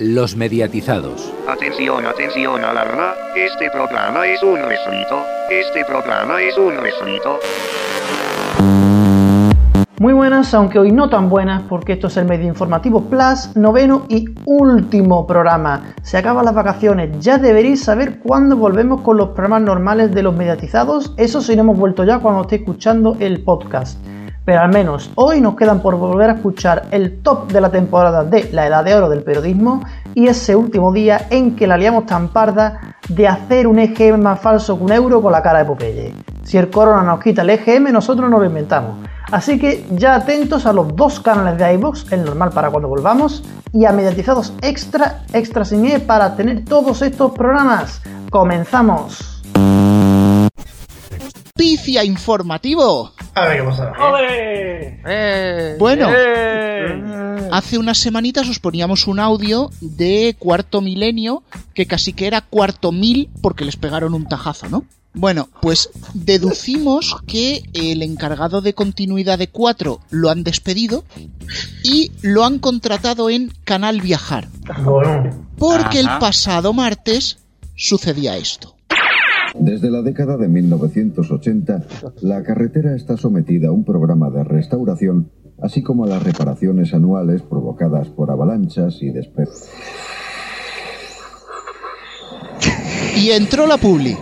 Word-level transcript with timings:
Los 0.00 0.34
mediatizados. 0.34 1.32
Atención, 1.46 2.04
atención, 2.04 2.64
alarma. 2.64 3.12
Este 3.36 3.70
programa 3.70 4.26
es 4.26 4.42
un 4.42 4.56
refrito. 4.56 5.22
Este 5.48 5.84
programa 5.84 6.42
es 6.42 6.58
un 6.58 6.76
refrito. 6.78 7.38
Muy 10.00 10.12
buenas, 10.12 10.52
aunque 10.52 10.80
hoy 10.80 10.90
no 10.90 11.08
tan 11.08 11.28
buenas, 11.28 11.62
porque 11.68 11.92
esto 11.92 12.08
es 12.08 12.16
el 12.16 12.24
Medio 12.24 12.48
Informativo 12.48 13.02
Plus, 13.02 13.54
noveno 13.54 14.06
y 14.08 14.24
último 14.46 15.28
programa. 15.28 15.94
Se 16.02 16.18
acaban 16.18 16.44
las 16.44 16.56
vacaciones, 16.56 17.16
ya 17.20 17.38
deberéis 17.38 17.84
saber 17.84 18.18
cuándo 18.18 18.56
volvemos 18.56 19.02
con 19.02 19.16
los 19.16 19.28
programas 19.28 19.62
normales 19.62 20.12
de 20.12 20.24
los 20.24 20.34
mediatizados. 20.34 21.14
Eso 21.18 21.40
si 21.40 21.54
no 21.54 21.62
hemos 21.62 21.78
vuelto 21.78 22.02
ya 22.02 22.18
cuando 22.18 22.42
esté 22.42 22.56
escuchando 22.56 23.16
el 23.20 23.44
podcast 23.44 24.04
pero 24.44 24.60
al 24.60 24.72
menos 24.72 25.10
hoy 25.14 25.40
nos 25.40 25.56
quedan 25.56 25.80
por 25.80 25.96
volver 25.96 26.30
a 26.30 26.34
escuchar 26.34 26.86
el 26.90 27.22
top 27.22 27.50
de 27.50 27.60
la 27.60 27.70
temporada 27.70 28.24
de 28.24 28.50
La 28.52 28.66
Edad 28.66 28.84
de 28.84 28.94
Oro 28.94 29.08
del 29.08 29.22
periodismo 29.22 29.82
y 30.14 30.28
ese 30.28 30.54
último 30.54 30.92
día 30.92 31.26
en 31.30 31.56
que 31.56 31.66
la 31.66 31.76
liamos 31.76 32.06
tan 32.06 32.28
parda 32.28 32.96
de 33.08 33.26
hacer 33.26 33.66
un 33.66 33.78
EGM 33.78 34.20
más 34.20 34.40
falso 34.40 34.76
que 34.76 34.84
un 34.84 34.92
euro 34.92 35.22
con 35.22 35.32
la 35.32 35.42
cara 35.42 35.60
de 35.60 35.64
Popeye. 35.64 36.14
Si 36.42 36.58
el 36.58 36.70
corona 36.70 37.02
nos 37.02 37.22
quita 37.22 37.42
el 37.42 37.50
EGM, 37.50 37.92
nosotros 37.92 38.30
nos 38.30 38.40
lo 38.40 38.46
inventamos. 38.46 38.96
Así 39.32 39.58
que 39.58 39.86
ya 39.90 40.14
atentos 40.14 40.66
a 40.66 40.72
los 40.72 40.94
dos 40.94 41.18
canales 41.20 41.58
de 41.58 41.72
iVoox, 41.74 42.12
el 42.12 42.24
normal 42.24 42.50
para 42.50 42.70
cuando 42.70 42.88
volvamos, 42.88 43.42
y 43.72 43.86
a 43.86 43.92
mediatizados 43.92 44.52
extra, 44.60 45.22
extra 45.32 45.64
sin 45.64 45.86
e 45.86 45.98
para 45.98 46.36
tener 46.36 46.64
todos 46.64 47.02
estos 47.02 47.32
programas. 47.32 48.02
¡Comenzamos! 48.30 49.42
Pifia 51.64 52.02
informativo. 52.02 53.12
A 53.32 53.46
ver 53.46 53.58
qué 53.58 53.62
pasa. 53.62 53.92
Eh, 55.06 55.76
Bueno, 55.78 56.08
eh. 56.10 57.48
hace 57.52 57.78
unas 57.78 57.98
semanitas 57.98 58.48
os 58.48 58.58
poníamos 58.58 59.06
un 59.06 59.20
audio 59.20 59.70
de 59.80 60.34
cuarto 60.36 60.80
milenio 60.80 61.44
que 61.72 61.86
casi 61.86 62.12
que 62.12 62.26
era 62.26 62.40
cuarto 62.40 62.90
mil 62.90 63.30
porque 63.40 63.64
les 63.64 63.76
pegaron 63.76 64.14
un 64.14 64.26
tajazo, 64.26 64.68
¿no? 64.68 64.84
Bueno, 65.12 65.48
pues 65.62 65.90
deducimos 66.12 67.18
que 67.24 67.62
el 67.72 68.02
encargado 68.02 68.60
de 68.60 68.74
continuidad 68.74 69.38
de 69.38 69.46
4 69.46 70.00
lo 70.10 70.30
han 70.30 70.42
despedido 70.42 71.04
y 71.84 72.10
lo 72.20 72.44
han 72.44 72.58
contratado 72.58 73.30
en 73.30 73.52
Canal 73.62 74.00
Viajar. 74.00 74.48
Porque 75.56 76.00
el 76.00 76.08
pasado 76.18 76.72
martes 76.72 77.38
sucedía 77.76 78.36
esto. 78.36 78.73
Desde 79.58 79.90
la 79.90 80.02
década 80.02 80.36
de 80.36 80.48
1980, 80.48 81.82
la 82.22 82.42
carretera 82.42 82.94
está 82.94 83.16
sometida 83.16 83.68
a 83.68 83.72
un 83.72 83.84
programa 83.84 84.30
de 84.30 84.44
restauración, 84.44 85.30
así 85.62 85.82
como 85.82 86.04
a 86.04 86.08
las 86.08 86.22
reparaciones 86.22 86.92
anuales 86.92 87.42
provocadas 87.42 88.08
por 88.08 88.30
avalanchas 88.30 89.00
y 89.02 89.10
despe... 89.10 89.44
Y 93.16 93.30
entró 93.30 93.66
la 93.66 93.76
Publi. 93.76 94.16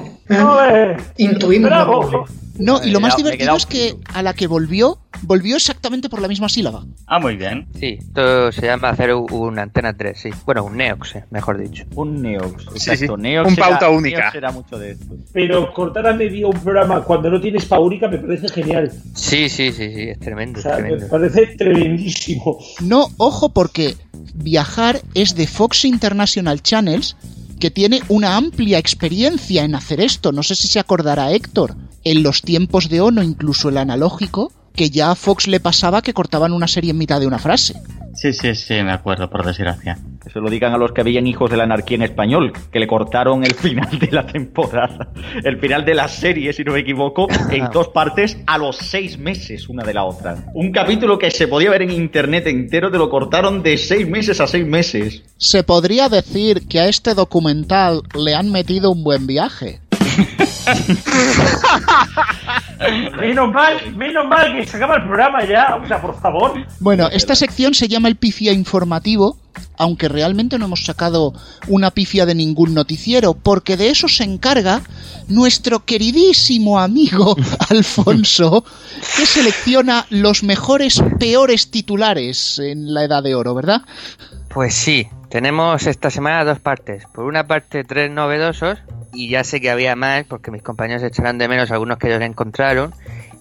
intuimos 1.17 1.71
la 1.71 1.87
publi. 1.87 2.42
No, 2.59 2.85
y 2.85 2.91
lo 2.91 3.01
más 3.01 3.17
divertido 3.17 3.57
es 3.57 3.67
que 3.67 3.97
a 4.13 4.23
la 4.23 4.35
que 4.35 4.47
volvió, 4.47 4.99
volvió 5.23 5.57
exactamente 5.57 6.09
por 6.09 6.21
la 6.21 6.29
misma 6.29 6.49
sílaba. 6.49 6.85
Ah, 7.07 7.19
muy 7.19 7.37
bien. 7.37 7.67
Sí, 7.79 7.97
esto 7.99 8.53
se 8.53 8.67
llama 8.67 8.91
hacer 8.91 9.15
un- 9.15 9.33
una 9.33 9.63
antena 9.63 9.95
3, 9.97 10.19
sí. 10.21 10.31
Bueno, 10.45 10.65
un 10.65 10.77
Neox, 10.77 11.17
eh, 11.17 11.25
mejor 11.31 11.59
dicho. 11.59 11.85
Un 11.95 12.21
Neox. 12.21 12.65
Exacto. 12.75 13.17
sí. 13.17 13.23
Neox 13.23 13.49
Un 13.49 13.55
era- 13.55 13.69
pauta 13.69 13.89
única. 13.91 14.19
Neox 14.19 14.35
era 14.35 14.53
mucho 14.53 14.79
de 14.79 14.91
esto. 14.93 15.07
Pero 15.33 15.73
cortar 15.73 16.07
a 16.07 16.13
medio 16.13 16.49
un 16.51 16.61
programa 16.61 17.03
cuando 17.03 17.31
no 17.31 17.41
tienes 17.41 17.65
paúnica 17.65 18.09
me 18.09 18.19
parece 18.19 18.49
genial. 18.49 18.93
Sí, 19.15 19.49
sí, 19.49 19.73
sí, 19.73 19.93
sí, 19.95 20.03
es 20.11 20.19
tremendo, 20.21 20.57
O 20.59 20.61
es 20.61 20.63
sea, 20.65 20.77
me 20.77 20.83
tremendo. 20.83 21.09
parece 21.09 21.47
tremendísimo. 21.57 22.59
No, 22.81 23.09
ojo, 23.17 23.49
porque 23.51 23.97
Viajar 24.35 25.01
es 25.15 25.35
de 25.35 25.47
Fox 25.47 25.85
International 25.85 26.63
Channels, 26.63 27.17
que 27.61 27.71
tiene 27.71 28.01
una 28.09 28.37
amplia 28.37 28.79
experiencia 28.79 29.63
en 29.65 29.75
hacer 29.75 30.01
esto. 30.01 30.33
No 30.33 30.43
sé 30.43 30.55
si 30.55 30.69
se 30.69 30.81
acordará 30.81 31.31
Héctor, 31.33 31.75
en 32.05 32.23
los 32.23 32.43
tiempos 32.43 32.89
de 32.89 33.01
Ono, 33.01 33.23
incluso 33.23 33.69
el 33.69 33.79
analógico, 33.79 34.53
que 34.75 34.91
ya 34.91 35.11
a 35.11 35.15
Fox 35.15 35.49
le 35.49 35.61
pasaba 35.61 36.03
que 36.03 36.15
cortaban 36.15 36.53
una 36.53 36.69
serie 36.69 36.91
en 36.91 36.99
mitad 36.99 37.21
de 37.21 37.27
una 37.27 37.39
frase. 37.39 37.75
Sí, 38.15 38.33
sí, 38.33 38.55
sí, 38.55 38.75
me 38.83 38.93
acuerdo, 38.93 39.29
por 39.31 39.45
desgracia. 39.45 39.99
Que 40.23 40.31
se 40.31 40.39
lo 40.39 40.51
digan 40.51 40.73
a 40.75 40.79
los 40.79 40.93
que 40.93 41.03
veían 41.03 41.27
Hijos 41.27 41.51
de 41.51 41.57
la 41.57 41.65
Anarquía 41.65 41.97
en 41.97 42.03
español, 42.03 42.53
que 42.71 42.79
le 42.79 42.87
cortaron 42.87 43.43
el 43.43 43.55
final 43.55 43.99
de 43.99 44.11
la 44.11 44.27
temporada, 44.27 45.09
el 45.43 45.59
final 45.59 45.85
de 45.85 45.95
la 45.95 46.09
serie, 46.09 46.53
si 46.53 46.63
no 46.63 46.73
me 46.73 46.81
equivoco, 46.81 47.27
en 47.51 47.71
dos 47.73 47.89
partes 47.89 48.39
a 48.47 48.59
los 48.59 48.77
seis 48.77 49.19
meses 49.19 49.69
una 49.69 49.83
de 49.83 49.95
la 49.95 50.05
otra. 50.05 50.45
Un 50.55 50.73
capítulo 50.73 51.19
que 51.19 51.31
se 51.31 51.49
podía 51.49 51.71
ver 51.71 51.83
en 51.83 51.91
internet 51.91 52.47
entero, 52.47 52.91
te 52.91 52.99
lo 52.99 53.09
cortaron 53.09 53.63
de 53.63 53.79
seis 53.79 54.07
meses 54.07 54.41
a 54.41 54.47
seis 54.47 54.67
meses. 54.67 55.23
Se 55.39 55.65
podría 55.65 56.09
decir 56.09 56.69
que 56.69 56.81
a 56.81 56.89
este 56.89 57.15
documental 57.15 58.03
le 58.15 58.35
han 58.35 58.53
metido 58.53 58.91
un 58.91 59.03
buen 59.05 59.27
viaje. 59.27 59.81
Menos 63.21 63.53
mal, 63.53 63.95
menos 63.95 64.27
mal 64.27 64.57
que 64.57 64.67
se 64.67 64.77
acaba 64.77 64.97
el 64.97 65.05
programa 65.05 65.45
ya. 65.45 65.79
O 65.83 65.87
sea, 65.87 66.01
por 66.01 66.19
favor. 66.21 66.55
Bueno, 66.81 67.09
esta 67.13 67.35
sección 67.35 67.75
se 67.75 67.89
llama 67.89 68.09
el 68.09 68.17
pifia 68.17 68.53
informativo, 68.53 69.37
aunque 69.77 70.09
realmente 70.09 70.59
no 70.59 70.67
hemos 70.67 70.85
sacado 70.85 71.33
una 71.69 71.93
pifia 71.93 72.27
de 72.27 72.35
ningún 72.35 72.75
noticiero, 72.75 73.35
porque 73.35 73.77
de 73.77 73.91
eso 73.91 74.09
se 74.09 74.25
encarga 74.25 74.83
nuestro 75.29 75.85
queridísimo 75.85 76.81
amigo 76.81 77.37
Alfonso, 77.71 78.65
que 79.17 79.27
selecciona 79.27 80.07
los 80.11 80.43
mejores, 80.43 81.03
peores 81.19 81.71
titulares 81.71 82.59
en 82.59 82.93
la 82.93 83.05
Edad 83.05 83.23
de 83.23 83.35
Oro, 83.35 83.55
¿verdad? 83.55 83.83
Pues 84.49 84.75
sí, 84.75 85.07
tenemos 85.31 85.87
esta 85.87 86.11
semana 86.11 86.45
dos 86.45 86.59
partes. 86.59 87.05
Por 87.15 87.25
una 87.25 87.47
parte, 87.47 87.85
tres 87.85 88.11
novedosos, 88.11 88.79
y 89.13 89.29
ya 89.29 89.45
sé 89.45 89.61
que 89.61 89.71
había 89.71 89.95
más, 89.97 90.25
porque 90.25 90.51
mis 90.51 90.63
compañeros 90.63 91.03
echarán 91.03 91.39
de 91.39 91.49
menos 91.49 91.71
algunos 91.71 91.99
que 91.99 92.09
ellos 92.09 92.23
encontraron, 92.23 92.95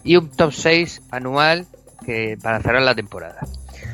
y 0.04 0.16
un 0.18 0.30
top 0.30 0.52
6 0.54 1.02
anual 1.12 1.66
que 2.06 2.38
para 2.42 2.62
cerrar 2.62 2.82
la 2.82 2.96
temporada. 2.96 3.40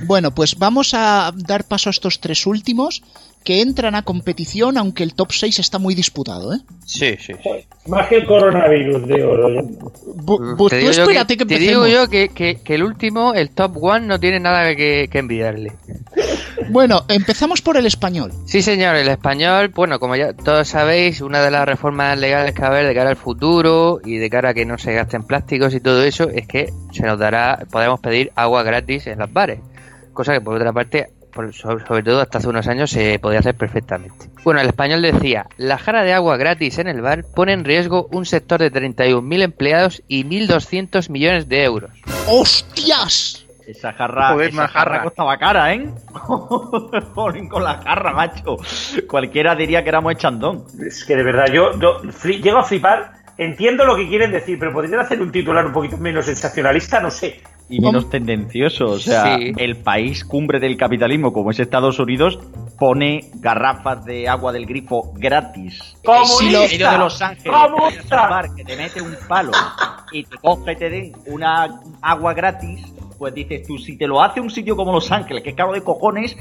Bueno, 0.05 0.31
pues 0.31 0.57
vamos 0.57 0.93
a 0.93 1.31
dar 1.35 1.63
paso 1.65 1.89
a 1.89 1.91
estos 1.91 2.19
tres 2.19 2.45
últimos 2.45 3.01
que 3.43 3.61
entran 3.61 3.95
a 3.95 4.01
competición, 4.03 4.77
aunque 4.77 5.03
el 5.03 5.13
top 5.13 5.31
6 5.31 5.59
está 5.59 5.79
muy 5.79 5.95
disputado, 5.95 6.53
¿eh? 6.53 6.57
Sí, 6.85 7.15
sí, 7.17 7.33
sí. 7.41 7.49
Más 7.87 8.07
que 8.07 8.17
el 8.17 8.25
coronavirus 8.25 9.07
de 9.07 9.23
oro. 9.23 9.47
tú 10.25 10.37
digo 10.47 10.69
yo 10.69 10.89
espérate 10.89 11.37
que, 11.37 11.45
te 11.45 11.57
digo 11.59 11.87
yo 11.87 12.09
que, 12.09 12.29
que- 12.29 12.59
que 12.61 12.75
el 12.75 12.83
último, 12.83 13.33
el 13.33 13.49
top 13.51 13.81
one, 13.81 14.05
no 14.05 14.19
tiene 14.19 14.39
nada 14.41 14.75
que, 14.75 15.07
que 15.09 15.19
envidiarle. 15.19 15.71
Bueno, 16.69 17.05
empezamos 17.07 17.61
por 17.61 17.77
el 17.77 17.85
español. 17.85 18.31
Sí, 18.45 18.61
señor, 18.61 18.95
el 18.95 19.07
español, 19.07 19.69
bueno, 19.69 19.99
como 19.99 20.15
ya 20.15 20.33
todos 20.33 20.67
sabéis, 20.67 21.21
una 21.21 21.41
de 21.41 21.51
las 21.51 21.65
reformas 21.65 22.17
legales 22.17 22.53
que 22.53 22.61
va 22.61 22.67
a 22.67 22.71
haber 22.71 22.87
de 22.87 22.93
cara 22.95 23.09
al 23.11 23.15
futuro 23.15 23.99
y 24.03 24.17
de 24.17 24.29
cara 24.29 24.49
a 24.49 24.53
que 24.53 24.65
no 24.65 24.77
se 24.77 24.93
gasten 24.93 25.23
plásticos 25.23 25.73
y 25.73 25.79
todo 25.79 26.03
eso 26.03 26.29
es 26.29 26.47
que 26.47 26.71
se 26.93 27.03
nos 27.03 27.17
dará, 27.19 27.65
podemos 27.71 27.99
pedir 27.99 28.31
agua 28.35 28.63
gratis 28.63 29.07
en 29.07 29.19
los 29.19 29.31
bares, 29.31 29.59
cosa 30.13 30.33
que 30.33 30.41
por 30.41 30.55
otra 30.55 30.73
parte, 30.73 31.07
por- 31.33 31.53
sobre, 31.53 31.85
sobre 31.85 32.03
todo 32.03 32.21
hasta 32.21 32.39
hace 32.39 32.47
unos 32.49 32.67
años, 32.67 32.89
se 32.89 33.19
podía 33.19 33.39
hacer 33.39 33.55
perfectamente. 33.55 34.27
Bueno, 34.43 34.59
el 34.61 34.67
español 34.67 35.01
decía, 35.01 35.45
la 35.57 35.77
jarra 35.77 36.03
de 36.03 36.13
agua 36.13 36.37
gratis 36.37 36.77
en 36.79 36.87
el 36.87 37.01
bar 37.01 37.23
pone 37.35 37.53
en 37.53 37.63
riesgo 37.65 38.07
un 38.11 38.25
sector 38.25 38.59
de 38.59 38.71
31.000 38.71 39.41
empleados 39.43 40.03
y 40.07 40.23
1.200 40.23 41.09
millones 41.09 41.47
de 41.49 41.63
euros. 41.63 41.91
¡Hostias! 42.27 43.45
Esa 43.67 43.91
jarra, 43.93 44.29
Joder, 44.33 44.49
esa 44.49 44.67
jarra 44.69 44.91
jarra. 44.91 45.03
costaba 45.03 45.37
cara, 45.37 45.73
¿eh? 45.73 45.89
Joder, 46.13 47.47
con 47.49 47.63
la 47.63 47.75
jarra, 47.75 48.13
macho. 48.13 48.57
Cualquiera 49.09 49.55
diría 49.55 49.83
que 49.83 49.89
éramos 49.89 50.13
echandón. 50.13 50.63
Es 50.85 51.03
que 51.05 51.15
de 51.15 51.23
verdad, 51.23 51.47
yo, 51.51 51.71
yo 51.79 52.01
fli- 52.03 52.41
llego 52.41 52.59
a 52.59 52.63
flipar. 52.63 53.13
Entiendo 53.37 53.85
lo 53.85 53.95
que 53.95 54.07
quieren 54.07 54.31
decir, 54.31 54.57
pero 54.57 54.73
podrían 54.73 54.99
hacer 54.99 55.21
un 55.21 55.31
titular 55.31 55.63
un 55.65 55.71
poquito 55.71 55.95
menos 55.97 56.25
sensacionalista, 56.25 56.99
no 56.99 57.11
sé. 57.11 57.41
y 57.69 57.81
menos 57.81 58.09
tendencioso. 58.09 58.85
O 58.85 58.97
sea, 58.97 59.37
Sí. 59.37 59.51
el 59.57 59.75
país 59.75 60.23
cumbre 60.23 60.59
del 60.59 60.75
capitalismo, 60.77 61.33
como 61.33 61.51
es 61.51 61.59
Estados 61.59 61.99
Unidos, 61.99 62.39
pone 62.79 63.29
garrafas 63.35 64.05
de 64.05 64.27
agua 64.29 64.53
del 64.53 64.65
grifo 64.65 65.11
gratis. 65.15 65.97
¡Comunista! 66.05 66.45
En 66.45 66.51
medio 66.71 66.91
de 66.91 66.97
Los 66.97 67.21
Ángeles, 67.21 67.53
que 68.55 68.63
te 68.63 68.77
mete 68.77 69.01
un 69.01 69.15
palo 69.27 69.51
y 70.13 70.23
te 70.23 70.37
coge 70.37 70.71
y 70.71 70.75
te 70.77 70.89
den 70.89 71.11
una 71.27 71.67
agua 72.01 72.33
gratis. 72.33 72.81
Pues 73.17 73.33
dices 73.33 73.65
tú, 73.65 73.77
si 73.77 73.97
te 73.97 74.07
lo 74.07 74.21
hace 74.21 74.39
un 74.39 74.49
sitio 74.49 74.75
como 74.75 74.91
Los 74.91 75.11
Ángeles, 75.11 75.43
que 75.43 75.49
es 75.51 75.55
caro 75.55 75.73
de 75.73 75.81
cojones, 75.81 76.35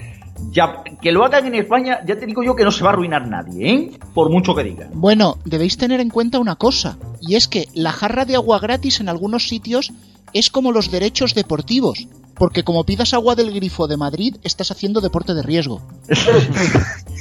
ya 0.50 0.82
que 1.00 1.12
lo 1.12 1.24
hagan 1.24 1.46
en 1.46 1.54
España, 1.54 2.00
ya 2.04 2.18
te 2.18 2.26
digo 2.26 2.42
yo 2.42 2.54
que 2.54 2.64
no 2.64 2.70
se 2.70 2.84
va 2.84 2.90
a 2.90 2.92
arruinar 2.92 3.26
nadie, 3.26 3.70
¿eh? 3.70 3.90
Por 4.14 4.30
mucho 4.30 4.54
que 4.54 4.64
digan. 4.64 4.90
Bueno, 4.92 5.38
debéis 5.44 5.76
tener 5.76 6.00
en 6.00 6.10
cuenta 6.10 6.38
una 6.38 6.56
cosa, 6.56 6.98
y 7.20 7.36
es 7.36 7.48
que 7.48 7.68
la 7.74 7.92
jarra 7.92 8.24
de 8.24 8.36
agua 8.36 8.58
gratis 8.58 9.00
en 9.00 9.08
algunos 9.08 9.48
sitios 9.48 9.92
es 10.32 10.50
como 10.50 10.72
los 10.72 10.90
derechos 10.90 11.34
deportivos, 11.34 12.08
porque 12.34 12.62
como 12.62 12.84
pidas 12.84 13.14
agua 13.14 13.34
del 13.34 13.54
grifo 13.54 13.86
de 13.86 13.96
Madrid, 13.96 14.36
estás 14.44 14.70
haciendo 14.70 15.00
deporte 15.00 15.34
de 15.34 15.42
riesgo. 15.42 15.80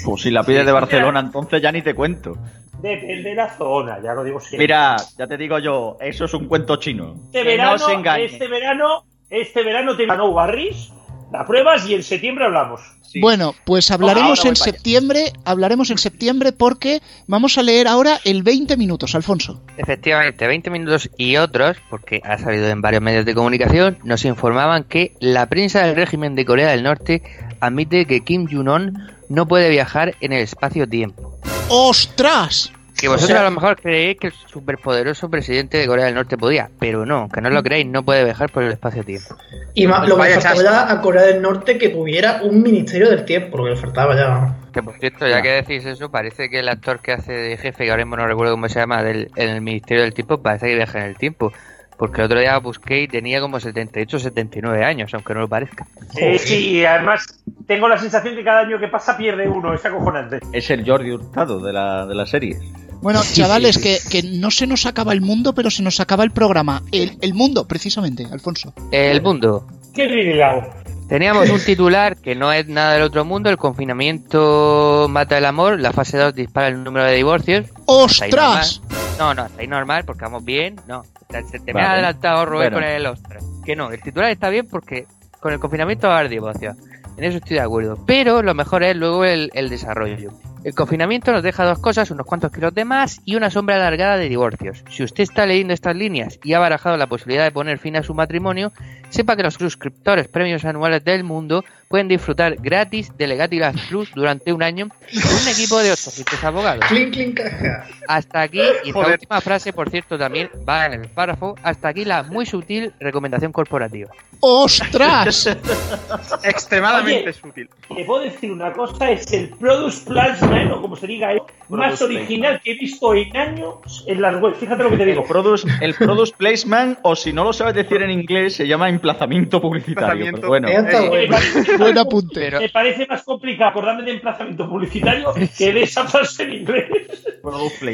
Pues 0.06 0.22
si 0.22 0.30
la 0.30 0.44
pides 0.44 0.68
de 0.68 0.72
Barcelona, 0.72 1.19
entonces 1.19 1.60
ya 1.63 1.72
ni 1.72 1.81
te 1.81 1.96
cuento. 1.96 2.38
Depende 2.80 3.30
de 3.30 3.36
la 3.36 3.58
zona, 3.58 4.00
ya 4.04 4.13
lo 4.13 4.24
digo 4.24 4.40
siempre. 4.40 4.60
Mira, 4.60 4.98
ya 5.18 5.25
te 5.25 5.36
digo 5.36 5.58
yo, 5.58 5.98
eso 6.00 6.25
es 6.25 6.34
un 6.36 6.48
cuento 6.48 6.75
chino. 6.75 7.16
este 7.25 7.40
que 7.40 7.44
verano, 7.44 7.72
no 7.72 7.80
se 7.80 7.94
engañe. 7.94 8.25
este 8.25 8.48
verano, 8.48 9.06
este 9.30 9.63
verano 9.63 9.95
te 9.95 10.06
ganó 10.06 10.31
Barris 10.33 10.92
La 11.31 11.45
pruebas 11.45 11.88
y 11.88 11.95
en 11.95 12.04
septiembre 12.04 12.45
hablamos. 12.45 12.81
Bueno, 13.19 13.56
pues 13.63 13.92
hablaremos 13.92 14.39
ahora 14.39 14.50
en 14.50 14.56
septiembre, 14.56 15.33
hablaremos 15.45 15.89
en 15.89 15.98
septiembre 15.98 16.51
porque 16.51 17.01
vamos 17.27 17.57
a 17.57 17.63
leer 17.63 17.88
ahora 17.88 18.19
el 18.25 18.44
20 18.44 18.75
minutos, 18.77 19.16
Alfonso. 19.16 19.62
Efectivamente, 19.77 20.45
20 20.45 20.69
minutos 20.69 21.10
y 21.18 21.38
otros, 21.38 21.77
porque 21.89 22.22
ha 22.25 22.38
salido 22.38 22.68
en 22.68 22.81
varios 22.81 23.01
medios 23.01 23.25
de 23.25 23.33
comunicación, 23.33 23.98
nos 24.04 24.25
informaban 24.25 24.83
que 24.83 25.13
la 25.19 25.48
prensa 25.48 25.86
del 25.86 25.95
régimen 25.95 26.36
de 26.36 26.45
Corea 26.45 26.72
del 26.72 26.83
Norte 26.83 27.24
admite 27.62 28.06
que 28.06 28.22
Kim 28.22 28.48
Jong-un 28.51 29.07
no 29.30 29.48
puede 29.48 29.69
viajar 29.69 30.16
en 30.19 30.33
el 30.33 30.42
espacio-tiempo. 30.42 31.39
¡Ostras! 31.69 32.72
Que 33.00 33.07
vosotros 33.07 33.30
sea- 33.30 33.42
a 33.42 33.50
lo 33.50 33.51
mejor 33.51 33.75
creéis 33.80 34.18
que 34.19 34.27
el 34.27 34.33
superpoderoso 34.33 35.30
presidente 35.30 35.77
de 35.77 35.86
Corea 35.88 36.06
del 36.06 36.15
Norte 36.15 36.38
podía, 36.38 36.69
pero 36.80 37.06
no, 37.06 37.27
que 37.30 37.42
no 37.42 37.50
lo 37.50 37.62
creéis, 37.62 37.86
no 37.88 38.03
puede 38.03 38.24
viajar 38.24 38.50
por 38.51 38.63
el 38.63 38.71
espacio-tiempo. 38.71 39.36
Y 39.74 39.86
más, 39.86 40.07
lo 40.07 40.15
que 40.15 40.19
Vaya 40.21 40.39
faltaba 40.42 40.89
a 40.92 41.01
Corea 41.01 41.24
del 41.24 41.42
Norte 41.42 41.77
que 41.77 41.89
tuviera 41.89 42.39
un 42.44 42.63
ministerio 42.63 43.09
del 43.09 43.25
tiempo, 43.25 43.57
lo 43.57 43.65
que 43.65 43.69
le 43.71 43.75
faltaba 43.75 44.15
ya. 44.15 44.56
Que 44.71 44.81
por 44.81 44.97
cierto, 44.97 45.27
ya 45.27 45.42
que 45.42 45.50
decís 45.51 45.86
eso, 45.86 46.09
parece 46.09 46.50
que 46.50 46.59
el 46.59 46.69
actor 46.69 47.00
que 47.01 47.12
hace 47.12 47.33
de 47.33 47.57
jefe, 47.57 47.83
que 47.83 47.92
ahora 47.92 48.06
mismo 48.06 48.15
no 48.18 48.27
recuerdo 48.27 48.53
cómo 48.53 48.69
se 48.69 48.80
llama, 48.80 49.03
del, 49.03 49.30
en 49.36 49.50
el 49.50 49.62
Ministerio 49.62 50.03
del 50.03 50.13
Tiempo, 50.13 50.41
parece 50.41 50.68
que 50.68 50.75
viaja 50.75 51.00
en 51.00 51.06
el 51.06 51.18
tiempo. 51.18 51.51
Porque 51.98 52.19
el 52.19 52.25
otro 52.25 52.39
día 52.41 52.57
busqué 52.57 53.03
y 53.03 53.07
tenía 53.07 53.39
como 53.39 53.57
78 53.57 54.18
o 54.18 54.19
79 54.19 54.83
años, 54.83 55.13
aunque 55.13 55.33
no 55.33 55.39
lo 55.39 55.48
parezca. 55.48 55.88
Eh, 56.18 56.38
sí, 56.38 56.71
y 56.71 56.86
además 56.86 57.25
tengo 57.68 57.88
la 57.88 57.98
sensación 57.98 58.36
que 58.36 58.44
cada 58.44 58.62
año 58.62 58.77
que 58.80 58.89
pasa 58.89 59.15
pierde 59.15 59.48
uno, 59.48 59.74
es 59.74 59.86
acojonante. 59.86 60.39
Es 60.51 60.69
el 60.71 60.86
Jordi 60.86 61.12
Hurtado 61.12 61.62
de 61.62 61.71
la, 61.71 62.06
de 62.06 62.15
la 62.15 62.25
serie. 62.25 62.57
Bueno, 63.06 63.22
chavales, 63.34 63.78
que, 63.78 64.00
que 64.10 64.24
no 64.24 64.50
se 64.50 64.66
nos 64.66 64.88
acaba 64.88 65.13
el 65.13 65.22
mundo, 65.22 65.54
pero 65.54 65.69
se 65.69 65.84
nos 65.84 66.00
acaba 66.00 66.24
el 66.24 66.31
programa. 66.31 66.81
El, 66.92 67.19
el 67.22 67.36
mundo, 67.36 67.68
precisamente, 67.68 68.25
Alfonso. 68.31 68.74
El 68.92 69.22
mundo. 69.22 69.68
Qué 69.94 70.07
ridículo. 70.07 70.68
Teníamos 71.07 71.48
un 71.52 71.60
titular 71.63 72.18
que 72.18 72.34
no 72.34 72.52
es 72.52 72.68
nada 72.68 72.94
del 72.94 73.04
otro 73.04 73.24
mundo, 73.24 73.52
el 73.52 73.57
confinamiento 73.57 75.06
mata 75.07 75.38
el 75.38 75.46
amor, 75.46 75.80
la 75.80 75.94
fase 75.94 76.18
2 76.18 76.34
dispara 76.34 76.68
el 76.69 76.84
número 76.84 77.06
de 77.06 77.13
divorcios. 77.13 77.68
¡Ostras! 77.86 78.81
No, 79.19 79.36
no, 79.36 79.48
ahí 79.60 79.68
normal, 79.68 80.04
porque 80.04 80.24
vamos 80.24 80.44
bien, 80.44 80.75
no. 80.88 81.04
Te, 81.30 81.44
te- 81.44 81.60
me 81.60 81.74
Vale. 81.74 81.86
has 81.86 81.94
adelantado, 81.94 82.46
Rubén, 82.48 82.72
Bueno. 82.74 82.78
con 82.88 82.96
el 82.96 83.06
ostras. 83.06 83.44
Que 83.63 83.75
no, 83.75 83.92
el 83.92 84.01
titular 84.01 84.31
está 84.31 84.50
bien 84.50 84.68
porque 84.68 85.06
con 85.40 85.54
el 85.54 85.60
confinamiento 85.60 86.08
va 86.08 86.16
a 86.16 86.19
haber 86.22 86.31
divorcios. 86.31 86.75
En 87.18 87.24
eso 87.24 87.38
estoy 87.38 87.58
de 87.58 87.62
acuerdo. 87.62 88.04
Pero 88.08 88.42
lo 88.42 88.56
mejor 88.56 88.81
es 88.84 88.96
luego 88.96 89.24
el, 89.25 89.51
el 89.54 89.69
desarrollo. 89.69 90.31
El 90.65 90.73
confinamiento 90.73 91.31
nos 91.31 91.44
deja 91.44 91.63
dos 91.63 91.77
cosas, 91.77 92.09
unos 92.09 92.25
cuantos 92.25 92.51
kilos 92.51 92.73
de 92.73 92.85
más 92.85 93.21
y 93.23 93.35
una 93.35 93.51
sombra 93.51 93.75
alargada 93.75 94.17
de 94.17 94.27
divorcios. 94.27 94.83
Si 94.89 95.03
usted 95.03 95.21
está 95.21 95.45
leyendo 95.45 95.75
estas 95.75 95.95
líneas 95.95 96.39
y 96.44 96.53
ha 96.53 96.59
barajado 96.59 96.97
la 96.97 97.06
posibilidad 97.06 97.44
de 97.44 97.51
poner 97.51 97.77
fin 97.77 97.97
a 97.97 98.01
su 98.01 98.15
matrimonio, 98.15 98.73
sepa 99.09 99.35
que 99.35 99.44
los 99.44 99.53
suscriptores 99.53 100.27
premios 100.27 100.65
anuales 100.65 101.03
del 101.03 101.23
mundo 101.23 101.63
pueden 101.88 102.08
disfrutar 102.08 102.56
gratis 102.60 103.12
de 103.18 103.28
Legatilas 103.28 103.76
Plus 103.90 104.12
durante 104.14 104.52
un 104.54 104.64
año 104.64 104.88
con 104.90 105.34
un 105.42 105.48
equipo 105.48 105.78
de 105.80 105.92
800 105.92 106.44
abogados. 106.44 106.86
Clink, 106.88 107.14
clink, 107.14 107.38
caja. 107.38 107.88
Hasta 108.08 108.42
aquí, 108.42 108.60
y 108.60 108.90
esta 108.90 108.94
Joder. 108.94 109.12
última 109.14 109.42
frase, 109.42 109.72
por 109.74 109.90
cierto, 109.90 110.18
también 110.18 110.50
va 110.68 110.86
en 110.88 110.94
el 110.94 111.08
párrafo, 111.10 111.56
hasta 111.64 111.90
aquí 111.90 112.06
la 112.06 112.24
muy 112.24 112.46
sutil 112.46 112.94
recomendación 113.00 113.52
corporativa. 113.52 114.10
¡Ostras! 114.40 115.48
Extremadamente 116.44 117.30
Oye. 117.30 117.40
útil. 117.44 117.70
Te 117.96 118.04
puedo 118.06 118.24
decir 118.24 118.52
una 118.52 118.72
cosa, 118.74 119.12
es 119.12 119.32
el 119.32 119.50
Product 119.50 120.08
Placement, 120.08 120.72
o 120.72 120.82
como 120.82 120.96
se 120.96 121.08
diga, 121.08 121.34
eh, 121.34 121.42
más 121.70 122.02
original 122.02 122.60
que 122.64 122.72
he 122.72 122.76
visto 122.76 123.14
en 123.14 123.36
años 123.38 124.04
en 124.08 124.22
las 124.22 124.42
webs. 124.42 124.58
Fíjate 124.58 124.84
lo 124.84 124.90
que 124.92 124.98
te 124.98 125.06
digo. 125.06 125.22
El 125.22 125.28
product, 125.28 125.66
el 125.82 125.94
product 125.94 126.36
placement, 126.38 127.00
o 127.04 127.16
si 127.16 127.32
no 127.34 127.44
lo 127.44 127.54
sabes 127.54 127.76
decir 127.76 128.02
en 128.02 128.12
inglés, 128.12 128.56
se 128.56 128.68
llama 128.68 128.90
emplazamiento 128.90 129.62
publicitario. 129.62 130.26
Emplazamiento. 130.28 130.42
pero 130.42 130.48
bueno, 130.50 130.68
Eh, 130.68 131.75
Buen 131.80 131.98
apunte. 131.98 132.39
Pero, 132.39 132.60
me 132.60 132.69
parece 132.69 133.07
más 133.07 133.24
complicado 133.24 133.72
acordarme 133.72 134.04
de 134.04 134.12
emplazamiento 134.12 134.69
publicitario 134.69 135.33
que 135.57 135.74
de 135.74 135.83
esa 135.83 136.06
frase 136.06 136.44
en 136.44 136.54
inglés. 136.54 136.86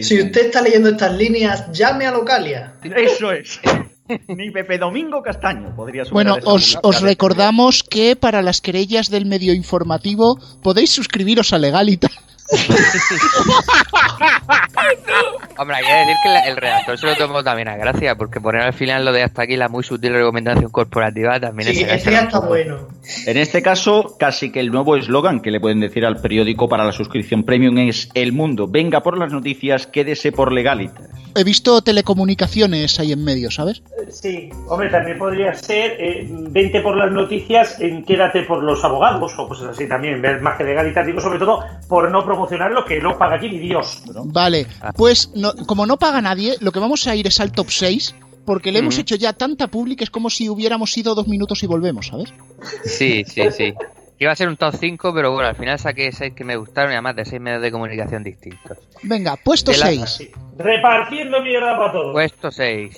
Si 0.01 0.21
usted 0.21 0.45
está 0.45 0.61
leyendo 0.61 0.89
estas 0.89 1.13
líneas, 1.13 1.71
llame 1.71 2.05
a 2.05 2.11
Localia. 2.11 2.73
Eso 2.83 3.31
es. 3.31 3.59
Ni 4.27 4.51
Pepe 4.51 4.77
Domingo 4.77 5.21
Castaño 5.21 5.75
podría 5.75 6.03
Bueno, 6.11 6.37
os, 6.43 6.77
os 6.81 7.01
recordamos 7.01 7.83
que 7.83 8.15
para 8.15 8.41
las 8.41 8.61
querellas 8.61 9.09
del 9.09 9.25
medio 9.25 9.53
informativo 9.53 10.39
podéis 10.61 10.91
suscribiros 10.91 11.53
a 11.53 11.57
Legalita. 11.57 12.09
hombre, 15.57 15.77
hay 15.77 15.85
que 15.85 15.93
decir 15.93 16.15
que 16.23 16.49
el 16.49 16.57
redactor 16.57 16.97
se 16.97 17.05
lo 17.05 17.15
tomó 17.15 17.41
también 17.43 17.69
a 17.69 17.77
gracia, 17.77 18.15
porque 18.15 18.41
poner 18.41 18.63
al 18.63 18.73
final 18.73 19.05
lo 19.05 19.13
de 19.13 19.23
hasta 19.23 19.43
aquí 19.43 19.55
la 19.55 19.69
muy 19.69 19.83
sutil 19.83 20.13
recomendación 20.13 20.69
corporativa 20.69 21.39
también 21.39 21.73
Sí, 21.73 21.83
es 21.83 21.93
ese 21.93 22.11
ya 22.11 22.23
está 22.23 22.39
bueno. 22.39 22.89
En 23.25 23.37
este 23.37 23.61
caso, 23.61 24.15
casi 24.19 24.51
que 24.51 24.59
el 24.59 24.71
nuevo 24.71 24.95
eslogan 24.95 25.41
que 25.41 25.51
le 25.51 25.59
pueden 25.59 25.79
decir 25.79 26.05
al 26.05 26.21
periódico 26.21 26.69
para 26.69 26.85
la 26.85 26.91
suscripción 26.91 27.43
premium 27.43 27.77
es 27.79 28.09
El 28.13 28.31
mundo, 28.31 28.67
venga 28.67 29.01
por 29.01 29.17
las 29.17 29.31
noticias, 29.31 29.87
quédese 29.87 30.31
por 30.31 30.51
legalitas. 30.51 31.09
He 31.35 31.43
visto 31.45 31.81
telecomunicaciones 31.81 32.99
ahí 32.99 33.13
en 33.13 33.23
medio, 33.23 33.49
¿sabes? 33.51 33.81
Sí, 34.11 34.49
hombre, 34.67 34.89
también 34.89 35.17
podría 35.17 35.53
ser 35.53 35.95
eh, 35.99 36.27
20 36.29 36.81
por 36.81 36.97
las 36.97 37.11
noticias, 37.11 37.79
en 37.79 38.03
quédate 38.03 38.43
por 38.43 38.61
los 38.63 38.83
abogados, 38.83 39.31
o 39.37 39.47
cosas 39.47 39.69
así 39.69 39.87
también, 39.87 40.21
ver 40.21 40.41
más 40.41 40.57
que 40.57 40.65
legalitas, 40.65 41.05
digo, 41.07 41.21
sobre 41.21 41.39
todo 41.39 41.63
por 41.87 42.11
no 42.11 42.25
promocionar 42.25 42.71
lo 42.71 42.83
que 42.85 42.99
no 42.99 43.17
paga 43.17 43.37
aquí 43.37 43.49
ni 43.49 43.59
Dios. 43.59 44.03
Vale, 44.25 44.67
pues 44.95 45.31
no- 45.35 45.53
como 45.65 45.85
no 45.85 45.97
paga 45.97 46.21
nadie, 46.21 46.55
lo 46.59 46.71
que 46.71 46.79
vamos 46.79 47.07
a 47.07 47.15
ir 47.15 47.27
es 47.27 47.39
al 47.39 47.51
top 47.53 47.67
6, 47.69 48.13
porque 48.45 48.71
le 48.71 48.79
hemos 48.79 48.97
hecho 48.97 49.15
ya 49.15 49.33
tanta 49.33 49.67
publi 49.67 49.95
que 49.95 50.03
es 50.03 50.09
como 50.09 50.29
si 50.29 50.49
hubiéramos 50.49 50.97
ido 50.97 51.15
dos 51.15 51.27
minutos 51.27 51.61
y 51.63 51.67
volvemos, 51.67 52.07
¿sabes? 52.07 52.33
Sí, 52.85 53.23
sí, 53.27 53.43
sí. 53.51 53.73
Iba 54.19 54.31
a 54.31 54.35
ser 54.35 54.49
un 54.49 54.55
top 54.57 54.75
5, 54.79 55.13
pero 55.15 55.31
bueno, 55.31 55.49
al 55.49 55.55
final 55.55 55.79
saqué 55.79 56.11
6 56.11 56.33
que 56.35 56.43
me 56.43 56.55
gustaron 56.55 56.91
y 56.91 56.93
además 56.93 57.15
de 57.15 57.25
6 57.25 57.41
medios 57.41 57.61
de 57.61 57.71
comunicación 57.71 58.23
distintos. 58.23 58.77
Venga, 59.01 59.35
puesto 59.35 59.71
De 59.71 59.77
la- 59.79 59.85
6. 59.87 60.09
Sí. 60.09 60.31
Repartiendo 60.57 61.41
mierda 61.41 61.75
para 61.75 61.91
todos. 61.91 62.13
Puesto 62.13 62.51
6. 62.51 62.97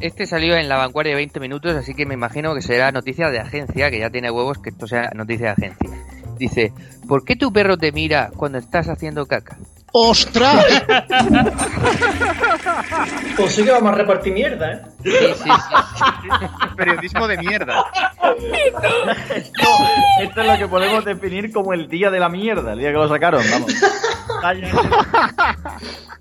Este 0.00 0.26
salió 0.26 0.56
en 0.56 0.68
la 0.68 0.76
vanguardia 0.76 1.12
de 1.12 1.16
20 1.16 1.40
minutos, 1.40 1.74
así 1.74 1.94
que 1.94 2.04
me 2.06 2.14
imagino 2.14 2.54
que 2.54 2.60
será 2.62 2.92
noticia 2.92 3.30
de 3.30 3.38
agencia, 3.40 3.90
que 3.90 3.98
ya 3.98 4.10
tiene 4.10 4.30
huevos 4.30 4.58
que 4.58 4.70
esto 4.70 4.86
sea 4.86 5.10
noticia 5.14 5.46
de 5.46 5.52
agencia. 5.66 5.90
Dice, 6.38 6.72
¿por 7.08 7.24
qué 7.24 7.34
tu 7.34 7.50
perro 7.52 7.78
te 7.78 7.92
mira 7.92 8.30
cuando 8.36 8.58
estás 8.58 8.88
haciendo 8.88 9.24
caca? 9.26 9.56
¡Ostras! 9.98 10.62
Pues 13.34 13.54
sí 13.54 13.64
que 13.64 13.70
vamos 13.70 13.92
a 13.92 13.94
repartir 13.94 14.34
mierda, 14.34 14.72
¿eh? 14.72 14.82
Sí, 15.02 15.10
sí, 15.10 15.42
sí. 15.42 15.48
Periodismo 16.76 17.26
de 17.26 17.38
mierda. 17.38 17.86
Esto, 19.34 19.68
esto 20.20 20.40
es 20.42 20.46
lo 20.46 20.58
que 20.58 20.68
podemos 20.68 21.02
definir 21.02 21.50
como 21.50 21.72
el 21.72 21.88
día 21.88 22.10
de 22.10 22.20
la 22.20 22.28
mierda, 22.28 22.74
el 22.74 22.78
día 22.78 22.88
que 22.88 22.98
lo 22.98 23.08
sacaron, 23.08 23.42
vamos. 23.50 23.72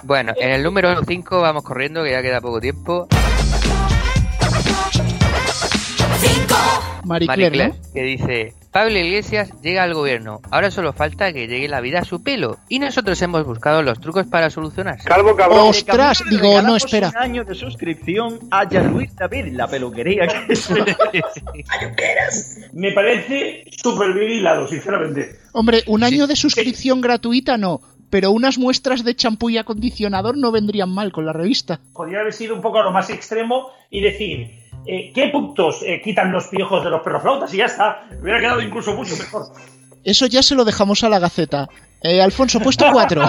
Bueno, 0.03 0.31
en 0.37 0.51
el 0.51 0.63
número 0.63 0.95
5 1.05 1.41
vamos 1.41 1.63
corriendo, 1.63 2.01
que 2.01 2.11
ya 2.11 2.21
queda 2.21 2.39
poco 2.39 2.61
tiempo. 2.61 3.09
Marie 7.03 7.27
Marie 7.27 7.49
Claire, 7.49 7.51
Claire, 7.51 7.75
que 7.93 8.03
dice, 8.03 8.53
Pablo 8.75 8.99
Iglesias 8.99 9.53
llega 9.61 9.83
al 9.83 9.93
gobierno, 9.93 10.41
ahora 10.51 10.69
solo 10.69 10.91
falta 10.91 11.31
que 11.31 11.47
llegue 11.47 11.69
la 11.69 11.79
vida 11.79 11.99
a 11.99 12.03
su 12.03 12.21
pelo, 12.21 12.57
y 12.67 12.79
nosotros 12.79 13.21
hemos 13.21 13.45
buscado 13.45 13.81
los 13.81 14.01
trucos 14.01 14.27
para 14.27 14.49
solucionarse. 14.49 15.07
Calvo 15.07 15.33
cabrón. 15.33 15.69
¡Ostras! 15.69 16.21
Digo, 16.29 16.61
no, 16.61 16.75
espera. 16.75 17.07
Un 17.07 17.15
año 17.15 17.45
de 17.45 17.55
suscripción 17.55 18.37
a 18.51 18.67
Jan 18.69 18.91
Luis 18.91 19.15
David, 19.15 19.53
la 19.53 19.69
peluquería 19.69 20.27
que 20.27 20.51
es. 20.51 20.69
Me 22.73 22.91
parece 22.91 23.63
súper 23.81 24.11
bien 24.11 24.31
hilado, 24.31 24.67
sinceramente. 24.67 25.39
Hombre, 25.53 25.83
un 25.87 26.03
año 26.03 26.27
de 26.27 26.35
suscripción 26.35 26.99
gratuita 26.99 27.57
no, 27.57 27.79
pero 28.09 28.31
unas 28.31 28.57
muestras 28.57 29.05
de 29.05 29.15
champú 29.15 29.49
y 29.49 29.57
acondicionador 29.57 30.37
no 30.37 30.51
vendrían 30.51 30.89
mal 30.89 31.13
con 31.13 31.25
la 31.25 31.31
revista. 31.31 31.79
Podría 31.93 32.19
haber 32.19 32.33
sido 32.33 32.55
un 32.55 32.61
poco 32.61 32.79
a 32.79 32.83
lo 32.83 32.91
más 32.91 33.09
extremo 33.09 33.69
y 33.89 34.01
decir, 34.01 34.64
eh, 34.87 35.11
¿qué 35.13 35.27
puntos 35.29 35.81
eh, 35.83 36.01
quitan 36.03 36.31
los 36.31 36.47
piojos 36.47 36.83
de 36.83 36.89
los 36.89 37.01
perroflautas? 37.01 37.53
Y 37.53 37.57
ya 37.57 37.65
está. 37.65 38.03
Me 38.11 38.21
hubiera 38.21 38.39
quedado 38.39 38.61
incluso 38.61 38.93
mucho 38.93 39.15
mejor. 39.17 39.47
Eso 40.03 40.27
ya 40.27 40.43
se 40.43 40.55
lo 40.55 40.63
dejamos 40.63 41.03
a 41.03 41.09
la 41.09 41.19
Gaceta. 41.19 41.67
Eh, 42.03 42.21
Alfonso, 42.21 42.59
puesto 42.59 42.85
4. 42.91 43.23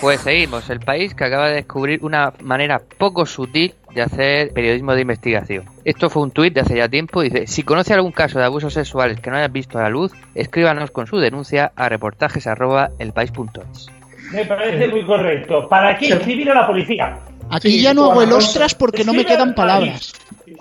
Pues 0.00 0.20
seguimos, 0.20 0.70
el 0.70 0.80
país 0.80 1.14
que 1.14 1.24
acaba 1.24 1.48
de 1.48 1.56
descubrir 1.56 2.02
una 2.02 2.32
manera 2.42 2.80
poco 2.96 3.26
sutil 3.26 3.74
de 3.94 4.00
hacer 4.00 4.52
periodismo 4.52 4.94
de 4.94 5.02
investigación. 5.02 5.64
Esto 5.84 6.08
fue 6.08 6.22
un 6.22 6.30
tuit 6.30 6.54
de 6.54 6.60
hace 6.60 6.76
ya 6.76 6.88
tiempo, 6.88 7.20
dice, 7.20 7.46
si 7.46 7.64
conoce 7.64 7.92
algún 7.92 8.12
caso 8.12 8.38
de 8.38 8.44
abusos 8.44 8.72
sexuales 8.72 9.20
que 9.20 9.30
no 9.30 9.36
hayas 9.36 9.52
visto 9.52 9.78
a 9.78 9.82
la 9.82 9.90
luz, 9.90 10.12
escríbanos 10.34 10.90
con 10.90 11.06
su 11.06 11.18
denuncia 11.18 11.72
a 11.76 11.88
reportajes 11.88 12.46
arroba 12.46 12.90
elpaís.es. 12.98 13.90
Me 14.32 14.44
parece 14.46 14.88
muy 14.88 15.04
correcto. 15.04 15.68
¿Para 15.68 15.98
qué 15.98 16.08
escribir 16.08 16.50
a 16.50 16.54
la 16.54 16.66
policía? 16.66 17.18
Aquí 17.50 17.70
Sí, 17.70 17.80
ya 17.82 17.94
no 17.94 18.10
hago 18.10 18.22
el 18.22 18.32
ostras 18.32 18.74
porque 18.74 19.04
no 19.04 19.12
me 19.12 19.24
quedan 19.24 19.50
al 19.50 19.54
palabras. 19.54 20.12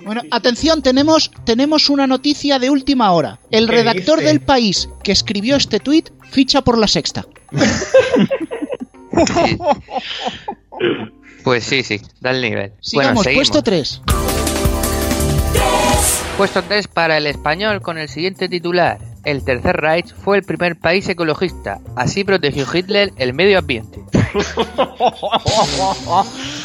Bueno, 0.04 0.22
atención, 0.32 0.82
tenemos, 0.82 1.32
tenemos 1.46 1.90
una 1.90 2.08
noticia 2.08 2.58
de 2.60 2.70
última 2.70 3.12
hora. 3.12 3.40
El 3.52 3.68
¿Qué 3.68 3.74
redactor 3.74 4.20
dice? 4.20 4.30
del 4.30 4.42
país 4.42 4.90
que 5.04 5.12
escribió 5.12 5.56
este 5.56 5.80
tuit 5.80 6.10
ficha 6.30 6.62
por 6.62 6.78
la 6.78 6.88
sexta. 6.88 7.26
Pues 7.52 7.92
Pues 11.44 11.64
sí, 11.64 11.84
sí, 11.84 12.02
da 12.20 12.32
el 12.32 12.42
nivel. 12.42 12.74
Sigamos, 12.82 13.14
bueno, 13.14 13.24
seguimos. 13.24 13.50
puesto 13.50 13.64
3. 13.64 14.02
Puesto 16.38 16.64
3 16.64 16.88
para 16.88 17.18
el 17.18 17.28
español 17.28 17.82
con 17.82 17.98
el 17.98 18.08
siguiente 18.10 18.48
titular. 18.50 19.00
El 19.26 19.44
Tercer 19.44 19.76
Reich 19.78 20.14
fue 20.14 20.38
el 20.38 20.44
primer 20.44 20.78
país 20.80 21.08
ecologista. 21.10 21.80
Así 21.96 22.24
protegió 22.24 22.66
Hitler 22.72 23.12
el 23.18 23.34
medio 23.34 23.60
ambiente. 23.60 24.00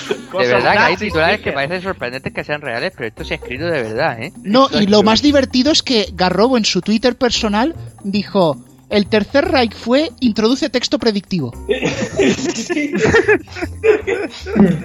De 0.08 0.48
verdad 0.48 0.72
que 0.72 0.78
hay 0.78 0.96
titulares 0.96 1.40
que 1.40 1.52
parecen 1.52 1.82
sorprendentes 1.82 2.32
que 2.32 2.44
sean 2.44 2.60
reales, 2.60 2.92
pero 2.96 3.08
esto 3.08 3.24
se 3.24 3.34
ha 3.34 3.36
escrito 3.36 3.66
de 3.66 3.82
verdad, 3.82 4.22
¿eh? 4.22 4.32
No, 4.42 4.68
y 4.72 4.86
lo 4.86 5.02
más 5.02 5.22
divertido 5.22 5.72
es 5.72 5.82
que 5.82 6.08
Garrobo 6.12 6.56
en 6.56 6.64
su 6.64 6.80
Twitter 6.80 7.16
personal 7.16 7.74
dijo: 8.02 8.56
El 8.94 9.08
tercer 9.08 9.46
Reich 9.46 9.74
fue 9.74 10.10
introduce 10.20 10.70
texto 10.70 11.00
predictivo. 11.00 11.50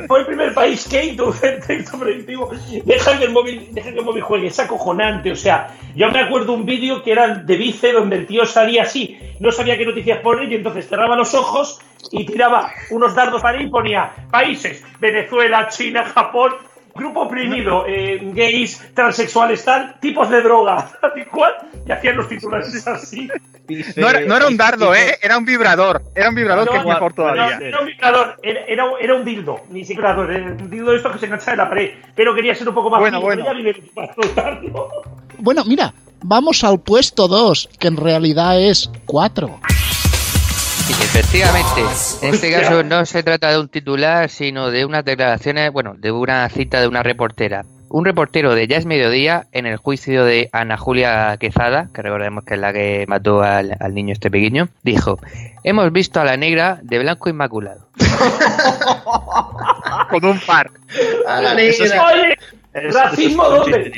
Fue 0.07 0.19
el 0.19 0.25
primer 0.25 0.55
país 0.55 0.87
que 0.87 1.05
introduce 1.05 1.47
el 1.47 1.59
texto 1.63 1.99
predictivo. 1.99 2.49
Deja 2.85 3.19
que 3.19 3.25
el 3.25 3.31
móvil, 3.31 3.67
deja 3.69 3.91
que 3.91 3.99
el 3.99 4.05
móvil 4.05 4.23
juegue, 4.23 4.47
es 4.47 4.59
acojonante. 4.59 5.31
O 5.31 5.35
sea, 5.35 5.75
yo 5.95 6.09
me 6.09 6.21
acuerdo 6.21 6.53
un 6.53 6.65
vídeo 6.65 7.03
que 7.03 7.11
era 7.11 7.35
de 7.35 7.55
Vice 7.55 7.91
donde 7.91 8.15
el 8.15 8.25
tío 8.25 8.47
salía 8.47 8.81
así, 8.81 9.15
no 9.39 9.51
sabía 9.51 9.77
qué 9.77 9.85
noticias 9.85 10.21
poner 10.21 10.51
y 10.51 10.55
entonces 10.55 10.87
cerraba 10.89 11.15
los 11.15 11.35
ojos 11.35 11.79
y 12.11 12.25
tiraba 12.25 12.71
unos 12.89 13.13
dardos 13.13 13.43
para 13.43 13.59
ahí 13.59 13.65
y 13.65 13.69
ponía 13.69 14.11
países, 14.31 14.83
Venezuela, 14.99 15.67
China, 15.69 16.03
Japón, 16.05 16.53
grupo 16.99 17.21
oprimido, 17.21 17.85
eh, 17.87 18.19
gays, 18.33 18.93
transexuales, 18.93 19.63
tal, 19.63 19.99
tipos 19.99 20.29
de 20.29 20.41
droga, 20.41 20.89
tal 21.01 21.11
y 21.15 21.25
cual, 21.25 21.53
y 21.87 21.91
hacían 21.91 22.17
los 22.17 22.27
titulares 22.27 22.87
así. 22.87 23.27
No 23.95 24.09
era, 24.09 24.21
no 24.21 24.35
era 24.35 24.47
un 24.47 24.57
dardo, 24.57 24.93
¿eh? 24.95 25.17
Era 25.21 25.37
un 25.37 25.45
vibrador. 25.45 26.01
Era 26.15 26.29
un 26.29 26.35
vibrador 26.35 26.65
No, 26.65 26.71
que 26.71 26.77
es 26.79 26.83
no, 26.83 26.89
mejor 26.89 27.13
todavía. 27.13 27.59
No, 27.59 27.65
era 27.65 27.79
un 27.79 27.85
vibrador, 27.85 28.39
era, 28.41 28.61
era, 28.65 28.83
era 28.99 29.15
un 29.15 29.25
dildo, 29.25 29.61
ni 29.69 29.85
siquiera 29.85 30.11
un 30.11 30.27
vibrador, 30.27 30.41
era 30.41 30.63
un 30.63 30.69
dildo 30.69 30.91
de 30.91 30.97
esto 30.97 31.11
que 31.11 31.19
se 31.19 31.25
enganchaba 31.25 31.51
en 31.51 31.57
la 31.57 31.69
pared, 31.69 31.91
pero 32.15 32.35
quería 32.35 32.55
ser 32.55 32.67
un 32.69 32.75
poco 32.75 32.89
más 32.89 32.99
Bueno, 32.99 33.19
fino, 33.19 33.43
bueno. 33.43 33.43
Bueno, 35.37 35.63
mira, 35.65 35.93
vamos 36.21 36.63
al 36.63 36.79
puesto 36.81 37.27
2, 37.27 37.69
que 37.79 37.87
en 37.87 37.97
realidad 37.97 38.59
es 38.59 38.89
4. 39.05 39.59
Sí, 40.89 40.95
efectivamente. 41.03 41.81
En 42.23 42.33
este 42.33 42.51
caso 42.51 42.81
no 42.83 43.05
se 43.05 43.21
trata 43.21 43.51
de 43.51 43.59
un 43.59 43.69
titular, 43.69 44.27
sino 44.27 44.71
de 44.71 44.85
unas 44.85 45.05
declaraciones, 45.05 45.71
bueno, 45.71 45.93
de 45.95 46.11
una 46.11 46.49
cita 46.49 46.81
de 46.81 46.87
una 46.87 47.03
reportera. 47.03 47.63
Un 47.89 48.05
reportero 48.05 48.55
de 48.55 48.67
Ya 48.67 48.77
es 48.77 48.87
Mediodía, 48.87 49.45
en 49.51 49.67
el 49.67 49.77
juicio 49.77 50.25
de 50.25 50.49
Ana 50.51 50.77
Julia 50.77 51.37
Quezada, 51.39 51.89
que 51.93 52.01
recordemos 52.01 52.43
que 52.43 52.55
es 52.55 52.59
la 52.59 52.73
que 52.73 53.05
mató 53.07 53.43
al, 53.43 53.77
al 53.79 53.93
niño 53.93 54.13
este 54.13 54.31
pequeño, 54.31 54.69
dijo, 54.81 55.19
hemos 55.63 55.91
visto 55.91 56.19
a 56.19 56.25
la 56.25 56.37
negra 56.37 56.79
de 56.81 56.97
blanco 56.97 57.29
inmaculado. 57.29 57.87
Con 60.09 60.25
un 60.25 60.39
par. 60.39 60.71
A 61.27 61.39
la 61.39 61.53
Eso 61.61 61.83
sí. 61.83 61.89
negra. 61.91 62.05
Oye, 62.07 62.35
¿Racismo 62.91 63.43
dónde? 63.43 63.91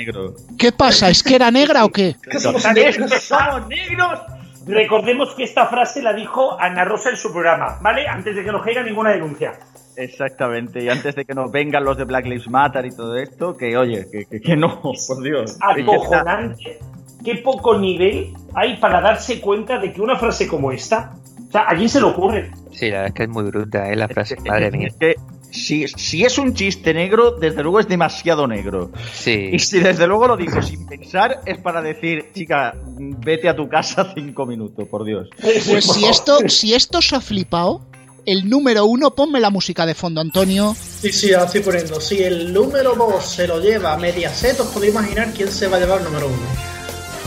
¿Qué 0.57 0.73
pasa? 0.73 1.09
¿Es 1.09 1.23
que 1.23 1.35
era 1.35 1.51
negra 1.51 1.85
o 1.85 1.89
qué? 1.89 2.17
somos 2.37 2.65
negros, 2.73 3.11
somos 3.23 3.65
negros. 3.69 4.19
Recordemos 4.67 5.33
que 5.35 5.43
esta 5.43 5.65
frase 5.67 6.01
la 6.01 6.13
dijo 6.13 6.59
Ana 6.59 6.85
Rosa 6.85 7.09
en 7.09 7.17
su 7.17 7.31
programa, 7.31 7.79
¿vale? 7.81 8.07
Antes 8.07 8.35
de 8.35 8.43
que 8.43 8.51
nos 8.51 8.63
caiga 8.63 8.83
ninguna 8.83 9.11
denuncia. 9.11 9.53
Exactamente, 9.97 10.83
y 10.83 10.89
antes 10.89 11.15
de 11.15 11.25
que 11.25 11.33
nos 11.33 11.51
vengan 11.51 11.83
los 11.83 11.97
de 11.97 12.05
Black 12.05 12.25
Lives 12.25 12.47
Matter 12.49 12.85
y 12.85 12.91
todo 12.95 13.15
esto, 13.17 13.55
que 13.57 13.75
oye, 13.77 14.07
que, 14.11 14.25
que- 14.25 14.39
que 14.41 14.55
no, 14.55 14.81
por 15.07 15.21
Dios. 15.23 15.57
Acojonante. 15.61 16.79
Qué 17.23 17.35
poco 17.37 17.77
nivel 17.77 18.33
hay 18.55 18.77
para 18.77 18.99
darse 18.99 19.39
cuenta 19.41 19.77
de 19.77 19.93
que 19.93 20.01
una 20.01 20.17
frase 20.17 20.47
como 20.47 20.71
esta, 20.71 21.13
o 21.47 21.51
sea, 21.51 21.65
a 21.69 21.75
quién 21.75 21.87
se 21.89 21.99
le 21.99 22.07
ocurre. 22.07 22.51
Sí, 22.71 22.87
la 22.89 22.97
verdad 23.01 23.07
es 23.09 23.13
que 23.13 23.23
es 23.23 23.29
muy 23.29 23.43
bruta, 23.43 23.91
¿eh? 23.91 23.95
La 23.95 24.07
frase, 24.07 24.37
madre 24.47 24.71
mía. 24.71 24.87
Es 24.87 24.95
que 24.95 25.15
si, 25.51 25.87
si 25.87 26.23
es 26.23 26.37
un 26.37 26.53
chiste 26.53 26.93
negro, 26.93 27.31
desde 27.31 27.61
luego 27.61 27.79
es 27.79 27.87
demasiado 27.87 28.47
negro. 28.47 28.91
Sí. 29.13 29.49
Y 29.51 29.59
si 29.59 29.79
desde 29.79 30.07
luego 30.07 30.27
lo 30.27 30.37
digo 30.37 30.61
sin 30.61 30.85
pensar, 30.87 31.41
es 31.45 31.57
para 31.59 31.81
decir, 31.81 32.31
chica, 32.33 32.75
vete 32.85 33.49
a 33.49 33.55
tu 33.55 33.67
casa 33.69 34.13
cinco 34.15 34.45
minutos, 34.45 34.87
por 34.87 35.03
Dios. 35.03 35.29
Pues 35.41 35.85
si 35.85 36.05
esto, 36.05 36.49
si 36.49 36.73
esto 36.73 36.99
os 36.99 37.13
ha 37.13 37.21
flipado, 37.21 37.81
el 38.25 38.49
número 38.49 38.85
uno, 38.85 39.13
ponme 39.15 39.39
la 39.39 39.49
música 39.49 39.85
de 39.85 39.95
fondo, 39.95 40.21
Antonio. 40.21 40.75
Sí, 40.75 41.11
sí, 41.11 41.29
la 41.29 41.45
estoy 41.45 41.61
poniendo. 41.61 41.99
Si 41.99 42.21
el 42.21 42.53
número 42.53 42.95
2 42.95 43.25
se 43.25 43.47
lo 43.47 43.59
lleva 43.59 43.93
a 43.93 43.97
Mediaset, 43.97 44.59
os 44.59 44.67
podéis 44.67 44.93
imaginar 44.93 45.33
quién 45.33 45.51
se 45.51 45.67
va 45.67 45.77
a 45.77 45.79
llevar 45.79 45.99
el 45.99 46.05
número 46.05 46.27
1. 46.27 46.35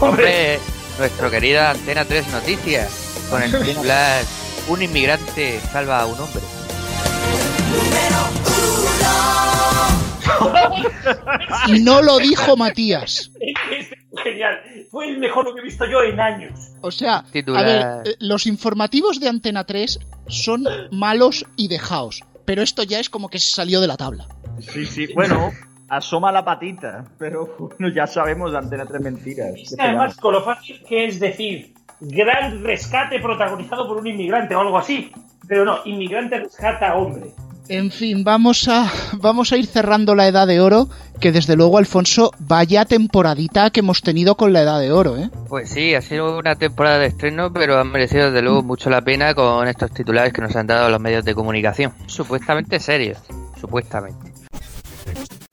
Hombre, 0.00 0.58
nuestro 0.98 1.30
querida 1.30 1.70
Antena 1.70 2.04
3 2.04 2.28
Noticias, 2.28 2.90
con 3.30 3.42
el 3.42 3.50
titular 3.64 4.22
Un 4.68 4.82
inmigrante 4.82 5.60
salva 5.72 6.00
a 6.00 6.06
un 6.06 6.18
hombre. 6.18 6.42
Y 11.66 11.80
no 11.80 12.02
lo 12.02 12.18
dijo 12.18 12.56
Matías. 12.56 13.30
Es 13.40 13.88
genial. 14.22 14.60
Fue 14.90 15.08
el 15.08 15.18
mejor 15.18 15.52
que 15.54 15.60
he 15.60 15.62
visto 15.62 15.84
yo 15.86 16.02
en 16.02 16.20
años. 16.20 16.72
O 16.80 16.90
sea, 16.90 17.24
Titular. 17.32 17.64
a 17.64 17.66
ver, 17.66 18.08
eh, 18.08 18.16
los 18.20 18.46
informativos 18.46 19.20
de 19.20 19.28
Antena 19.28 19.64
3 19.64 19.98
son 20.28 20.64
malos 20.90 21.46
y 21.56 21.68
dejaos. 21.68 22.22
Pero 22.44 22.62
esto 22.62 22.82
ya 22.82 23.00
es 23.00 23.08
como 23.08 23.28
que 23.28 23.38
se 23.38 23.50
salió 23.52 23.80
de 23.80 23.86
la 23.86 23.96
tabla. 23.96 24.28
Sí, 24.60 24.84
sí, 24.84 25.08
bueno, 25.14 25.50
asoma 25.88 26.30
la 26.30 26.44
patita, 26.44 27.04
pero 27.18 27.56
bueno, 27.58 27.88
ya 27.94 28.06
sabemos 28.06 28.52
de 28.52 28.58
Antena 28.58 28.86
tres 28.86 29.00
mentiras. 29.00 29.54
¿Qué 29.54 29.76
Además, 29.78 30.16
con 30.16 30.34
lo 30.34 30.44
fácil 30.44 30.82
que 30.86 31.06
es 31.06 31.18
decir, 31.18 31.74
gran 32.00 32.62
rescate 32.62 33.18
protagonizado 33.20 33.88
por 33.88 33.96
un 33.96 34.06
inmigrante 34.06 34.54
o 34.54 34.60
algo 34.60 34.78
así. 34.78 35.10
Pero 35.46 35.64
no, 35.64 35.78
inmigrante 35.84 36.38
rescata 36.38 36.90
a 36.90 36.96
hombre. 36.96 37.32
En 37.68 37.90
fin, 37.90 38.24
vamos 38.24 38.68
a, 38.68 38.92
vamos 39.14 39.52
a 39.52 39.56
ir 39.56 39.66
cerrando 39.66 40.14
la 40.14 40.28
edad 40.28 40.46
de 40.46 40.60
oro, 40.60 40.88
que 41.18 41.32
desde 41.32 41.56
luego, 41.56 41.78
Alfonso, 41.78 42.30
vaya 42.38 42.84
temporadita 42.84 43.70
que 43.70 43.80
hemos 43.80 44.02
tenido 44.02 44.34
con 44.36 44.52
la 44.52 44.62
edad 44.62 44.80
de 44.80 44.92
oro, 44.92 45.16
¿eh? 45.16 45.30
Pues 45.48 45.70
sí, 45.70 45.94
ha 45.94 46.02
sido 46.02 46.36
una 46.38 46.56
temporada 46.56 46.98
de 46.98 47.06
estreno, 47.06 47.52
pero 47.52 47.78
ha 47.78 47.84
merecido 47.84 48.26
desde 48.26 48.42
luego 48.42 48.62
mucho 48.62 48.90
la 48.90 49.00
pena 49.00 49.34
con 49.34 49.66
estos 49.66 49.92
titulares 49.92 50.34
que 50.34 50.42
nos 50.42 50.54
han 50.56 50.66
dado 50.66 50.90
los 50.90 51.00
medios 51.00 51.24
de 51.24 51.34
comunicación. 51.34 51.94
Supuestamente 52.06 52.78
serios, 52.80 53.18
supuestamente. 53.58 54.34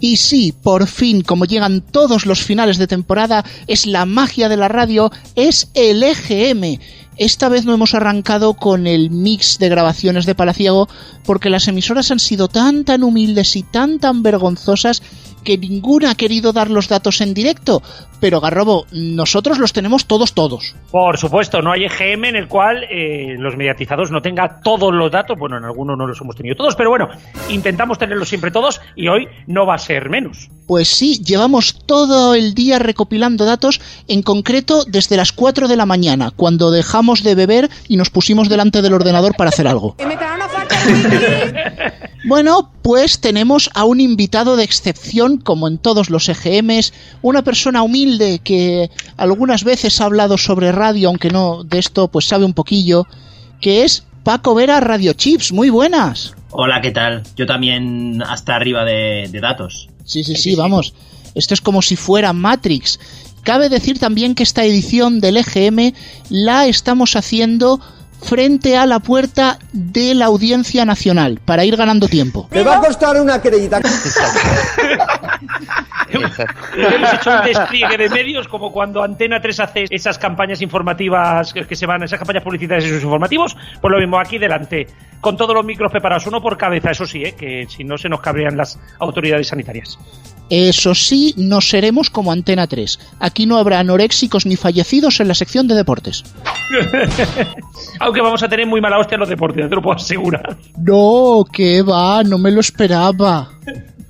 Y 0.02 0.18
sí, 0.18 0.52
por 0.52 0.88
fin, 0.88 1.22
como 1.22 1.46
llegan 1.46 1.82
todos 1.82 2.26
los 2.26 2.42
finales 2.42 2.80
de 2.80 2.88
temporada, 2.88 3.46
es 3.68 3.86
la 3.86 4.06
magia 4.06 4.50
de 4.50 4.58
la 4.58 4.68
radio, 4.68 5.12
es 5.36 5.70
el 5.76 6.02
EGM. 6.02 6.80
Esta 7.22 7.50
vez 7.50 7.66
no 7.66 7.76
hemos 7.76 7.94
arrancado 7.94 8.56
con 8.56 8.88
el 8.88 9.12
mix 9.12 9.60
de 9.60 9.70
grabaciones 9.70 10.26
de 10.26 10.34
Palaciego 10.34 10.90
porque 11.24 11.52
las 11.52 11.68
emisoras 11.68 12.10
han 12.10 12.18
sido 12.18 12.48
tan 12.48 12.84
tan 12.84 13.04
humildes 13.04 13.56
y 13.56 13.62
tan 13.62 14.00
tan 14.00 14.24
vergonzosas 14.24 15.04
que 15.44 15.58
ninguna 15.58 16.12
ha 16.12 16.16
querido 16.16 16.54
dar 16.54 16.70
los 16.70 16.88
datos 16.88 17.22
en 17.22 17.34
directo. 17.34 17.82
Pero 18.20 18.40
Garrobo, 18.40 18.86
nosotros 18.92 19.58
los 19.58 19.74
tenemos 19.74 20.06
todos 20.06 20.34
todos. 20.34 20.76
Por 20.92 21.18
supuesto, 21.18 21.62
no 21.62 21.72
hay 21.72 21.86
EGM 21.86 22.26
en 22.26 22.36
el 22.36 22.48
cual 22.48 22.84
eh, 22.84 23.36
los 23.40 23.58
mediatizados 23.58 24.12
no 24.12 24.22
tengan 24.22 24.62
todos 24.64 24.94
los 24.94 25.12
datos. 25.12 25.38
Bueno, 25.40 25.58
en 25.58 25.66
algunos 25.66 25.98
no 25.98 26.06
los 26.06 26.22
hemos 26.22 26.36
tenido 26.36 26.56
todos, 26.56 26.76
pero 26.76 26.90
bueno, 26.92 27.10
intentamos 27.50 27.98
tenerlos 27.98 28.30
siempre 28.30 28.52
todos 28.52 28.80
y 28.96 29.08
hoy 29.08 29.28
no 29.48 29.66
va 29.66 29.76
a 29.76 29.80
ser 29.80 30.10
menos. 30.10 30.50
Pues 30.68 30.88
sí, 30.88 31.22
llevamos 31.24 31.80
todo 31.86 32.36
el 32.36 32.54
día 32.54 32.80
recopilando 32.80 33.46
datos, 33.46 33.82
en 34.08 34.22
concreto 34.22 34.86
desde 34.86 35.18
las 35.18 35.32
4 35.32 35.68
de 35.68 35.76
la 35.76 35.86
mañana, 35.86 36.32
cuando 36.36 36.72
dejamos 36.72 37.24
de 37.24 37.36
beber 37.36 37.70
y 37.88 37.98
nos 37.98 38.10
pusimos 38.10 38.50
delante 38.50 38.82
del 38.82 38.94
ordenador 38.94 39.36
para 39.36 39.50
hacer 39.50 39.68
algo. 39.68 39.96
Bueno, 42.24 42.70
pues 42.84 43.20
tenemos 43.20 43.70
a 43.74 43.84
un 43.84 44.00
invitado 44.00 44.56
de 44.56 44.64
excepción, 44.64 45.38
como 45.38 45.68
en 45.68 45.80
todos 45.80 46.12
los 46.12 46.30
EGMs, 46.30 46.94
una 47.24 47.44
persona 47.44 47.82
humilde 47.82 48.40
que 48.44 48.92
algunas 49.18 49.64
veces 49.64 50.00
ha 50.00 50.06
hablado 50.06 50.38
sobre 50.38 50.72
radio, 50.72 51.10
aunque 51.10 51.32
no 51.32 51.64
de 51.64 51.80
esto 51.80 52.10
pues 52.10 52.26
sabe 52.26 52.46
un 52.46 52.54
poquillo, 52.54 53.08
que 53.60 53.84
es 53.84 54.04
Paco 54.24 54.54
Vera 54.54 54.80
Radio 54.80 55.14
Chips. 55.14 55.52
Muy 55.52 55.72
buenas. 55.72 56.36
Hola, 56.52 56.80
¿qué 56.82 56.92
tal? 56.92 57.24
Yo 57.36 57.48
también 57.48 58.22
hasta 58.22 58.56
arriba 58.56 58.86
de, 58.86 59.28
de 59.32 59.40
datos. 59.40 59.90
Sí, 60.06 60.24
sí, 60.24 60.36
sí, 60.36 60.56
vamos. 60.56 60.94
Esto 61.34 61.56
es 61.56 61.62
como 61.62 61.82
si 61.82 61.96
fuera 61.96 62.34
Matrix. 62.34 63.00
Cabe 63.42 63.70
decir 63.70 63.98
también 63.98 64.36
que 64.36 64.44
esta 64.44 64.64
edición 64.64 65.22
del 65.22 65.38
EGM 65.38 65.94
la 66.30 66.68
estamos 66.68 67.16
haciendo 67.16 67.80
frente 68.22 68.78
a 68.78 68.86
la 68.86 69.00
puerta 69.00 69.58
de 69.72 70.14
la 70.14 70.26
Audiencia 70.26 70.86
Nacional 70.86 71.40
para 71.44 71.66
ir 71.66 71.76
ganando 71.76 72.08
tiempo. 72.08 72.48
Me 72.52 72.64
va 72.64 72.78
a 72.78 72.80
costar 72.80 73.20
una 73.20 73.42
crédita. 73.42 73.80
Hemos 76.10 77.14
hecho 77.14 77.32
un 77.32 77.46
despliegue 77.46 77.98
de 77.98 78.10
medios 78.10 78.48
como 78.48 78.72
cuando 78.72 79.04
Antena 79.04 79.42
3 79.42 79.60
hace 79.60 79.86
esas 79.90 80.18
campañas 80.18 80.62
informativas 80.62 81.54
que 81.54 81.62
que 81.72 81.76
se 81.78 81.86
van, 81.86 82.04
esas 82.04 82.20
campañas 82.20 82.44
publicitarias 82.44 82.86
y 82.86 82.90
sus 82.90 83.04
informativos. 83.04 83.56
Pues 83.80 83.92
lo 83.92 83.98
mismo 83.98 84.20
aquí 84.20 84.38
delante, 84.38 84.88
con 85.22 85.38
todos 85.38 85.56
los 85.56 85.64
micros 85.64 85.90
preparados, 85.90 86.28
uno 86.28 86.42
por 86.42 86.58
cabeza, 86.58 86.92
eso 86.92 87.06
sí, 87.06 87.24
¿eh? 87.24 87.34
que 87.34 87.66
si 87.70 87.86
no 87.86 87.98
se 87.98 88.10
nos 88.10 88.20
cabrean 88.20 88.58
las 88.58 88.78
autoridades 89.00 89.48
sanitarias. 89.48 89.98
Eso 90.52 90.94
sí, 90.94 91.34
no 91.38 91.62
seremos 91.62 92.10
como 92.10 92.34
Antena 92.34 92.68
3. 92.68 93.00
Aquí 93.22 93.46
no 93.46 93.58
habrá 93.58 93.80
anoréxicos 93.80 94.46
ni 94.46 94.58
fallecidos 94.58 95.22
en 95.22 95.30
la 95.30 95.34
sección 95.34 95.66
de 95.66 95.76
deportes. 95.76 96.26
Aunque 98.02 98.20
vamos 98.20 98.44
a 98.44 98.50
tener 98.50 98.68
muy 98.68 98.82
mala 98.82 99.00
hostia 99.00 99.16
en 99.16 99.22
los 99.22 99.30
deportes, 99.30 99.70
te 99.70 99.76
lo 99.76 99.82
puedo 99.82 99.96
asegurar. 99.96 100.58
No, 100.78 101.46
que 101.50 101.82
va, 101.84 102.22
no 102.24 102.38
me 102.38 102.52
lo 102.52 102.60
esperaba. 102.60 103.50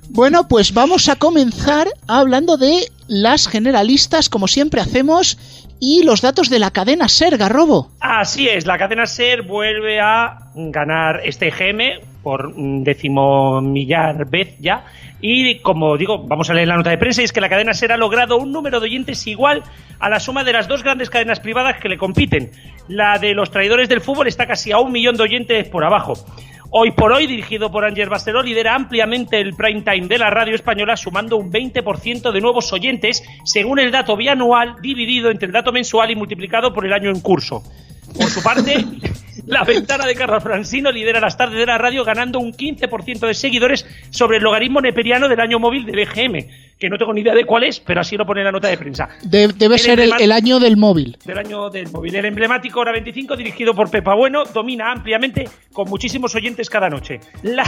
Bueno, 0.10 0.48
pues 0.48 0.74
vamos 0.74 1.10
a 1.10 1.16
comenzar 1.16 1.88
hablando 2.08 2.58
de 2.58 2.92
las 3.08 3.48
generalistas, 3.48 4.28
como 4.28 4.48
siempre 4.48 4.82
hacemos, 4.82 5.38
y 5.80 6.02
los 6.02 6.22
datos 6.22 6.50
de 6.50 6.58
la 6.58 6.72
cadena 6.72 7.08
Ser, 7.08 7.38
Garrobo. 7.38 7.92
Así 8.00 8.48
es, 8.50 8.66
la 8.66 8.80
cadena 8.80 9.06
Ser 9.06 9.44
vuelve 9.44 10.00
a 10.00 10.40
ganar 10.56 11.22
este 11.24 11.52
GM 11.52 12.11
por 12.24 12.58
mm, 12.58 12.84
decimomillar 12.84 14.30
vez 14.30 14.56
ya. 14.60 14.86
Y 15.22 15.60
como 15.60 15.98
digo, 15.98 16.20
vamos 16.28 16.50
a 16.50 16.54
leer 16.54 16.68
la 16.68 16.78
nota 16.78 16.90
de 16.90 16.98
prensa, 16.98 17.22
y 17.22 17.26
es 17.26 17.32
que 17.32 17.42
la 17.42 17.50
cadena 17.50 17.74
Ser 17.74 17.92
ha 17.92 17.98
logrado 17.98 18.38
un 18.38 18.52
número 18.52 18.80
de 18.80 18.88
oyentes 18.88 19.26
igual 19.28 19.64
a 20.00 20.10
la 20.10 20.20
suma 20.20 20.44
de 20.44 20.54
las 20.54 20.68
dos 20.68 20.84
grandes 20.84 21.10
cadenas 21.10 21.40
privadas 21.40 21.80
que 21.80 21.90
le 21.90 21.98
compiten. 21.98 22.52
La 22.88 23.20
de 23.20 23.34
los 23.34 23.52
traidores 23.52 23.88
del 23.88 24.02
fútbol 24.02 24.28
está 24.28 24.48
casi 24.48 24.72
a 24.72 24.80
un 24.80 24.92
millón 24.92 25.18
de 25.18 25.24
oyentes 25.24 25.68
por 25.68 25.84
abajo. 25.84 26.14
Hoy 26.74 26.92
por 26.92 27.12
hoy, 27.12 27.28
dirigido 27.28 27.70
por 27.70 27.84
Ángel 27.84 28.08
Basteló, 28.08 28.42
lidera 28.42 28.74
ampliamente 28.74 29.42
el 29.42 29.56
prime 29.56 29.82
time 29.82 30.08
de 30.08 30.18
la 30.18 30.30
radio 30.30 30.56
española, 30.56 30.96
sumando 30.96 31.36
un 31.36 31.52
20% 31.52 32.32
de 32.32 32.40
nuevos 32.40 32.72
oyentes, 32.72 33.24
según 33.44 33.78
el 33.78 33.92
dato 33.92 34.16
bianual, 34.16 34.76
dividido 34.82 35.30
entre 35.30 35.48
el 35.48 35.52
dato 35.52 35.74
mensual 35.74 36.12
y 36.12 36.16
multiplicado 36.16 36.74
por 36.74 36.86
el 36.86 36.94
año 36.94 37.10
en 37.10 37.20
curso. 37.20 37.62
Por 38.18 38.30
su 38.30 38.42
parte, 38.44 38.86
la 39.48 39.64
ventana 39.64 40.06
de 40.06 40.16
Carlos 40.16 40.44
Francino 40.44 40.92
lidera 40.92 41.20
las 41.20 41.38
tardes 41.38 41.58
de 41.58 41.66
la 41.66 41.78
radio, 41.78 42.04
ganando 42.04 42.40
un 42.40 42.54
15% 42.54 43.20
de 43.28 43.34
seguidores 43.34 43.86
sobre 44.10 44.38
el 44.38 44.44
logaritmo 44.44 44.82
neperiano 44.82 45.28
del 45.28 45.40
año 45.40 45.60
móvil 45.60 45.86
del 45.86 46.00
EGM, 46.00 46.48
que 46.80 46.90
no 46.90 46.98
tengo 46.98 47.14
ni 47.14 47.22
idea 47.22 47.36
de 47.36 47.46
cuál 47.46 47.64
es, 47.64 47.80
pero 47.80 48.02
así 48.02 48.18
lo 48.18 48.26
pone 48.26 48.42
en 48.42 48.46
la 48.46 48.52
nota 48.52 48.68
de 48.68 48.78
prensa. 48.78 49.08
De- 49.24 49.50
debe 49.50 49.78
ser 49.78 50.00
el, 50.00 50.14
el 50.20 50.32
año 50.32 50.60
del 50.60 50.78
móvil. 50.78 51.18
Del 51.26 51.38
año 51.38 51.70
del 51.70 51.92
móvil. 51.92 52.16
El 52.16 52.26
emblemático 52.26 52.80
Hora 52.80 52.92
25, 52.92 53.36
dirigido 53.38 53.74
por 53.76 53.90
Pepa 53.92 54.16
Bueno, 54.16 54.44
domina 54.46 54.92
ampliamente 54.92 55.48
con 55.72 55.88
muchísimos 55.90 56.34
oyentes 56.36 56.70
cada 56.70 56.90
noche. 56.90 57.20
La, 57.44 57.64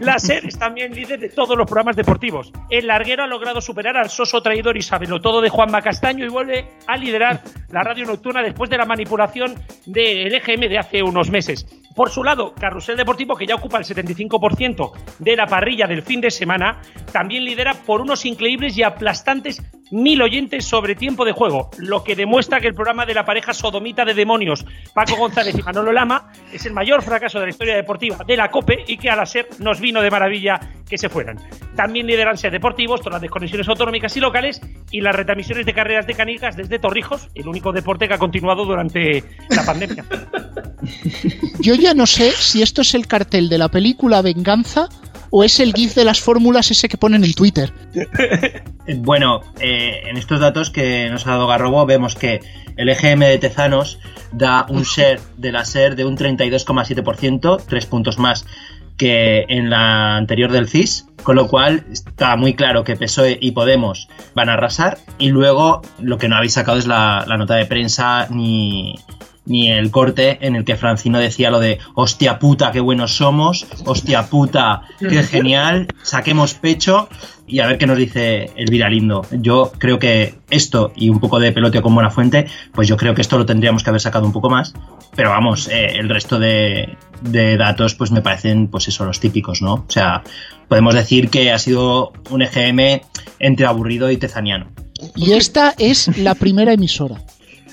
la 0.00 0.18
SER 0.18 0.46
es 0.46 0.58
también 0.58 0.94
líder 0.94 1.18
de 1.18 1.28
todos 1.30 1.56
los 1.56 1.66
programas 1.66 1.96
deportivos. 1.96 2.52
El 2.70 2.86
larguero 2.86 3.24
ha 3.24 3.26
logrado 3.26 3.60
superar 3.60 3.96
al 3.96 4.08
soso 4.08 4.40
traidor 4.40 4.76
y 4.76 4.82
todo 5.20 5.40
de 5.40 5.48
Juanma 5.48 5.82
Castaño 5.82 6.24
y 6.24 6.28
vuelve 6.28 6.64
a 6.86 6.96
liderar 6.96 7.42
la 7.70 7.82
radio 7.82 8.06
nocturna 8.06 8.42
después 8.42 8.70
de 8.70 8.78
la 8.78 8.86
manipulación 8.86 9.54
del 9.86 10.34
EGM 10.34 10.68
de 10.68 10.78
hace 10.78 11.02
unos 11.02 11.30
meses. 11.30 11.66
Por 11.98 12.10
su 12.10 12.22
lado, 12.22 12.54
Carrusel 12.54 12.96
Deportivo, 12.96 13.34
que 13.34 13.44
ya 13.44 13.56
ocupa 13.56 13.76
el 13.76 13.84
75% 13.84 14.92
de 15.18 15.34
la 15.34 15.48
parrilla 15.48 15.88
del 15.88 16.02
fin 16.02 16.20
de 16.20 16.30
semana, 16.30 16.80
también 17.10 17.44
lidera 17.44 17.74
por 17.74 18.00
unos 18.00 18.24
increíbles 18.24 18.78
y 18.78 18.84
aplastantes 18.84 19.60
mil 19.90 20.22
oyentes 20.22 20.64
sobre 20.64 20.94
tiempo 20.94 21.24
de 21.24 21.32
juego, 21.32 21.70
lo 21.78 22.04
que 22.04 22.14
demuestra 22.14 22.60
que 22.60 22.68
el 22.68 22.74
programa 22.74 23.06
de 23.06 23.14
la 23.14 23.24
pareja 23.24 23.52
sodomita 23.52 24.04
de 24.04 24.14
demonios, 24.14 24.64
Paco 24.94 25.16
González 25.16 25.56
y 25.58 25.62
Manolo 25.62 25.92
Lama, 25.92 26.30
es 26.52 26.66
el 26.66 26.72
mayor 26.72 27.02
fracaso 27.02 27.40
de 27.40 27.46
la 27.46 27.50
historia 27.50 27.74
deportiva 27.74 28.18
de 28.26 28.36
la 28.36 28.50
COPE 28.50 28.84
y 28.86 28.96
que 28.96 29.10
a 29.10 29.16
la 29.16 29.26
SER 29.26 29.48
nos 29.58 29.80
vino 29.80 30.00
de 30.00 30.10
maravilla 30.10 30.60
que 30.88 30.98
se 30.98 31.08
fueran. 31.08 31.38
También 31.74 32.06
lideran 32.06 32.36
SER 32.36 32.52
Deportivos, 32.52 33.00
todas 33.00 33.14
las 33.14 33.22
desconexiones 33.22 33.68
autonómicas 33.68 34.16
y 34.16 34.20
locales 34.20 34.60
y 34.90 35.00
las 35.00 35.14
retransmisiones 35.14 35.66
de 35.66 35.74
carreras 35.74 36.06
de 36.06 36.14
canicas 36.14 36.56
desde 36.56 36.78
Torrijos, 36.78 37.28
el 37.34 37.48
único 37.48 37.72
deporte 37.72 38.08
que 38.08 38.14
ha 38.14 38.18
continuado 38.18 38.64
durante 38.64 39.24
la 39.50 39.64
pandemia. 39.64 40.04
Yo 41.60 41.74
ya 41.74 41.87
no 41.94 42.06
sé 42.06 42.32
si 42.32 42.62
esto 42.62 42.82
es 42.82 42.94
el 42.94 43.06
cartel 43.06 43.48
de 43.48 43.58
la 43.58 43.68
película 43.68 44.22
Venganza 44.22 44.88
o 45.30 45.44
es 45.44 45.60
el 45.60 45.72
GIF 45.72 45.94
de 45.94 46.04
las 46.04 46.20
fórmulas 46.20 46.70
ese 46.70 46.88
que 46.88 46.96
ponen 46.96 47.24
en 47.24 47.34
Twitter. 47.34 47.72
Eh, 47.94 48.62
Bueno, 48.96 49.42
eh, 49.60 50.00
en 50.06 50.16
estos 50.16 50.40
datos 50.40 50.70
que 50.70 51.10
nos 51.10 51.26
ha 51.26 51.32
dado 51.32 51.46
Garrobo 51.46 51.84
vemos 51.84 52.14
que 52.14 52.40
el 52.76 52.88
EGM 52.88 53.20
de 53.20 53.38
Tezanos 53.38 53.98
da 54.32 54.64
un 54.70 54.84
share 54.84 55.20
de 55.36 55.52
la 55.52 55.66
SER 55.66 55.94
de 55.94 56.06
un 56.06 56.16
32,7%, 56.16 57.62
tres 57.68 57.84
puntos 57.84 58.18
más 58.18 58.46
que 58.96 59.44
en 59.48 59.68
la 59.68 60.16
anterior 60.16 60.50
del 60.50 60.68
CIS, 60.68 61.06
con 61.22 61.36
lo 61.36 61.48
cual 61.48 61.84
está 61.92 62.34
muy 62.36 62.54
claro 62.54 62.82
que 62.82 62.96
PSOE 62.96 63.38
y 63.40 63.52
Podemos 63.52 64.08
van 64.34 64.48
a 64.48 64.54
arrasar 64.54 64.96
y 65.18 65.28
luego 65.28 65.82
lo 66.00 66.16
que 66.16 66.28
no 66.28 66.36
habéis 66.36 66.54
sacado 66.54 66.78
es 66.78 66.86
la, 66.86 67.24
la 67.28 67.36
nota 67.36 67.56
de 67.56 67.66
prensa 67.66 68.26
ni, 68.30 68.94
ni 69.48 69.70
el 69.70 69.90
corte 69.90 70.38
en 70.46 70.54
el 70.54 70.64
que 70.64 70.76
Francino 70.76 71.18
decía 71.18 71.50
lo 71.50 71.58
de 71.58 71.78
hostia 71.94 72.38
puta, 72.38 72.70
qué 72.70 72.80
buenos 72.80 73.16
somos, 73.16 73.66
hostia 73.84 74.28
puta, 74.28 74.82
qué 75.00 75.22
genial, 75.22 75.88
saquemos 76.02 76.54
pecho 76.54 77.08
y 77.46 77.60
a 77.60 77.66
ver 77.66 77.78
qué 77.78 77.86
nos 77.86 77.96
dice 77.96 78.50
Elvira 78.56 78.90
Lindo. 78.90 79.26
Yo 79.30 79.72
creo 79.78 79.98
que 79.98 80.34
esto 80.50 80.92
y 80.94 81.08
un 81.08 81.18
poco 81.18 81.40
de 81.40 81.50
peloteo 81.50 81.82
con 81.82 81.94
buena 81.94 82.10
fuente, 82.10 82.46
pues 82.72 82.86
yo 82.86 82.96
creo 82.96 83.14
que 83.14 83.22
esto 83.22 83.38
lo 83.38 83.46
tendríamos 83.46 83.82
que 83.82 83.90
haber 83.90 84.02
sacado 84.02 84.26
un 84.26 84.32
poco 84.32 84.50
más, 84.50 84.74
pero 85.16 85.30
vamos, 85.30 85.66
eh, 85.68 85.96
el 85.98 86.10
resto 86.10 86.38
de, 86.38 86.96
de 87.22 87.56
datos 87.56 87.94
pues 87.94 88.10
me 88.10 88.20
parecen 88.20 88.68
pues 88.68 88.86
eso, 88.88 89.06
los 89.06 89.18
típicos, 89.18 89.62
¿no? 89.62 89.74
O 89.74 89.86
sea, 89.88 90.22
podemos 90.68 90.94
decir 90.94 91.30
que 91.30 91.50
ha 91.50 91.58
sido 91.58 92.12
un 92.30 92.42
EGM 92.42 93.00
entre 93.38 93.66
aburrido 93.66 94.10
y 94.10 94.18
tezaniano. 94.18 94.70
Y 95.16 95.32
esta 95.32 95.74
es 95.78 96.18
la 96.18 96.34
primera 96.34 96.74
emisora. 96.74 97.22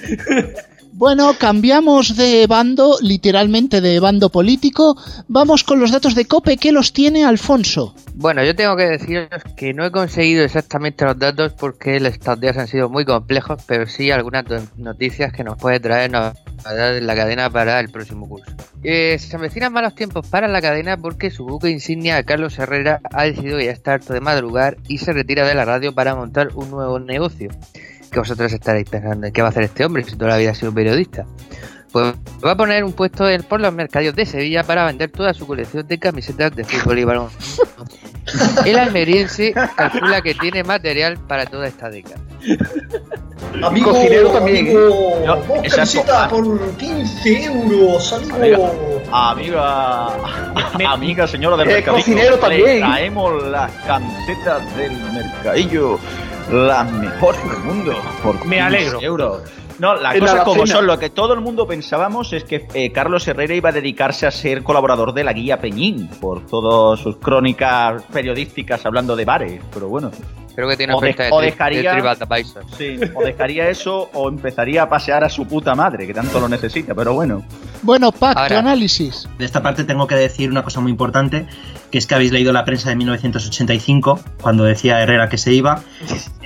Bueno, 0.97 1.33
cambiamos 1.37 2.15
de 2.15 2.47
bando, 2.47 2.97
literalmente 3.01 3.81
de 3.81 3.99
bando 3.99 4.29
político. 4.29 4.95
Vamos 5.27 5.65
con 5.65 5.81
los 5.81 5.91
datos 5.91 6.15
de 6.15 6.23
COPE 6.23 6.55
que 6.55 6.71
los 6.71 6.93
tiene 6.93 7.25
Alfonso. 7.25 7.93
Bueno, 8.13 8.45
yo 8.45 8.55
tengo 8.55 8.77
que 8.77 8.85
deciros 8.85 9.27
que 9.57 9.73
no 9.73 9.85
he 9.85 9.91
conseguido 9.91 10.45
exactamente 10.45 11.03
los 11.03 11.19
datos 11.19 11.51
porque 11.51 11.97
estos 11.97 12.39
días 12.39 12.57
han 12.57 12.69
sido 12.69 12.87
muy 12.89 13.03
complejos, 13.03 13.61
pero 13.67 13.87
sí 13.87 14.09
algunas 14.09 14.45
noticias 14.77 15.33
que 15.33 15.43
nos 15.43 15.57
puede 15.57 15.81
traer 15.81 16.11
novedades 16.11 17.03
la 17.03 17.13
cadena 17.13 17.49
para 17.49 17.81
el 17.81 17.89
próximo 17.89 18.29
curso. 18.29 18.53
Eh, 18.81 19.17
se 19.19 19.35
avecinan 19.35 19.73
malos 19.73 19.95
tiempos 19.95 20.25
para 20.29 20.47
la 20.47 20.61
cadena 20.61 20.95
porque 20.95 21.29
su 21.29 21.45
buque 21.45 21.69
insignia, 21.71 22.23
Carlos 22.23 22.57
Herrera, 22.57 23.01
ha 23.11 23.23
decidido 23.23 23.59
ya 23.59 23.71
estar 23.71 23.95
harto 23.95 24.13
de 24.13 24.21
madrugar 24.21 24.77
y 24.87 24.99
se 24.99 25.11
retira 25.11 25.45
de 25.45 25.55
la 25.55 25.65
radio 25.65 25.93
para 25.93 26.15
montar 26.15 26.51
un 26.55 26.71
nuevo 26.71 26.99
negocio. 26.99 27.49
Que 28.15 28.21
vosotros 28.21 28.53
estaréis 28.53 28.89
pensando, 28.89 29.27
¿qué 29.33 29.41
va 29.41 29.49
a 29.49 29.51
hacer 29.51 29.63
este 29.63 29.83
hombre 29.83 30.01
si 30.05 30.15
toda 30.15 30.31
la 30.31 30.37
vida 30.37 30.51
ha 30.51 30.55
sido 30.55 30.73
periodista? 30.73 31.25
Pues 31.91 32.13
va 32.45 32.51
a 32.51 32.55
poner 32.55 32.85
un 32.85 32.93
puesto 32.93 33.29
en, 33.29 33.43
por 33.43 33.59
los 33.59 33.73
mercados 33.73 34.15
de 34.15 34.25
Sevilla 34.25 34.63
para 34.63 34.85
vender 34.85 35.11
toda 35.11 35.33
su 35.33 35.45
colección 35.45 35.85
de 35.85 35.99
camisetas 35.99 36.55
de 36.55 36.63
fútbol 36.63 36.99
y 36.99 37.03
balón. 37.03 37.27
El 38.65 38.79
almeriense 38.79 39.53
calcula 39.75 40.21
que 40.21 40.33
tiene 40.33 40.63
material 40.63 41.17
para 41.27 41.45
toda 41.45 41.67
esta 41.67 41.89
década. 41.89 42.15
Amigo, 43.61 43.91
Cocinero 43.91 44.29
también, 44.29 44.65
amigo, 44.67 45.21
No, 45.25 45.35
exacto. 45.57 45.75
camisetas 45.75 46.27
por 46.29 46.71
15 46.77 47.43
euros, 47.43 48.13
amigo. 48.13 49.01
Amiga, 49.11 50.07
amiga 50.89 51.27
señora 51.27 51.57
del 51.57 51.69
Eh, 51.69 51.73
mercadillo, 51.73 51.97
cocinero 52.05 52.37
también. 52.39 52.79
traemos 52.79 53.43
las 53.47 53.71
camisetas 53.85 54.77
del 54.77 54.93
mercadillo, 55.11 55.99
las 56.51 56.91
mejores 56.91 57.41
del 57.49 57.59
mundo, 57.59 57.93
por 58.23 58.35
Me 58.45 58.57
15 58.57 58.61
alegro. 58.61 59.01
euros. 59.01 59.41
No, 59.77 59.93
las 59.95 60.15
En 60.15 60.21
la 60.23 60.31
cosas 60.31 60.45
como 60.45 60.65
son, 60.67 60.87
lo 60.87 60.97
que 60.97 61.09
todo 61.09 61.33
el 61.33 61.41
mundo 61.41 61.67
pensábamos 61.67 62.31
es 62.31 62.45
que 62.45 62.65
eh, 62.73 62.91
Carlos 62.93 63.27
Herrera 63.27 63.55
iba 63.55 63.69
a 63.69 63.73
dedicarse 63.73 64.25
a 64.25 64.31
ser 64.31 64.63
colaborador 64.63 65.13
de 65.13 65.23
la 65.25 65.33
guía 65.33 65.59
Peñín, 65.59 66.07
por 66.21 66.45
todas 66.45 66.99
sus 67.01 67.17
crónicas 67.17 68.03
periodísticas 68.03 68.85
hablando 68.85 69.15
de 69.17 69.25
bares, 69.25 69.61
pero 69.73 69.89
bueno. 69.89 70.11
Creo 70.55 70.67
que 70.69 70.77
tiene 70.77 70.93
O 70.93 70.99
de- 71.01 71.09
oferta 71.09 71.23
de, 71.23 71.31
o 71.31 71.41
dejaría- 71.41 71.91
de. 71.95 71.97
Sí, 72.77 72.99
o 73.13 73.23
dejaría 73.23 73.69
eso 73.69 74.09
o 74.13 74.29
empezaría 74.29 74.83
a 74.83 74.89
pasear 74.89 75.23
a 75.23 75.29
su 75.29 75.45
puta 75.45 75.75
madre, 75.75 76.07
que 76.07 76.13
tanto 76.13 76.39
lo 76.39 76.47
necesita, 76.47 76.95
pero 76.95 77.13
bueno. 77.13 77.43
Bueno, 77.81 78.11
Pac, 78.11 78.33
tu 78.35 78.39
Ahora. 78.43 78.59
análisis. 78.59 79.27
De 79.37 79.45
esta 79.45 79.61
parte 79.61 79.83
tengo 79.83 80.07
que 80.07 80.15
decir 80.15 80.49
una 80.49 80.63
cosa 80.63 80.79
muy 80.79 80.91
importante, 80.91 81.45
que 81.91 81.97
es 81.97 82.07
que 82.07 82.15
habéis 82.15 82.31
leído 82.31 82.51
la 82.53 82.65
prensa 82.65 82.89
de 82.89 82.95
1985, 82.95 84.19
cuando 84.41 84.63
decía 84.63 85.01
Herrera 85.01 85.29
que 85.29 85.37
se 85.37 85.53
iba. 85.53 85.81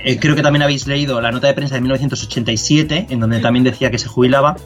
Eh, 0.04 0.18
creo 0.18 0.34
que 0.34 0.42
también 0.42 0.62
habéis 0.62 0.86
leído 0.86 1.20
la 1.20 1.30
nota 1.32 1.46
de 1.46 1.54
prensa 1.54 1.76
de 1.76 1.80
1987, 1.82 3.06
en 3.10 3.20
donde 3.20 3.40
también 3.40 3.64
decía 3.64 3.90
que 3.90 3.98
se 3.98 4.08
jubilaba. 4.08 4.56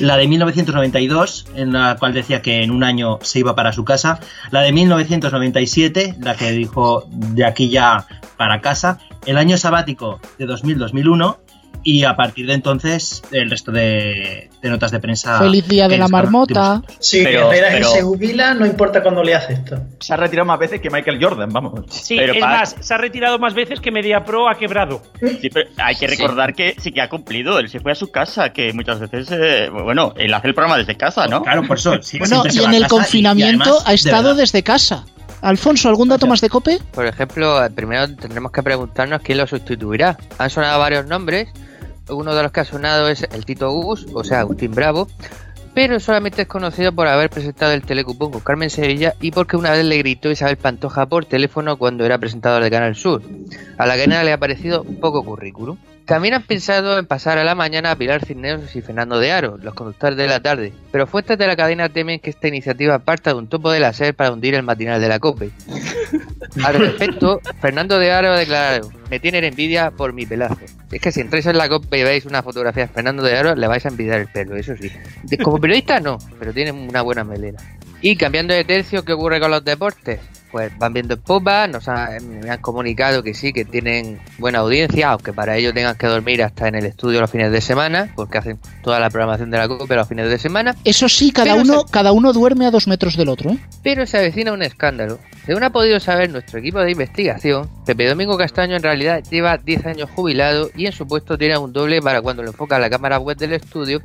La 0.00 0.16
de 0.16 0.28
1992, 0.28 1.46
en 1.56 1.72
la 1.72 1.96
cual 1.98 2.14
decía 2.14 2.40
que 2.40 2.62
en 2.62 2.70
un 2.70 2.84
año 2.84 3.18
se 3.22 3.40
iba 3.40 3.56
para 3.56 3.72
su 3.72 3.84
casa. 3.84 4.20
La 4.52 4.60
de 4.62 4.72
1997, 4.72 6.16
la 6.20 6.36
que 6.36 6.52
dijo 6.52 7.08
de 7.10 7.44
aquí 7.44 7.68
ya 7.68 8.06
para 8.36 8.60
casa. 8.60 9.00
El 9.26 9.38
año 9.38 9.58
sabático 9.58 10.20
de 10.38 10.46
2000-2001. 10.46 11.36
Y 11.84 12.04
a 12.04 12.16
partir 12.16 12.46
de 12.46 12.54
entonces, 12.54 13.22
el 13.30 13.48
resto 13.48 13.70
de, 13.70 14.50
de 14.60 14.68
notas 14.68 14.90
de 14.90 14.98
prensa. 14.98 15.38
Feliz 15.38 15.66
día 15.68 15.86
de 15.88 15.96
la 15.96 16.08
marmota. 16.08 16.82
Sí, 16.98 17.20
Pero- 17.24 17.48
pero- 17.50 17.88
se 17.88 18.02
jubila, 18.02 18.52
no 18.52 18.66
importa 18.66 19.00
cuándo 19.02 19.22
le 19.22 19.34
hace 19.34 19.54
esto. 19.54 19.78
Se 20.00 20.12
ha 20.12 20.16
retirado 20.16 20.44
más 20.46 20.58
veces 20.58 20.80
que 20.80 20.90
Michael 20.90 21.22
Jordan, 21.22 21.50
vamos. 21.50 21.84
Sí, 21.88 22.16
Pero 22.18 22.34
es 22.34 22.40
más, 22.40 22.74
se 22.80 22.92
ha 22.92 22.98
retirado 22.98 23.38
más 23.38 23.54
veces 23.54 23.80
que 23.80 23.90
MediaPro 23.92 24.48
ha 24.50 24.56
quebrado. 24.58 25.02
Sí, 25.40 25.48
pero 25.50 25.70
hay 25.78 25.94
que 25.94 26.08
recordar 26.08 26.52
que 26.54 26.74
sí 26.78 26.90
que 26.92 27.00
ha 27.00 27.08
cumplido. 27.08 27.58
Él 27.60 27.68
se 27.70 27.78
fue 27.80 27.92
a 27.92 27.94
su 27.94 28.10
casa, 28.10 28.52
que 28.52 28.72
muchas 28.72 28.98
veces, 28.98 29.28
eh, 29.30 29.70
bueno, 29.70 30.12
él 30.18 30.34
hace 30.34 30.48
el 30.48 30.54
programa 30.54 30.76
desde 30.76 30.96
casa, 30.96 31.26
¿no? 31.28 31.42
Claro, 31.42 31.62
por 31.62 31.78
eso. 31.78 32.02
sí, 32.02 32.18
Bueno, 32.18 32.42
y 32.52 32.58
en 32.58 32.74
el 32.74 32.82
casa 32.82 32.82
y- 32.82 32.84
y 32.84 32.88
confinamiento 32.88 33.62
además, 33.64 33.82
ha 33.86 33.90
de 33.90 33.94
estado 33.94 34.22
verdad, 34.24 34.36
desde 34.36 34.62
casa. 34.64 35.04
Alfonso, 35.40 35.88
¿algún 35.88 36.08
dato 36.08 36.26
más 36.26 36.40
de 36.40 36.48
COPE? 36.48 36.80
Por 36.92 37.06
ejemplo, 37.06 37.58
primero 37.74 38.14
tendremos 38.16 38.50
que 38.52 38.62
preguntarnos 38.62 39.22
quién 39.22 39.38
lo 39.38 39.46
sustituirá. 39.46 40.18
Han 40.38 40.50
sonado 40.50 40.78
varios 40.78 41.06
nombres. 41.06 41.48
Uno 42.08 42.34
de 42.34 42.42
los 42.42 42.52
que 42.52 42.60
ha 42.60 42.64
sonado 42.64 43.08
es 43.08 43.26
el 43.30 43.44
Tito 43.44 43.70
Gus, 43.70 44.06
o 44.14 44.24
sea, 44.24 44.40
Agustín 44.40 44.74
Bravo, 44.74 45.08
pero 45.74 46.00
solamente 46.00 46.42
es 46.42 46.48
conocido 46.48 46.90
por 46.92 47.06
haber 47.06 47.30
presentado 47.30 47.72
el 47.72 47.82
telecupón 47.82 48.32
con 48.32 48.40
Carmen 48.40 48.70
Sevilla 48.70 49.14
y 49.20 49.30
porque 49.30 49.56
una 49.56 49.70
vez 49.72 49.84
le 49.84 49.98
gritó 49.98 50.30
Isabel 50.30 50.56
Pantoja 50.56 51.06
por 51.06 51.26
teléfono 51.26 51.76
cuando 51.76 52.04
era 52.04 52.18
presentador 52.18 52.62
de 52.62 52.70
Canal 52.70 52.96
Sur. 52.96 53.22
A 53.76 53.86
la 53.86 53.94
cadena 53.94 54.24
le 54.24 54.32
ha 54.32 54.38
parecido 54.38 54.84
poco 54.84 55.22
currículum. 55.22 55.76
También 56.08 56.32
han 56.32 56.42
pensado 56.42 56.98
en 56.98 57.04
pasar 57.04 57.36
a 57.36 57.44
la 57.44 57.54
mañana 57.54 57.90
a 57.90 57.96
Pilar 57.96 58.24
Cisneros 58.24 58.74
y 58.74 58.80
Fernando 58.80 59.18
de 59.18 59.30
Aro, 59.30 59.58
los 59.58 59.74
conductores 59.74 60.16
de 60.16 60.26
la 60.26 60.40
tarde, 60.40 60.72
pero 60.90 61.06
fuentes 61.06 61.36
de 61.36 61.46
la 61.46 61.54
cadena 61.54 61.90
temen 61.90 62.18
que 62.18 62.30
esta 62.30 62.48
iniciativa 62.48 62.98
parta 62.98 63.34
de 63.34 63.36
un 63.36 63.46
topo 63.46 63.70
de 63.70 63.78
la 63.78 63.92
SER 63.92 64.14
para 64.14 64.32
hundir 64.32 64.54
el 64.54 64.62
matinal 64.62 65.02
de 65.02 65.08
la 65.08 65.18
COPE. 65.18 65.50
Al 66.64 66.74
respecto, 66.76 67.42
Fernando 67.60 67.98
de 67.98 68.10
Aro 68.10 68.28
ha 68.28 68.38
declarado, 68.38 68.90
me 69.10 69.20
tienen 69.20 69.44
envidia 69.44 69.90
por 69.90 70.14
mi 70.14 70.24
pelazo. 70.24 70.56
Es 70.90 71.02
que 71.02 71.12
si 71.12 71.20
entráis 71.20 71.44
en 71.44 71.58
la 71.58 71.68
COPE 71.68 71.98
y 71.98 72.04
veis 72.04 72.24
una 72.24 72.42
fotografía 72.42 72.86
de 72.86 72.92
Fernando 72.94 73.22
de 73.22 73.36
Aro, 73.36 73.54
le 73.54 73.66
vais 73.66 73.84
a 73.84 73.90
envidiar 73.90 74.20
el 74.20 74.28
pelo, 74.28 74.56
eso 74.56 74.72
sí. 74.80 74.90
Como 75.42 75.60
periodista 75.60 76.00
no, 76.00 76.16
pero 76.38 76.54
tiene 76.54 76.72
una 76.72 77.02
buena 77.02 77.22
melena. 77.22 77.58
Y 78.00 78.16
cambiando 78.16 78.54
de 78.54 78.64
tercio, 78.64 79.04
¿qué 79.04 79.12
ocurre 79.12 79.40
con 79.40 79.50
los 79.50 79.62
deportes? 79.62 80.20
Pues 80.50 80.76
van 80.78 80.92
viendo 80.92 81.14
en 81.14 81.20
popa, 81.20 81.66
nos 81.66 81.88
han, 81.88 82.40
me 82.40 82.50
han 82.50 82.60
comunicado 82.60 83.22
que 83.22 83.34
sí, 83.34 83.52
que 83.52 83.64
tienen 83.64 84.18
buena 84.38 84.60
audiencia, 84.60 85.10
aunque 85.10 85.32
para 85.32 85.56
ello 85.56 85.74
tengan 85.74 85.96
que 85.96 86.06
dormir 86.06 86.42
hasta 86.42 86.68
en 86.68 86.74
el 86.74 86.86
estudio 86.86 87.20
los 87.20 87.30
fines 87.30 87.52
de 87.52 87.60
semana, 87.60 88.12
porque 88.16 88.38
hacen 88.38 88.58
toda 88.82 88.98
la 88.98 89.10
programación 89.10 89.50
de 89.50 89.58
la 89.58 89.68
COPE 89.68 89.94
los 89.94 90.08
fines 90.08 90.30
de 90.30 90.38
semana. 90.38 90.74
Eso 90.84 91.08
sí, 91.08 91.32
cada 91.32 91.52
Pero 91.52 91.62
uno, 91.62 91.84
cada 91.84 92.12
uno 92.12 92.32
duerme 92.32 92.66
a 92.66 92.70
dos 92.70 92.88
metros 92.88 93.16
del 93.16 93.28
otro. 93.28 93.50
¿eh? 93.50 93.58
Pero 93.82 94.06
se 94.06 94.18
avecina 94.18 94.52
un 94.52 94.62
escándalo. 94.62 95.18
Según 95.44 95.62
ha 95.62 95.70
podido 95.70 95.98
saber 95.98 96.30
nuestro 96.30 96.58
equipo 96.58 96.78
de 96.80 96.90
investigación, 96.90 97.70
Pepe 97.86 98.06
Domingo 98.06 98.36
Castaño 98.36 98.76
en 98.76 98.82
realidad 98.82 99.22
lleva 99.30 99.56
10 99.56 99.86
años 99.86 100.10
jubilado 100.14 100.70
y 100.76 100.84
en 100.84 100.92
su 100.92 101.06
puesto 101.06 101.38
tiene 101.38 101.56
un 101.56 101.72
doble 101.72 102.02
para 102.02 102.20
cuando 102.20 102.42
lo 102.42 102.50
enfoca 102.50 102.76
a 102.76 102.78
la 102.78 102.90
cámara 102.90 103.18
web 103.18 103.36
del 103.38 103.54
estudio 103.54 104.02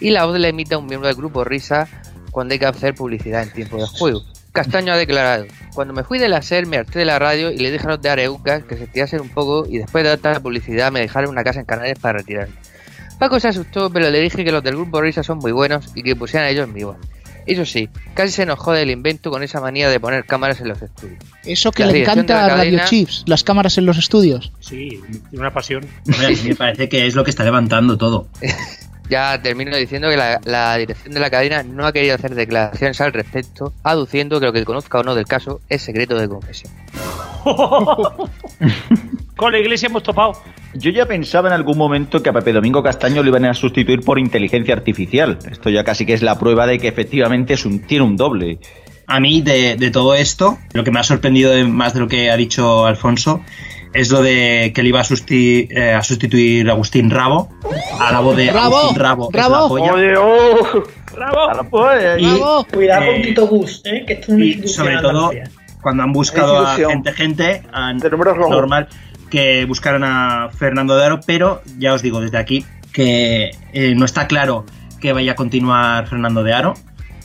y 0.00 0.10
la 0.10 0.24
voz 0.24 0.38
le 0.38 0.48
emite 0.48 0.74
a 0.74 0.78
un 0.78 0.86
miembro 0.86 1.06
del 1.06 1.16
grupo 1.16 1.44
Risa 1.44 1.86
cuando 2.30 2.52
hay 2.52 2.58
que 2.58 2.66
hacer 2.66 2.94
publicidad 2.94 3.42
en 3.42 3.52
tiempo 3.52 3.76
de 3.76 3.86
juego. 3.86 4.22
Castaño 4.62 4.92
ha 4.92 4.96
declarado, 4.96 5.46
cuando 5.74 5.94
me 5.94 6.04
fui 6.04 6.18
de 6.18 6.28
la 6.28 6.42
SER 6.42 6.66
me 6.66 6.76
harté 6.76 6.98
de 6.98 7.04
la 7.06 7.18
radio 7.18 7.50
y 7.50 7.56
le 7.58 7.70
dije 7.70 7.86
a 7.86 7.90
los 7.90 8.02
de 8.02 8.10
Areuca 8.10 8.60
que 8.60 8.76
se 8.76 8.86
tirasen 8.86 9.20
un 9.20 9.28
poco 9.30 9.66
y 9.66 9.78
después 9.78 10.04
de 10.04 10.16
tanta 10.18 10.40
publicidad 10.40 10.92
me 10.92 11.00
dejaron 11.00 11.30
una 11.30 11.42
casa 11.44 11.60
en 11.60 11.66
Canarias 11.66 11.98
para 11.98 12.18
retirarme. 12.18 12.54
Paco 13.18 13.40
se 13.40 13.48
asustó, 13.48 13.90
pero 13.90 14.10
le 14.10 14.20
dije 14.20 14.44
que 14.44 14.52
los 14.52 14.62
del 14.62 14.74
grupo 14.76 15.00
Risa 15.00 15.22
son 15.22 15.38
muy 15.38 15.52
buenos 15.52 15.86
y 15.94 16.02
que 16.02 16.14
pusieran 16.16 16.46
a 16.48 16.50
ellos 16.50 16.68
en 16.68 16.74
mi 16.74 16.84
voz. 16.84 16.96
Eso 17.46 17.64
sí, 17.64 17.88
casi 18.14 18.32
se 18.32 18.42
enojó 18.42 18.72
del 18.72 18.90
invento 18.90 19.30
con 19.30 19.42
esa 19.42 19.60
manía 19.62 19.88
de 19.88 19.98
poner 19.98 20.24
cámaras 20.26 20.60
en 20.60 20.68
los 20.68 20.80
estudios. 20.82 21.18
Eso 21.44 21.72
que 21.72 21.86
La 21.86 21.92
le 21.92 22.02
encanta 22.02 22.34
la 22.34 22.44
a 22.44 22.48
Radio 22.50 22.64
cadena- 22.78 22.84
Chips, 22.84 23.24
las 23.26 23.42
cámaras 23.44 23.78
en 23.78 23.86
los 23.86 23.96
estudios. 23.96 24.52
Sí, 24.60 25.00
tiene 25.08 25.22
una 25.32 25.52
pasión. 25.52 25.86
Hombre, 26.06 26.26
a 26.26 26.30
mí 26.30 26.36
me 26.48 26.54
parece 26.54 26.88
que 26.90 27.06
es 27.06 27.14
lo 27.14 27.24
que 27.24 27.30
está 27.30 27.44
levantando 27.44 27.96
todo. 27.96 28.28
Ya 29.10 29.42
termino 29.42 29.76
diciendo 29.76 30.08
que 30.08 30.16
la, 30.16 30.40
la 30.44 30.76
dirección 30.76 31.12
de 31.12 31.20
la 31.20 31.28
cadena 31.30 31.62
no 31.64 31.84
ha 31.84 31.92
querido 31.92 32.14
hacer 32.14 32.34
declaraciones 32.34 33.00
al 33.00 33.12
respecto, 33.12 33.72
aduciendo 33.82 34.38
que 34.38 34.46
lo 34.46 34.52
que 34.52 34.64
conozca 34.64 35.00
o 35.00 35.02
no 35.02 35.14
del 35.16 35.26
caso 35.26 35.60
es 35.68 35.82
secreto 35.82 36.16
de 36.16 36.28
confesión. 36.28 36.72
Con 39.36 39.52
la 39.52 39.58
iglesia 39.58 39.88
hemos 39.88 40.02
topado. 40.02 40.34
Yo 40.74 40.90
ya 40.90 41.06
pensaba 41.06 41.48
en 41.48 41.54
algún 41.54 41.78
momento 41.78 42.22
que 42.22 42.28
a 42.28 42.32
Pepe 42.32 42.52
Domingo 42.52 42.82
Castaño 42.82 43.22
lo 43.22 43.28
iban 43.30 43.44
a 43.46 43.54
sustituir 43.54 44.00
por 44.00 44.18
inteligencia 44.18 44.74
artificial. 44.74 45.38
Esto 45.50 45.70
ya 45.70 45.82
casi 45.82 46.04
que 46.06 46.12
es 46.12 46.22
la 46.22 46.38
prueba 46.38 46.66
de 46.66 46.78
que 46.78 46.88
efectivamente 46.88 47.54
es 47.54 47.64
un, 47.64 47.80
tiene 47.80 48.04
un 48.04 48.16
doble. 48.16 48.58
A 49.06 49.18
mí, 49.18 49.40
de, 49.42 49.76
de 49.76 49.90
todo 49.90 50.14
esto, 50.14 50.58
lo 50.72 50.84
que 50.84 50.90
me 50.92 51.00
ha 51.00 51.02
sorprendido 51.02 51.50
de- 51.50 51.64
más 51.64 51.94
de 51.94 52.00
lo 52.00 52.06
que 52.08 52.30
ha 52.30 52.36
dicho 52.36 52.86
Alfonso 52.86 53.42
es 53.92 54.10
lo 54.10 54.22
de 54.22 54.72
que 54.74 54.82
le 54.82 54.88
iba 54.90 55.00
a, 55.00 55.04
susti- 55.04 55.68
eh, 55.70 55.92
a 55.94 56.02
sustituir 56.02 56.68
a 56.68 56.72
Agustín 56.72 57.10
Rabo. 57.10 57.48
A 57.98 58.12
la 58.12 58.20
voz 58.20 58.36
de 58.36 58.50
Rabo, 58.50 58.76
Agustín 58.78 58.98
Rabo. 59.00 59.28
es 59.32 59.34
Rabo. 59.34 59.62
la 59.62 59.68
polla. 59.68 59.92
Oye, 59.94 60.16
oh. 60.16 60.82
¡Bravo! 61.14 61.50
Y, 62.18 62.24
Bravo. 62.26 62.66
Cuidado 62.72 63.02
Eh, 63.02 63.12
con 63.12 63.22
Tito 63.22 63.46
Bus, 63.48 63.82
¿eh? 63.84 64.04
que 64.06 64.12
esto 64.14 64.38
y 64.38 64.68
sobre 64.68 64.98
todo, 64.98 65.32
cuando 65.82 66.02
han 66.04 66.12
buscado 66.12 66.66
a 66.66 66.76
gente, 66.76 67.12
gente, 67.12 67.62
rojos. 68.36 68.50
normal 68.50 68.88
que 69.28 69.64
buscaran 69.64 70.02
a 70.04 70.50
Fernando 70.56 70.96
de 70.96 71.04
Aro, 71.04 71.20
pero 71.26 71.62
ya 71.78 71.94
os 71.94 72.02
digo 72.02 72.20
desde 72.20 72.38
aquí 72.38 72.64
que 72.92 73.50
eh, 73.72 73.94
no 73.96 74.04
está 74.04 74.26
claro 74.26 74.64
que 75.00 75.12
vaya 75.12 75.32
a 75.32 75.34
continuar 75.36 76.06
Fernando 76.08 76.42
de 76.42 76.52
Aro, 76.52 76.74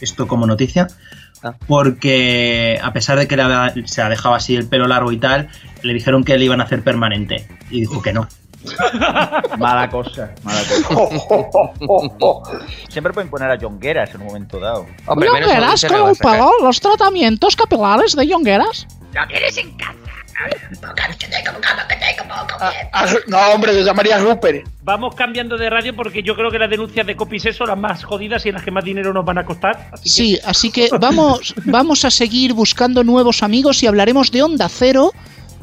esto 0.01 0.27
como 0.27 0.45
noticia, 0.47 0.87
Porque 1.67 2.79
a 2.81 2.93
pesar 2.93 3.17
de 3.17 3.27
que 3.27 3.35
le 3.35 3.43
había- 3.43 3.73
se 3.85 4.01
ha 4.01 4.09
dejado 4.09 4.35
así 4.35 4.55
el 4.55 4.67
pelo 4.67 4.87
largo 4.87 5.11
y 5.11 5.17
tal, 5.17 5.49
le 5.83 5.93
dijeron 5.93 6.23
que 6.23 6.37
le 6.37 6.45
iban 6.45 6.61
a 6.61 6.65
hacer 6.65 6.83
permanente 6.83 7.47
y 7.69 7.81
dijo 7.81 8.01
que 8.01 8.13
no. 8.13 8.27
Mala 9.59 9.89
cosa, 9.89 10.31
mala 10.43 10.59
cosa. 10.87 11.71
Siempre 12.89 13.13
pueden 13.13 13.29
poner 13.29 13.51
a 13.51 13.59
Jongueras 13.59 14.13
en 14.15 14.21
un 14.21 14.27
momento 14.27 14.59
dado. 14.59 14.87
Hombre, 15.05 15.29
menos 15.31 15.49
¿Yongueras 15.49 15.63
audiencia 15.83 15.89
le 15.89 15.95
con 15.95 16.03
va 16.03 16.07
a 16.07 16.09
el 16.11 16.15
sacar. 16.17 16.31
pelo? 16.33 16.51
¿Los 16.63 16.81
tratamientos 16.81 17.55
Yongueras? 20.35 20.71
Ah, 22.91 23.05
no, 23.27 23.37
hombre, 23.53 23.73
yo 23.75 23.83
llamaría 23.85 24.17
a 24.17 24.19
Rupert. 24.19 24.67
Vamos 24.83 25.15
cambiando 25.15 25.57
de 25.57 25.69
radio 25.69 25.95
porque 25.95 26.23
yo 26.23 26.35
creo 26.35 26.51
que 26.51 26.59
las 26.59 26.69
denuncias 26.69 27.05
de 27.07 27.15
Copises 27.15 27.55
son 27.55 27.67
las 27.69 27.77
más 27.77 28.03
jodidas 28.03 28.45
y 28.45 28.51
las 28.51 28.63
que 28.63 28.71
más 28.71 28.83
dinero 28.83 29.13
nos 29.13 29.25
van 29.25 29.37
a 29.37 29.45
costar. 29.45 29.89
Así 29.93 30.03
que- 30.03 30.09
Sí, 30.09 30.39
así 30.45 30.71
que 30.71 30.89
vamos, 30.99 31.53
vamos 31.65 32.05
a 32.05 32.11
seguir 32.11 32.53
buscando 32.53 33.03
nuevos 33.03 33.43
amigos 33.43 33.81
y 33.83 33.87
hablaremos 33.87 34.31
de 34.31 34.43
Onda 34.43 34.69
Cero, 34.69 35.11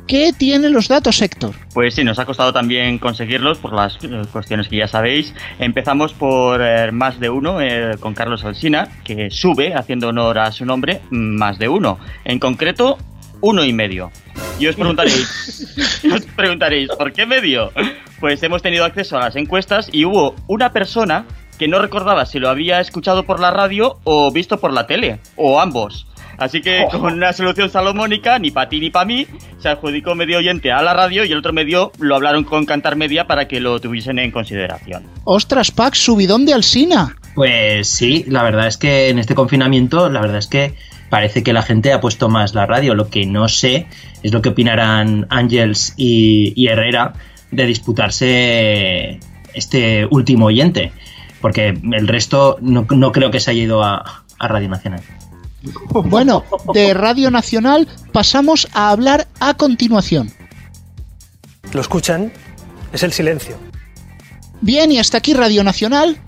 que 0.06 0.32
tiene 0.32 0.68
los 0.68 0.88
datos 0.88 1.22
Héctor. 1.22 1.54
Pues 1.72 1.94
sí, 1.94 2.04
nos 2.04 2.18
ha 2.18 2.26
costado 2.26 2.52
también 2.52 2.98
conseguirlos 2.98 3.58
por 3.58 3.72
las 3.72 3.96
eh, 4.02 4.22
cuestiones 4.32 4.68
que 4.68 4.76
ya 4.78 4.88
sabéis. 4.88 5.32
Empezamos 5.58 6.12
por 6.12 6.60
eh, 6.60 6.90
más 6.92 7.20
de 7.20 7.30
uno 7.30 7.60
eh, 7.60 7.96
con 8.00 8.12
Carlos 8.14 8.44
Alsina, 8.44 8.88
que 9.04 9.30
sube, 9.30 9.74
haciendo 9.74 10.08
honor 10.08 10.38
a 10.40 10.52
su 10.52 10.66
nombre, 10.66 11.00
más 11.10 11.58
de 11.58 11.68
uno. 11.68 11.98
En 12.24 12.38
concreto, 12.40 12.98
uno 13.40 13.64
y 13.64 13.72
medio. 13.72 14.10
Y 14.58 14.66
os 14.66 14.76
preguntaréis, 14.76 16.02
os 16.14 16.24
preguntaréis, 16.36 16.88
¿por 16.90 17.12
qué 17.12 17.26
medio? 17.26 17.72
Pues 18.20 18.42
hemos 18.42 18.62
tenido 18.62 18.84
acceso 18.84 19.16
a 19.16 19.20
las 19.20 19.36
encuestas 19.36 19.88
y 19.92 20.04
hubo 20.04 20.34
una 20.46 20.72
persona 20.72 21.26
que 21.58 21.68
no 21.68 21.78
recordaba 21.78 22.26
si 22.26 22.38
lo 22.38 22.48
había 22.48 22.80
escuchado 22.80 23.24
por 23.24 23.40
la 23.40 23.50
radio 23.50 23.98
o 24.04 24.32
visto 24.32 24.58
por 24.58 24.72
la 24.72 24.86
tele, 24.86 25.18
o 25.36 25.60
ambos. 25.60 26.06
Así 26.38 26.60
que 26.60 26.86
con 26.90 27.14
una 27.14 27.32
solución 27.32 27.70
salomónica, 27.70 28.38
ni 28.38 28.50
para 28.50 28.68
ti 28.68 28.80
ni 28.80 28.90
para 28.90 29.04
mí, 29.04 29.26
se 29.58 29.68
adjudicó 29.68 30.14
medio 30.14 30.38
oyente 30.38 30.72
a 30.72 30.82
la 30.82 30.94
radio 30.94 31.24
y 31.24 31.32
el 31.32 31.38
otro 31.38 31.52
medio 31.52 31.92
lo 31.98 32.16
hablaron 32.16 32.44
con 32.44 32.66
Cantar 32.66 32.96
Media 32.96 33.26
para 33.26 33.46
que 33.48 33.60
lo 33.60 33.80
tuviesen 33.80 34.18
en 34.18 34.30
consideración. 34.30 35.04
Ostras, 35.24 35.70
Pax, 35.70 35.98
subidón 35.98 36.44
de 36.44 36.54
Alsina. 36.54 37.16
Pues 37.34 37.88
sí, 37.88 38.24
la 38.28 38.42
verdad 38.42 38.66
es 38.66 38.76
que 38.76 39.08
en 39.08 39.18
este 39.18 39.34
confinamiento, 39.34 40.10
la 40.10 40.20
verdad 40.20 40.38
es 40.38 40.48
que 40.48 40.74
parece 41.12 41.42
que 41.42 41.52
la 41.52 41.60
gente 41.60 41.92
ha 41.92 42.00
puesto 42.00 42.30
más 42.30 42.54
la 42.54 42.64
radio. 42.64 42.94
Lo 42.94 43.10
que 43.10 43.26
no 43.26 43.46
sé 43.46 43.86
es 44.22 44.32
lo 44.32 44.40
que 44.40 44.48
opinarán 44.48 45.26
Ángels 45.28 45.92
y, 45.98 46.54
y 46.56 46.68
Herrera 46.68 47.12
de 47.50 47.66
disputarse 47.66 49.20
este 49.52 50.06
último 50.06 50.46
oyente. 50.46 50.90
Porque 51.42 51.78
el 51.92 52.08
resto 52.08 52.56
no, 52.62 52.86
no 52.88 53.12
creo 53.12 53.30
que 53.30 53.40
se 53.40 53.50
haya 53.50 53.62
ido 53.62 53.84
a, 53.84 54.24
a 54.38 54.48
Radio 54.48 54.70
Nacional. 54.70 55.02
Bueno, 55.92 56.44
de 56.72 56.94
Radio 56.94 57.30
Nacional 57.30 57.86
pasamos 58.12 58.66
a 58.72 58.88
hablar 58.88 59.28
a 59.38 59.52
continuación. 59.52 60.32
¿Lo 61.74 61.82
escuchan? 61.82 62.32
Es 62.90 63.02
el 63.02 63.12
silencio. 63.12 63.58
Bien, 64.62 64.90
y 64.90 64.98
hasta 64.98 65.18
aquí 65.18 65.34
Radio 65.34 65.62
Nacional. 65.62 66.18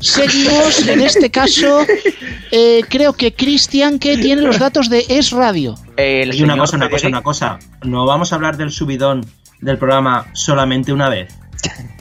Seguimos, 0.00 0.86
en 0.88 1.00
este 1.00 1.30
caso, 1.30 1.80
eh, 2.50 2.82
creo 2.88 3.12
que 3.12 3.34
Cristian, 3.34 3.98
que 3.98 4.16
tiene 4.18 4.42
los 4.42 4.58
datos 4.58 4.88
de 4.90 5.04
Es 5.08 5.30
Radio. 5.30 5.74
El 5.96 6.34
Y 6.34 6.42
una 6.42 6.56
cosa, 6.56 6.76
una 6.76 6.90
cosa, 6.90 7.08
una 7.08 7.22
cosa. 7.22 7.58
No 7.82 8.06
vamos 8.06 8.32
a 8.32 8.36
hablar 8.36 8.56
del 8.56 8.70
subidón 8.70 9.24
del 9.60 9.78
programa 9.78 10.26
solamente 10.32 10.92
una 10.92 11.08
vez. 11.08 11.32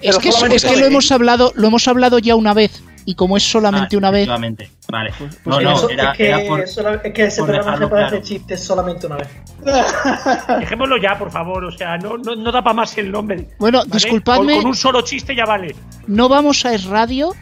Es 0.02 0.18
que, 0.20 0.32
solamente 0.32 0.58
es 0.58 0.66
que 0.66 0.78
lo 0.80 0.86
hemos 0.86 1.12
hablado, 1.12 1.52
lo 1.56 1.68
hemos 1.68 1.88
hablado 1.88 2.20
ya 2.20 2.36
una 2.36 2.54
vez. 2.54 2.84
Y 3.08 3.14
como 3.14 3.38
es 3.38 3.44
solamente 3.44 3.96
Ah, 3.96 4.00
una 4.00 4.10
vez, 4.10 4.22
efectivamente. 4.24 4.72
Vale. 4.92 5.14
Pues 5.20 5.32
No, 5.46 5.62
no, 5.62 5.74
eso- 5.78 5.90
era, 5.92 6.12
es, 6.12 6.18
que, 6.18 6.28
era 6.28 6.40
por- 6.48 6.68
sola- 6.68 7.02
es 7.04 7.14
que 7.14 7.26
ese 7.26 7.38
por 7.42 7.50
programa 7.52 7.74
se 7.78 7.88
puede 7.88 7.90
claro. 8.02 8.08
hacer 8.08 8.22
chistes 8.24 8.64
solamente 8.64 9.06
una 9.06 9.18
vez. 9.18 9.28
Dejémoslo 10.60 10.98
ya, 10.98 11.18
por 11.18 11.30
favor. 11.32 11.66
O 11.66 11.72
sea, 11.72 11.98
no, 12.00 12.18
no, 12.18 12.36
no 12.36 12.52
da 12.52 12.64
para 12.64 12.74
más 12.74 12.98
el 12.98 13.12
nombre. 13.12 13.48
Bueno, 13.60 13.80
¿vale? 13.80 13.92
disculpadme. 13.92 14.54
Con, 14.54 14.62
con 14.64 14.70
un 14.72 14.76
solo 14.76 15.02
chiste 15.02 15.36
ya 15.36 15.46
vale. 15.46 15.76
no 16.08 16.28
vamos 16.30 16.66
a 16.66 16.74
Es 16.74 16.86
Radio 16.86 17.34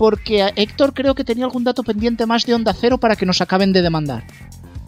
porque 0.00 0.50
Héctor 0.56 0.94
creo 0.94 1.14
que 1.14 1.24
tenía 1.24 1.44
algún 1.44 1.62
dato 1.62 1.82
pendiente 1.82 2.24
más 2.24 2.46
de 2.46 2.54
Onda 2.54 2.72
Cero 2.72 2.96
para 2.96 3.16
que 3.16 3.26
nos 3.26 3.42
acaben 3.42 3.70
de 3.70 3.82
demandar. 3.82 4.24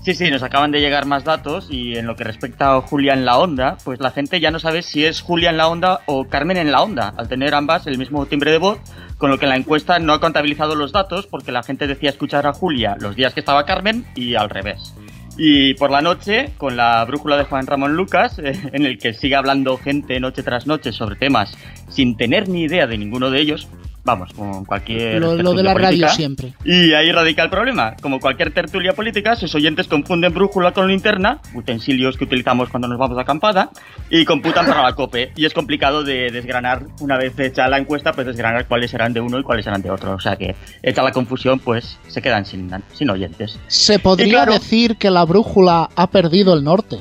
Sí, 0.00 0.14
sí, 0.14 0.30
nos 0.30 0.42
acaban 0.42 0.70
de 0.70 0.80
llegar 0.80 1.04
más 1.04 1.22
datos 1.22 1.66
y 1.68 1.98
en 1.98 2.06
lo 2.06 2.16
que 2.16 2.24
respecta 2.24 2.74
a 2.74 2.80
Julia 2.80 3.12
en 3.12 3.26
la 3.26 3.36
Onda, 3.36 3.76
pues 3.84 4.00
la 4.00 4.10
gente 4.10 4.40
ya 4.40 4.50
no 4.50 4.58
sabe 4.58 4.80
si 4.80 5.04
es 5.04 5.20
Julia 5.20 5.50
en 5.50 5.58
la 5.58 5.68
Onda 5.68 6.00
o 6.06 6.24
Carmen 6.24 6.56
en 6.56 6.72
la 6.72 6.80
Onda, 6.80 7.12
al 7.14 7.28
tener 7.28 7.54
ambas 7.54 7.86
el 7.86 7.98
mismo 7.98 8.24
timbre 8.24 8.52
de 8.52 8.56
voz, 8.56 8.78
con 9.18 9.28
lo 9.28 9.38
que 9.38 9.46
la 9.46 9.56
encuesta 9.56 9.98
no 9.98 10.14
ha 10.14 10.20
contabilizado 10.20 10.76
los 10.76 10.92
datos 10.92 11.26
porque 11.26 11.52
la 11.52 11.62
gente 11.62 11.86
decía 11.86 12.08
escuchar 12.08 12.46
a 12.46 12.54
Julia 12.54 12.96
los 12.98 13.14
días 13.14 13.34
que 13.34 13.40
estaba 13.40 13.66
Carmen 13.66 14.06
y 14.14 14.34
al 14.34 14.48
revés. 14.48 14.94
Y 15.36 15.74
por 15.74 15.90
la 15.90 16.00
noche, 16.00 16.52
con 16.56 16.74
la 16.78 17.04
brújula 17.04 17.36
de 17.36 17.44
Juan 17.44 17.66
Ramón 17.66 17.96
Lucas, 17.96 18.38
eh, 18.38 18.58
en 18.72 18.86
el 18.86 18.96
que 18.96 19.12
sigue 19.12 19.36
hablando 19.36 19.76
gente 19.76 20.18
noche 20.20 20.42
tras 20.42 20.66
noche 20.66 20.90
sobre 20.90 21.16
temas 21.16 21.54
sin 21.90 22.16
tener 22.16 22.48
ni 22.48 22.62
idea 22.62 22.86
de 22.86 22.96
ninguno 22.96 23.30
de 23.30 23.40
ellos, 23.42 23.68
vamos, 24.04 24.32
con 24.32 24.64
cualquier... 24.64 25.20
Lo, 25.20 25.34
lo 25.36 25.54
de 25.54 25.62
la 25.62 25.74
radio 25.74 26.08
siempre. 26.08 26.54
Y 26.64 26.92
ahí 26.92 27.12
radica 27.12 27.42
el 27.44 27.50
problema. 27.50 27.94
Como 28.00 28.20
cualquier 28.20 28.52
tertulia 28.52 28.92
política, 28.94 29.36
sus 29.36 29.54
oyentes 29.54 29.86
confunden 29.88 30.32
brújula 30.32 30.72
con 30.72 30.88
linterna, 30.88 31.40
utensilios 31.54 32.16
que 32.16 32.24
utilizamos 32.24 32.68
cuando 32.68 32.88
nos 32.88 32.98
vamos 32.98 33.16
de 33.16 33.22
acampada, 33.22 33.70
y 34.10 34.24
computan 34.24 34.66
para 34.66 34.82
la 34.82 34.94
COPE. 34.94 35.32
Y 35.36 35.46
es 35.46 35.54
complicado 35.54 36.02
de 36.04 36.30
desgranar, 36.30 36.84
una 37.00 37.16
vez 37.16 37.38
hecha 37.38 37.68
la 37.68 37.78
encuesta, 37.78 38.12
pues 38.12 38.26
desgranar 38.26 38.66
cuáles 38.66 38.90
serán 38.90 39.12
de 39.12 39.20
uno 39.20 39.38
y 39.38 39.42
cuáles 39.42 39.64
serán 39.64 39.82
de 39.82 39.90
otro. 39.90 40.14
O 40.14 40.20
sea 40.20 40.36
que, 40.36 40.54
hecha 40.82 41.02
la 41.02 41.12
confusión, 41.12 41.58
pues 41.58 41.98
se 42.08 42.20
quedan 42.22 42.44
sin, 42.44 42.70
sin 42.92 43.10
oyentes. 43.10 43.58
Se 43.68 43.98
podría 43.98 44.44
claro- 44.44 44.52
decir 44.54 44.96
que 44.96 45.10
la 45.10 45.24
brújula 45.24 45.88
ha 45.94 46.06
perdido 46.08 46.54
el 46.54 46.64
norte. 46.64 46.98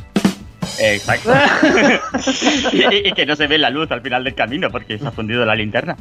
Exacto. 0.79 1.31
y, 2.71 3.09
y 3.09 3.11
que 3.13 3.25
no 3.25 3.35
se 3.35 3.47
ve 3.47 3.57
la 3.57 3.69
luz 3.69 3.91
al 3.91 4.01
final 4.01 4.23
del 4.23 4.35
camino 4.35 4.69
porque 4.69 4.97
se 4.97 5.07
ha 5.07 5.11
fundido 5.11 5.45
la 5.45 5.55
linterna. 5.55 5.95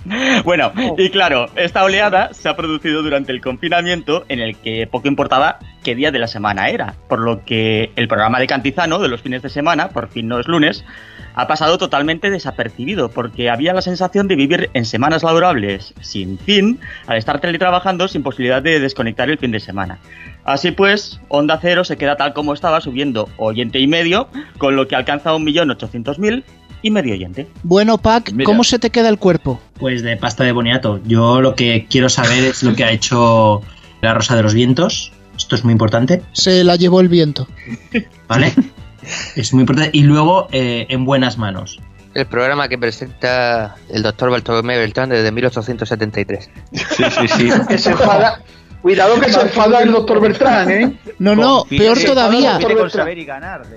Bueno, 0.44 0.72
y 0.96 1.10
claro, 1.10 1.46
esta 1.56 1.84
oleada 1.84 2.32
se 2.32 2.48
ha 2.48 2.56
producido 2.56 3.02
durante 3.02 3.32
el 3.32 3.40
confinamiento 3.40 4.24
en 4.28 4.40
el 4.40 4.56
que 4.56 4.86
poco 4.86 5.08
importaba 5.08 5.58
qué 5.82 5.94
día 5.94 6.10
de 6.10 6.18
la 6.18 6.26
semana 6.26 6.68
era, 6.68 6.94
por 7.08 7.20
lo 7.20 7.44
que 7.44 7.90
el 7.96 8.08
programa 8.08 8.38
de 8.38 8.46
Cantizano 8.46 8.98
de 8.98 9.08
los 9.08 9.22
fines 9.22 9.42
de 9.42 9.48
semana, 9.48 9.88
por 9.88 10.08
fin 10.08 10.28
no 10.28 10.38
es 10.38 10.46
lunes, 10.46 10.84
ha 11.34 11.46
pasado 11.46 11.78
totalmente 11.78 12.30
desapercibido 12.30 13.10
porque 13.10 13.50
había 13.50 13.72
la 13.72 13.82
sensación 13.82 14.28
de 14.28 14.36
vivir 14.36 14.70
en 14.74 14.84
semanas 14.84 15.22
laborables 15.22 15.94
sin 16.00 16.38
fin 16.38 16.80
al 17.06 17.18
estar 17.18 17.40
teletrabajando 17.40 18.08
sin 18.08 18.22
posibilidad 18.22 18.62
de 18.62 18.80
desconectar 18.80 19.30
el 19.30 19.38
fin 19.38 19.52
de 19.52 19.60
semana. 19.60 19.98
Así 20.44 20.70
pues, 20.70 21.20
Onda 21.28 21.58
Cero 21.60 21.84
se 21.84 21.96
queda 21.96 22.16
tal 22.16 22.32
como 22.32 22.54
estaba 22.54 22.80
subiendo 22.80 23.28
oyente 23.36 23.78
y 23.78 23.86
medio, 23.86 24.28
con 24.58 24.76
lo 24.76 24.88
que 24.88 24.96
alcanza 24.96 25.32
1.800.000 25.32 26.44
y 26.82 26.90
medio 26.90 27.14
oyente. 27.14 27.46
Bueno, 27.62 27.98
Pac, 27.98 28.32
Mira. 28.32 28.44
¿cómo 28.44 28.64
se 28.64 28.78
te 28.78 28.90
queda 28.90 29.08
el 29.08 29.18
cuerpo? 29.18 29.60
Pues 29.78 30.02
de 30.02 30.16
pasta 30.16 30.44
de 30.44 30.52
boniato. 30.52 31.00
Yo 31.04 31.40
lo 31.40 31.54
que 31.54 31.86
quiero 31.88 32.08
saber 32.08 32.44
es 32.44 32.62
lo 32.62 32.74
que 32.74 32.84
ha 32.84 32.90
hecho 32.90 33.62
la 34.00 34.14
Rosa 34.14 34.36
de 34.36 34.42
los 34.42 34.54
Vientos. 34.54 35.12
Esto 35.36 35.56
es 35.56 35.64
muy 35.64 35.72
importante, 35.72 36.22
Se 36.32 36.64
la 36.64 36.76
llevó 36.76 37.00
el 37.00 37.08
viento. 37.08 37.46
¿vale? 38.28 38.52
es 39.36 39.52
muy 39.52 39.62
importante. 39.62 39.90
Y 39.96 40.02
luego, 40.02 40.48
eh, 40.52 40.86
en 40.88 41.04
buenas 41.04 41.38
manos. 41.38 41.80
El 42.12 42.26
programa 42.26 42.68
que 42.68 42.76
presenta 42.76 43.76
el 43.88 44.02
doctor 44.02 44.30
Bartolomé 44.30 44.76
Beltrán 44.76 45.10
desde 45.10 45.30
1873. 45.30 46.50
Sí, 46.72 47.04
sí, 47.04 47.28
sí. 47.28 47.50
Que 47.68 47.78
se 47.78 47.90
enfada. 47.92 48.42
Cuidado 48.82 49.20
que 49.20 49.30
se 49.30 49.40
enfada 49.40 49.82
el 49.82 49.92
doctor 49.92 50.20
Bertrán, 50.20 50.70
¿eh? 50.70 50.92
No, 51.18 51.36
no, 51.36 51.64
peor 51.68 51.98
todavía. 52.06 52.58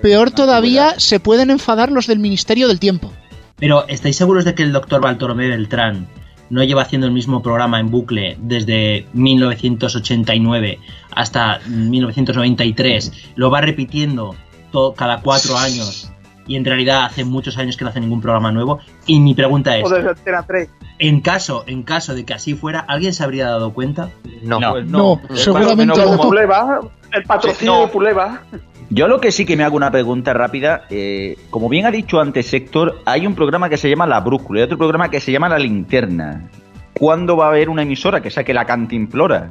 Peor 0.02 0.30
todavía, 0.30 0.94
se 0.98 1.20
pueden 1.20 1.50
enfadar 1.50 1.92
los 1.92 2.06
del 2.06 2.18
Ministerio 2.18 2.68
del 2.68 2.80
Tiempo. 2.80 3.12
Pero, 3.56 3.86
¿estáis 3.88 4.16
seguros 4.16 4.44
de 4.44 4.54
que 4.54 4.62
el 4.62 4.72
doctor 4.72 5.00
Bartolomé 5.02 5.48
Beltrán 5.48 6.06
no 6.50 6.62
lleva 6.64 6.82
haciendo 6.82 7.06
el 7.06 7.12
mismo 7.12 7.42
programa 7.42 7.80
en 7.80 7.90
bucle 7.90 8.36
desde 8.40 9.06
1989 9.12 10.78
hasta 11.14 11.60
1993? 11.68 13.12
Lo 13.36 13.50
va 13.50 13.60
repitiendo 13.60 14.34
to- 14.72 14.94
cada 14.96 15.20
cuatro 15.20 15.56
años 15.56 16.10
y 16.46 16.56
en 16.56 16.64
realidad 16.64 17.04
hace 17.04 17.24
muchos 17.24 17.56
años 17.58 17.76
que 17.76 17.84
no 17.84 17.90
hace 17.90 18.00
ningún 18.00 18.20
programa 18.20 18.52
nuevo. 18.52 18.78
Y 19.06 19.20
mi 19.20 19.34
pregunta 19.34 19.76
es, 19.76 19.84
O 19.84 19.88
desde 19.88 20.10
Antena 20.10 20.42
3. 20.46 20.68
en 20.98 21.20
caso, 21.20 21.64
en 21.66 21.82
caso 21.82 22.14
de 22.14 22.24
que 22.24 22.34
así 22.34 22.54
fuera, 22.54 22.80
¿alguien 22.80 23.12
se 23.14 23.24
habría 23.24 23.46
dado 23.46 23.72
cuenta? 23.72 24.10
No. 24.42 24.60
No. 24.60 24.72
Pues 24.72 24.86
No, 24.86 25.20
no, 25.28 25.36
seguramente 25.36 25.96
no, 26.04 26.16
Puleva, 26.20 26.80
el 27.12 27.22
patrocinio 27.24 27.72
Sí, 27.74 27.78
no. 27.80 27.86
de 27.86 27.92
Puleva. 27.92 28.42
Yo 28.90 29.08
lo 29.08 29.18
que 29.20 29.32
sí 29.32 29.46
que 29.46 29.56
me 29.56 29.64
hago 29.64 29.76
una 29.76 29.90
pregunta 29.90 30.34
rápida. 30.34 30.82
eh, 30.90 31.36
como 31.50 31.68
bien 31.68 31.86
ha 31.86 31.90
dicho 31.90 32.20
antes 32.20 32.52
Héctor, 32.52 33.00
hay 33.06 33.26
un 33.26 33.34
programa 33.34 33.68
que 33.68 33.76
se 33.78 33.88
llama 33.88 34.06
La 34.06 34.20
Brújula 34.20 34.60
y 34.60 34.62
otro 34.64 34.76
programa 34.78 35.08
que 35.10 35.20
se 35.20 35.32
llama 35.32 35.48
La 35.48 35.58
Linterna. 35.58 36.48
¿Cuándo 36.92 37.36
va 37.36 37.46
a 37.46 37.48
haber 37.48 37.70
una 37.70 37.82
emisora 37.82 38.20
que 38.20 38.30
saque 38.30 38.52
la 38.54 38.66
cantimplora? 38.66 39.50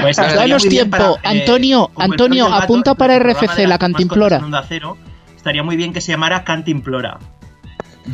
Pues 0.00 0.18
estaría 0.18 0.36
Danos 0.36 0.62
tiempo. 0.64 0.96
para, 0.96 1.10
eh, 1.12 1.40
Antonio, 1.40 1.90
Antonio, 1.96 2.46
apunta 2.52 2.94
para 2.94 3.18
RFC, 3.18 3.66
la 3.66 3.78
cantimplora. 3.78 4.40
Cero, 4.68 4.96
estaría 5.48 5.62
muy 5.62 5.76
bien 5.76 5.94
que 5.94 6.02
se 6.02 6.12
llamara 6.12 6.44
Cantimplora. 6.44 7.18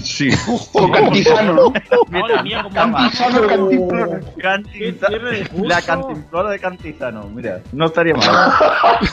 Sí. 0.01 0.29
O 0.73 0.91
Cantizano, 0.91 1.53
¿no? 1.53 1.73
Madre 2.11 2.43
mía, 2.45 2.63
cómo 2.63 2.75
Cantizano, 2.75 3.47
Cantimplora. 3.49 4.21
Cantiza- 4.39 5.09
la 5.65 5.83
cantimplora 5.83 6.51
de 6.51 6.59
Cantizano, 6.61 7.25
mira, 7.35 7.61
no 7.73 7.87
estaría 7.87 8.15
mal. 8.15 8.53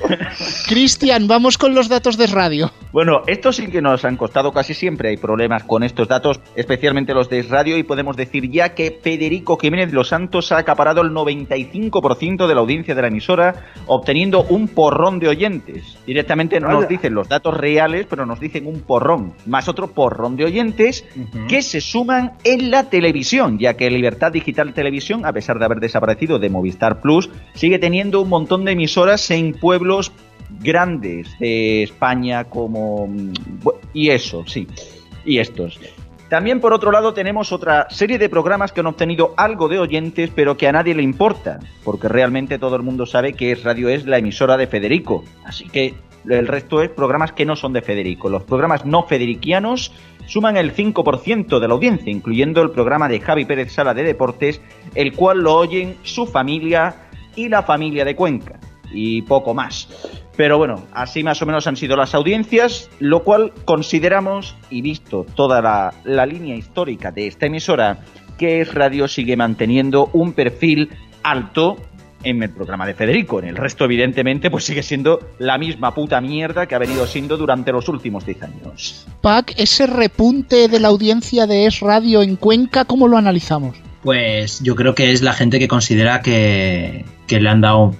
Cristian, 0.68 1.28
vamos 1.28 1.58
con 1.58 1.74
los 1.74 1.88
datos 1.88 2.16
de 2.16 2.26
radio. 2.26 2.70
Bueno, 2.92 3.22
estos 3.26 3.56
sí 3.56 3.68
que 3.68 3.80
nos 3.80 4.04
han 4.04 4.16
costado 4.16 4.52
casi 4.52 4.74
siempre. 4.74 5.10
Hay 5.10 5.16
problemas 5.16 5.64
con 5.64 5.82
estos 5.82 6.08
datos, 6.08 6.40
especialmente 6.56 7.14
los 7.14 7.30
de 7.30 7.42
radio, 7.42 7.78
y 7.78 7.82
podemos 7.82 8.16
decir 8.16 8.50
ya 8.50 8.74
que 8.74 8.98
Federico 9.02 9.56
Jiménez 9.56 9.92
Los 9.92 10.08
Santos 10.08 10.52
ha 10.52 10.58
acaparado 10.58 11.00
el 11.00 11.10
95% 11.10 12.46
de 12.46 12.54
la 12.54 12.60
audiencia 12.60 12.94
de 12.94 13.02
la 13.02 13.08
emisora, 13.08 13.66
obteniendo 13.86 14.42
un 14.42 14.68
porrón 14.68 15.18
de 15.18 15.28
oyentes. 15.28 15.98
Directamente 16.06 16.60
no 16.60 16.68
nos 16.68 16.88
dicen 16.88 17.14
los 17.14 17.28
datos 17.28 17.56
reales, 17.56 18.06
pero 18.08 18.26
nos 18.26 18.40
dicen 18.40 18.66
un 18.66 18.80
porrón, 18.80 19.32
más 19.46 19.68
otro 19.68 19.88
porrón 19.88 20.36
de 20.36 20.44
oyentes 20.44 21.04
que 21.48 21.62
se 21.62 21.80
suman 21.80 22.32
en 22.44 22.70
la 22.70 22.90
televisión, 22.90 23.58
ya 23.58 23.74
que 23.74 23.90
Libertad 23.90 24.32
Digital 24.32 24.74
Televisión, 24.74 25.24
a 25.24 25.32
pesar 25.32 25.58
de 25.58 25.64
haber 25.64 25.80
desaparecido 25.80 26.38
de 26.38 26.50
Movistar 26.50 27.00
Plus, 27.00 27.30
sigue 27.54 27.78
teniendo 27.78 28.20
un 28.20 28.28
montón 28.28 28.64
de 28.64 28.72
emisoras 28.72 29.30
en 29.30 29.52
pueblos 29.52 29.81
grandes 30.60 31.38
de 31.38 31.82
España 31.82 32.44
como... 32.44 33.06
mm, 33.06 33.32
Y 33.92 34.10
eso, 34.10 34.44
sí. 34.46 34.66
Y 35.24 35.38
estos. 35.38 35.78
También 36.28 36.60
por 36.60 36.72
otro 36.72 36.90
lado 36.90 37.12
tenemos 37.12 37.52
otra 37.52 37.88
serie 37.90 38.18
de 38.18 38.30
programas 38.30 38.72
que 38.72 38.80
han 38.80 38.86
obtenido 38.86 39.34
algo 39.36 39.68
de 39.68 39.78
oyentes 39.78 40.30
pero 40.34 40.56
que 40.56 40.66
a 40.66 40.72
nadie 40.72 40.94
le 40.94 41.02
importa, 41.02 41.60
porque 41.84 42.08
realmente 42.08 42.58
todo 42.58 42.76
el 42.76 42.82
mundo 42.82 43.04
sabe 43.04 43.34
que 43.34 43.54
Radio 43.54 43.90
es 43.90 44.06
la 44.06 44.16
emisora 44.16 44.56
de 44.56 44.66
Federico. 44.66 45.24
Así 45.44 45.68
que 45.68 45.94
el 46.28 46.46
resto 46.46 46.80
es 46.80 46.88
programas 46.88 47.32
que 47.32 47.44
no 47.44 47.54
son 47.54 47.72
de 47.72 47.82
Federico. 47.82 48.30
Los 48.30 48.44
programas 48.44 48.86
no 48.86 49.02
federiquianos 49.02 49.92
suman 50.26 50.56
el 50.56 50.74
5% 50.74 51.58
de 51.58 51.68
la 51.68 51.74
audiencia, 51.74 52.10
incluyendo 52.10 52.62
el 52.62 52.70
programa 52.70 53.08
de 53.08 53.20
Javi 53.20 53.44
Pérez 53.44 53.72
Sala 53.72 53.92
de 53.92 54.04
Deportes, 54.04 54.60
el 54.94 55.12
cual 55.12 55.40
lo 55.40 55.54
oyen 55.54 55.96
su 56.02 56.26
familia 56.26 56.94
y 57.36 57.48
la 57.48 57.62
familia 57.62 58.04
de 58.04 58.16
Cuenca. 58.16 58.58
Y 58.92 59.22
poco 59.22 59.54
más. 59.54 59.88
Pero 60.36 60.58
bueno, 60.58 60.82
así 60.92 61.22
más 61.22 61.40
o 61.42 61.46
menos 61.46 61.66
han 61.66 61.76
sido 61.76 61.96
las 61.96 62.14
audiencias, 62.14 62.90
lo 62.98 63.22
cual 63.22 63.52
consideramos, 63.64 64.56
y 64.70 64.82
visto 64.82 65.26
toda 65.34 65.60
la, 65.60 65.94
la 66.04 66.26
línea 66.26 66.56
histórica 66.56 67.10
de 67.10 67.26
esta 67.26 67.46
emisora, 67.46 68.00
que 68.38 68.60
es 68.60 68.74
Radio 68.74 69.08
sigue 69.08 69.36
manteniendo 69.36 70.10
un 70.12 70.32
perfil 70.32 70.90
alto 71.22 71.76
en 72.24 72.42
el 72.42 72.50
programa 72.50 72.86
de 72.86 72.94
Federico. 72.94 73.38
En 73.38 73.48
el 73.48 73.56
resto, 73.56 73.84
evidentemente, 73.84 74.50
pues 74.50 74.64
sigue 74.64 74.82
siendo 74.82 75.20
la 75.38 75.58
misma 75.58 75.94
puta 75.94 76.20
mierda 76.20 76.66
que 76.66 76.74
ha 76.74 76.78
venido 76.78 77.06
siendo 77.06 77.36
durante 77.36 77.72
los 77.72 77.88
últimos 77.88 78.24
10 78.24 78.42
años. 78.42 79.06
Pac, 79.20 79.54
ese 79.56 79.86
repunte 79.86 80.68
de 80.68 80.80
la 80.80 80.88
audiencia 80.88 81.46
de 81.46 81.66
Es 81.66 81.80
Radio 81.80 82.22
en 82.22 82.36
Cuenca, 82.36 82.84
¿cómo 82.84 83.08
lo 83.08 83.16
analizamos? 83.16 83.76
Pues 84.02 84.60
yo 84.60 84.74
creo 84.74 84.94
que 84.94 85.12
es 85.12 85.22
la 85.22 85.32
gente 85.32 85.58
que 85.58 85.68
considera 85.68 86.22
que, 86.22 87.04
que 87.26 87.40
le 87.40 87.48
han 87.48 87.60
dado. 87.60 87.94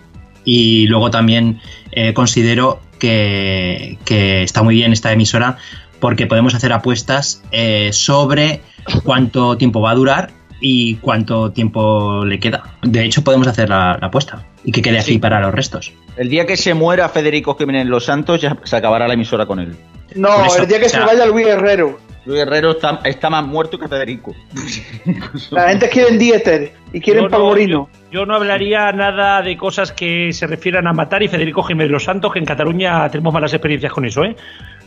Y 0.45 0.87
luego 0.89 1.11
también 1.11 1.61
eh, 1.93 2.13
considero 2.15 2.81
que, 2.99 3.99
que 4.05 4.43
está 4.43 4.63
muy 4.63 4.75
bien 4.75 4.93
esta 4.93 5.13
emisora 5.13 5.57
porque 6.01 6.27
podemos 6.27 6.55
hacer 6.55 6.73
apuestas 6.73 7.43
eh, 7.53 7.91
sobre 7.93 8.61
cuánto 9.05 9.57
tiempo 9.57 9.81
va 9.81 9.93
a 9.93 9.95
durar 9.95 10.31
y 10.61 10.97
cuánto 10.97 11.51
tiempo 11.53 12.25
le 12.25 12.39
queda. 12.41 12.63
De 12.83 13.05
hecho, 13.05 13.23
podemos 13.25 13.47
hacer 13.47 13.69
la, 13.69 13.99
la 14.01 14.07
apuesta 14.09 14.45
y 14.65 14.73
que 14.73 14.83
quede 14.83 14.99
aquí 14.99 15.13
Sí. 15.13 15.19
para 15.19 15.41
los 15.41 15.53
restos. 15.55 15.93
El 16.17 16.29
día 16.29 16.47
que 16.47 16.57
se 16.57 16.75
muera 16.75 17.09
Federico 17.09 17.57
Jiménez 17.57 17.87
Los 17.87 18.05
Santos, 18.05 18.41
ya 18.41 18.57
se 18.65 18.77
acabará 18.77 19.09
la 19.09 19.15
emisora 19.15 19.47
con 19.47 19.59
él. 19.61 19.75
No, 20.15 20.45
eso, 20.45 20.63
el 20.63 20.69
día 20.69 20.79
que 20.79 20.87
o 20.87 20.89
sea- 20.89 21.01
se 21.01 21.07
vaya 21.07 21.27
Luis 21.27 21.47
Herrero. 21.47 21.99
Luis 22.25 22.41
Herrero 22.41 22.73
está, 22.73 23.01
está 23.05 23.29
más 23.31 23.45
muerto 23.45 23.79
que 23.79 23.89
Federico. 23.89 24.35
La 25.51 25.69
gente 25.71 25.89
quiere 25.89 26.17
Dieter 26.17 26.73
y 26.93 27.01
quieren 27.01 27.25
no- 27.25 27.31
Palmorino. 27.31 27.89
Yo, 28.11 28.21
yo 28.21 28.27
no 28.27 28.37
hablaría 28.37 28.93
nada 28.93 29.43
de 29.43 29.57
cosas 29.57 29.93
que 29.93 30.33
se 30.33 30.47
refieran 30.47 30.87
a 30.87 30.93
matar 30.93 31.23
y 31.23 31.29
Federico 31.29 31.63
Jiménez 31.63 31.91
Los 31.91 32.05
Santos, 32.05 32.33
que 32.33 32.39
en 32.39 32.45
Cataluña 32.45 33.09
tenemos 33.11 33.33
malas 33.35 33.53
experiencias 33.53 33.93
con 33.93 34.05
eso, 34.05 34.23
¿eh? 34.25 34.37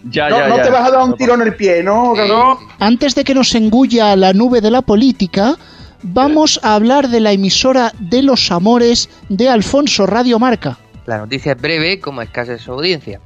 Ya, 0.06 0.30
No, 0.30 0.38
ya, 0.38 0.48
no 0.48 0.58
ya. 0.58 0.64
te 0.64 0.70
vas 0.70 0.88
a 0.88 0.92
dar 0.92 1.04
un 1.04 1.16
tiro 1.18 1.34
en 1.34 1.42
el 1.42 1.56
pie, 1.56 1.82
¿no? 1.84 2.14
No. 2.16 2.60
Antes 2.80 3.16
de 3.16 3.24
que 3.24 3.34
nos 3.34 3.54
engulla 3.56 4.16
la 4.16 4.34
nube 4.34 4.62
de 4.62 4.70
la 4.72 4.82
política, 4.84 5.56
vamos 6.04 6.60
a 6.64 6.76
hablar 6.76 7.10
de 7.10 7.20
la 7.20 7.32
emisora 7.32 7.92
de 8.00 8.22
los 8.22 8.52
amores 8.52 9.10
de 9.30 9.50
Alfonso 9.50 10.06
Radio 10.06 10.38
Marca. 10.40 10.78
La 11.08 11.18
noticia 11.18 11.54
es 11.54 11.62
breve, 11.62 12.00
como 12.00 12.22
escasa 12.22 12.54
es 12.54 12.62
su 12.62 12.72
audiencia. 12.72 13.20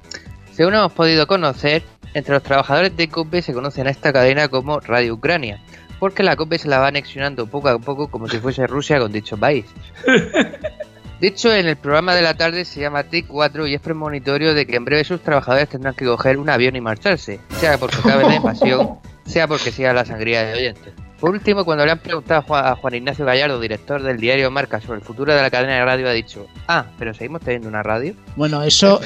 Según 0.54 0.74
hemos 0.74 0.92
podido 0.94 1.28
conocer, 1.28 1.84
entre 2.14 2.34
los 2.34 2.44
trabajadores 2.44 2.96
de 2.96 3.10
COPE 3.10 3.42
se 3.42 3.54
conocen 3.54 3.88
a 3.88 3.92
esta 3.92 4.14
cadena 4.14 4.48
como 4.48 4.80
Radio 4.80 5.14
Ucrania, 5.14 5.60
porque 6.00 6.24
la 6.24 6.36
COPE 6.36 6.60
se 6.60 6.68
la 6.68 6.80
va 6.80 6.88
anexionando 6.88 7.48
poco 7.48 7.70
a 7.70 7.80
poco 7.80 8.10
como 8.10 8.28
si 8.28 8.40
fuese 8.40 8.68
Rusia 8.68 9.00
con 9.00 9.12
dicho 9.12 9.38
país. 9.38 9.66
De 11.20 11.28
hecho, 11.28 11.54
en 11.54 11.68
el 11.68 11.76
programa 11.76 12.16
de 12.16 12.22
la 12.22 12.36
tarde 12.36 12.64
se 12.64 12.80
llama 12.80 13.04
T4 13.04 13.70
y 13.70 13.74
es 13.74 13.82
premonitorio 13.82 14.54
de 14.54 14.66
que 14.66 14.78
en 14.78 14.86
breve 14.86 15.04
sus 15.04 15.22
trabajadores 15.22 15.68
tendrán 15.68 15.94
que 15.94 16.06
coger 16.06 16.38
un 16.38 16.50
avión 16.50 16.78
y 16.78 16.82
marcharse, 16.82 17.42
sea 17.60 17.78
porque 17.78 17.98
acabe 17.98 18.24
la 18.24 18.36
invasión, 18.36 19.00
sea 19.26 19.46
porque 19.46 19.72
siga 19.72 19.92
la 19.92 20.06
sangría 20.06 20.46
de 20.46 20.54
oyentes. 20.54 20.94
Por 21.20 21.32
último, 21.32 21.66
cuando 21.66 21.86
le 21.86 21.92
han 21.92 22.00
preguntado 22.00 22.40
a 22.40 22.44
Juan, 22.44 22.66
a 22.66 22.76
Juan 22.76 22.96
Ignacio 22.96 23.26
Gallardo, 23.26 23.60
director 23.60 24.02
del 24.02 24.18
diario 24.18 24.50
Marca, 24.52 24.80
sobre 24.80 25.00
el 25.00 25.06
futuro 25.06 25.34
de 25.34 25.42
la 25.42 25.50
cadena 25.50 25.76
de 25.76 25.86
radio, 25.86 26.08
ha 26.08 26.14
dicho, 26.14 26.48
ah, 26.68 26.86
pero 26.98 27.14
seguimos 27.14 27.42
teniendo 27.42 27.68
una 27.68 27.84
radio. 27.84 28.14
Bueno, 28.36 28.64
eso, 28.64 29.02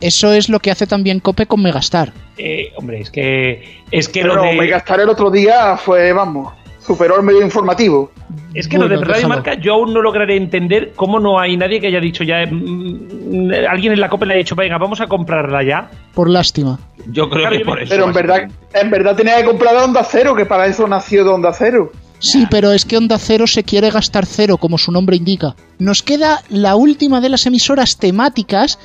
eso 0.00 0.32
es 0.32 0.48
lo 0.48 0.60
que 0.60 0.70
hace 0.70 0.86
también 0.86 1.20
Cope 1.20 1.46
con 1.46 1.62
Megastar. 1.62 2.12
Eh, 2.36 2.72
hombre, 2.76 3.00
es 3.00 3.10
que 3.10 3.78
es 3.90 4.08
que 4.08 4.22
Pero 4.22 4.36
lo 4.36 4.42
de 4.42 4.52
Megastar 4.52 5.00
el 5.00 5.08
otro 5.08 5.30
día 5.30 5.76
fue, 5.76 6.12
vamos, 6.12 6.52
superó 6.88 7.16
el 7.18 7.22
medio 7.22 7.42
informativo. 7.42 8.10
es 8.54 8.66
que 8.66 8.76
lo 8.78 8.88
de 8.88 8.96
Bueno, 8.96 9.02
Radio 9.12 9.14
déjalo. 9.28 9.34
Marca 9.34 9.54
yo 9.60 9.74
aún 9.74 9.94
no 9.94 10.02
lograré 10.02 10.36
entender 10.36 10.92
cómo 10.96 11.20
no 11.20 11.38
hay 11.38 11.56
nadie 11.56 11.80
que 11.80 11.86
haya 11.86 12.00
dicho 12.00 12.24
ya 12.24 12.44
mm, 12.50 13.50
alguien 13.70 13.92
en 13.92 14.00
la 14.00 14.08
COPE 14.08 14.26
le 14.26 14.34
ha 14.34 14.36
dicho, 14.38 14.56
"Venga, 14.56 14.78
vamos 14.78 15.00
a 15.00 15.06
comprarla 15.06 15.62
ya." 15.62 15.90
Por 16.14 16.28
lástima. 16.28 16.80
Yo 17.12 17.28
creo 17.28 17.42
Claro, 17.42 17.52
que 17.56 17.60
yo 17.60 17.66
por 17.70 17.80
eso. 17.80 17.90
Pero 17.90 18.06
en 18.06 18.12
verdad, 18.12 18.48
en 18.74 18.90
verdad 18.90 19.14
tenía 19.16 19.36
que 19.36 19.44
comprar 19.44 19.74
de 19.76 19.82
Onda 19.84 20.02
Cero, 20.02 20.34
que 20.34 20.46
para 20.46 20.66
eso 20.66 20.88
nació 20.88 21.22
de 21.24 21.30
Onda 21.30 21.52
Cero. 21.52 21.92
Sí, 22.20 22.46
pero 22.50 22.72
es 22.72 22.84
que 22.84 22.96
Onda 22.96 23.16
Cero 23.18 23.46
se 23.46 23.62
quiere 23.62 23.90
gastar 23.90 24.26
cero, 24.26 24.56
como 24.56 24.76
su 24.76 24.90
nombre 24.90 25.16
indica. 25.16 25.54
Nos 25.78 26.02
queda 26.02 26.42
la 26.48 26.74
última 26.74 27.20
de 27.20 27.28
las 27.28 27.46
emisoras 27.46 27.96
temáticas, 27.96 28.78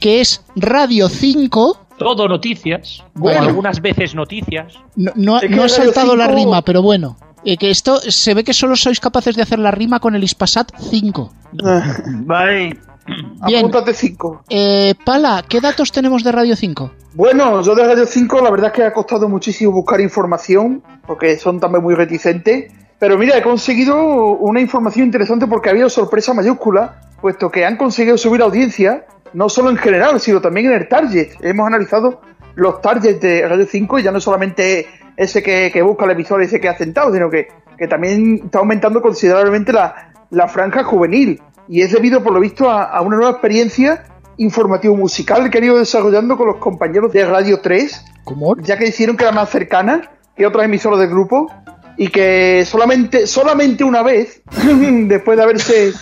que 0.00 0.20
es 0.22 0.42
Radio 0.56 1.08
5. 1.10 1.80
Todo 1.98 2.28
noticias, 2.28 3.02
Bueno. 3.14 3.42
algunas 3.42 3.82
veces 3.82 4.14
noticias. 4.14 4.72
No, 4.96 5.10
no, 5.16 5.36
ha 5.64 5.68
saltado 5.68 6.14
la 6.16 6.26
5 6.28 6.36
rima, 6.38 6.62
pero 6.62 6.80
bueno. 6.80 7.16
Eh, 7.44 7.56
que 7.56 7.70
esto 7.70 8.00
se 8.00 8.34
ve 8.34 8.44
que 8.44 8.52
solo 8.52 8.76
sois 8.76 9.00
capaces 9.00 9.36
de 9.36 9.42
hacer 9.42 9.58
la 9.58 9.70
rima 9.70 10.00
con 10.00 10.14
el 10.14 10.24
Ispasat 10.24 10.72
5. 10.90 11.32
Vale. 12.24 12.78
Bien. 13.46 13.60
Apúntate 13.60 13.94
5. 13.94 14.44
Eh, 14.50 14.94
Pala, 15.04 15.44
¿qué 15.48 15.60
datos 15.60 15.92
tenemos 15.92 16.22
de 16.24 16.32
Radio 16.32 16.56
5? 16.56 16.90
Bueno, 17.14 17.62
yo 17.62 17.74
de 17.74 17.86
Radio 17.86 18.06
5 18.06 18.40
la 18.42 18.50
verdad 18.50 18.66
es 18.68 18.72
que 18.74 18.84
ha 18.84 18.92
costado 18.92 19.28
muchísimo 19.28 19.72
buscar 19.72 20.00
información, 20.00 20.82
porque 21.06 21.36
son 21.38 21.58
también 21.58 21.82
muy 21.82 21.94
reticentes. 21.94 22.72
Pero 22.98 23.16
mira, 23.16 23.38
he 23.38 23.42
conseguido 23.42 23.96
una 23.96 24.60
información 24.60 25.06
interesante 25.06 25.46
porque 25.46 25.68
ha 25.68 25.72
habido 25.72 25.88
sorpresa 25.88 26.34
mayúscula, 26.34 27.00
puesto 27.20 27.48
que 27.48 27.64
han 27.64 27.76
conseguido 27.76 28.18
subir 28.18 28.42
audiencia, 28.42 29.06
no 29.32 29.48
solo 29.48 29.70
en 29.70 29.76
general, 29.76 30.20
sino 30.20 30.40
también 30.40 30.66
en 30.66 30.72
el 30.72 30.88
target. 30.88 31.28
Hemos 31.40 31.66
analizado 31.66 32.20
los 32.58 32.82
targets 32.82 33.20
de 33.20 33.46
Radio 33.46 33.66
5 33.66 34.00
y 34.00 34.02
ya 34.02 34.10
no 34.10 34.20
solamente 34.20 34.86
ese 35.16 35.42
que, 35.44 35.70
que 35.72 35.80
busca 35.80 36.04
el 36.04 36.10
emisor, 36.10 36.42
ese 36.42 36.60
que 36.60 36.68
ha 36.68 36.76
sentado, 36.76 37.12
sino 37.14 37.30
que, 37.30 37.46
que 37.78 37.86
también 37.86 38.42
está 38.44 38.58
aumentando 38.58 39.00
considerablemente 39.00 39.72
la, 39.72 40.12
la 40.30 40.48
franja 40.48 40.82
juvenil. 40.82 41.40
Y 41.68 41.82
es 41.82 41.92
debido, 41.92 42.20
por 42.20 42.32
lo 42.32 42.40
visto, 42.40 42.68
a, 42.68 42.82
a 42.84 43.00
una 43.00 43.16
nueva 43.16 43.30
experiencia 43.30 44.04
informativo-musical 44.38 45.50
que 45.50 45.58
han 45.58 45.64
ido 45.64 45.78
desarrollando 45.78 46.36
con 46.36 46.48
los 46.48 46.56
compañeros 46.56 47.12
de 47.12 47.24
Radio 47.24 47.60
3, 47.60 48.04
¿Cómo? 48.24 48.56
ya 48.56 48.76
que 48.76 48.88
hicieron 48.88 49.16
que 49.16 49.22
era 49.22 49.32
más 49.32 49.50
cercana 49.50 50.10
que 50.36 50.44
otras 50.44 50.64
emisoras 50.64 50.98
del 50.98 51.10
grupo 51.10 51.46
y 51.96 52.08
que 52.08 52.64
solamente, 52.64 53.28
solamente 53.28 53.84
una 53.84 54.02
vez, 54.02 54.42
después 55.06 55.36
de 55.36 55.44
haberse 55.44 55.92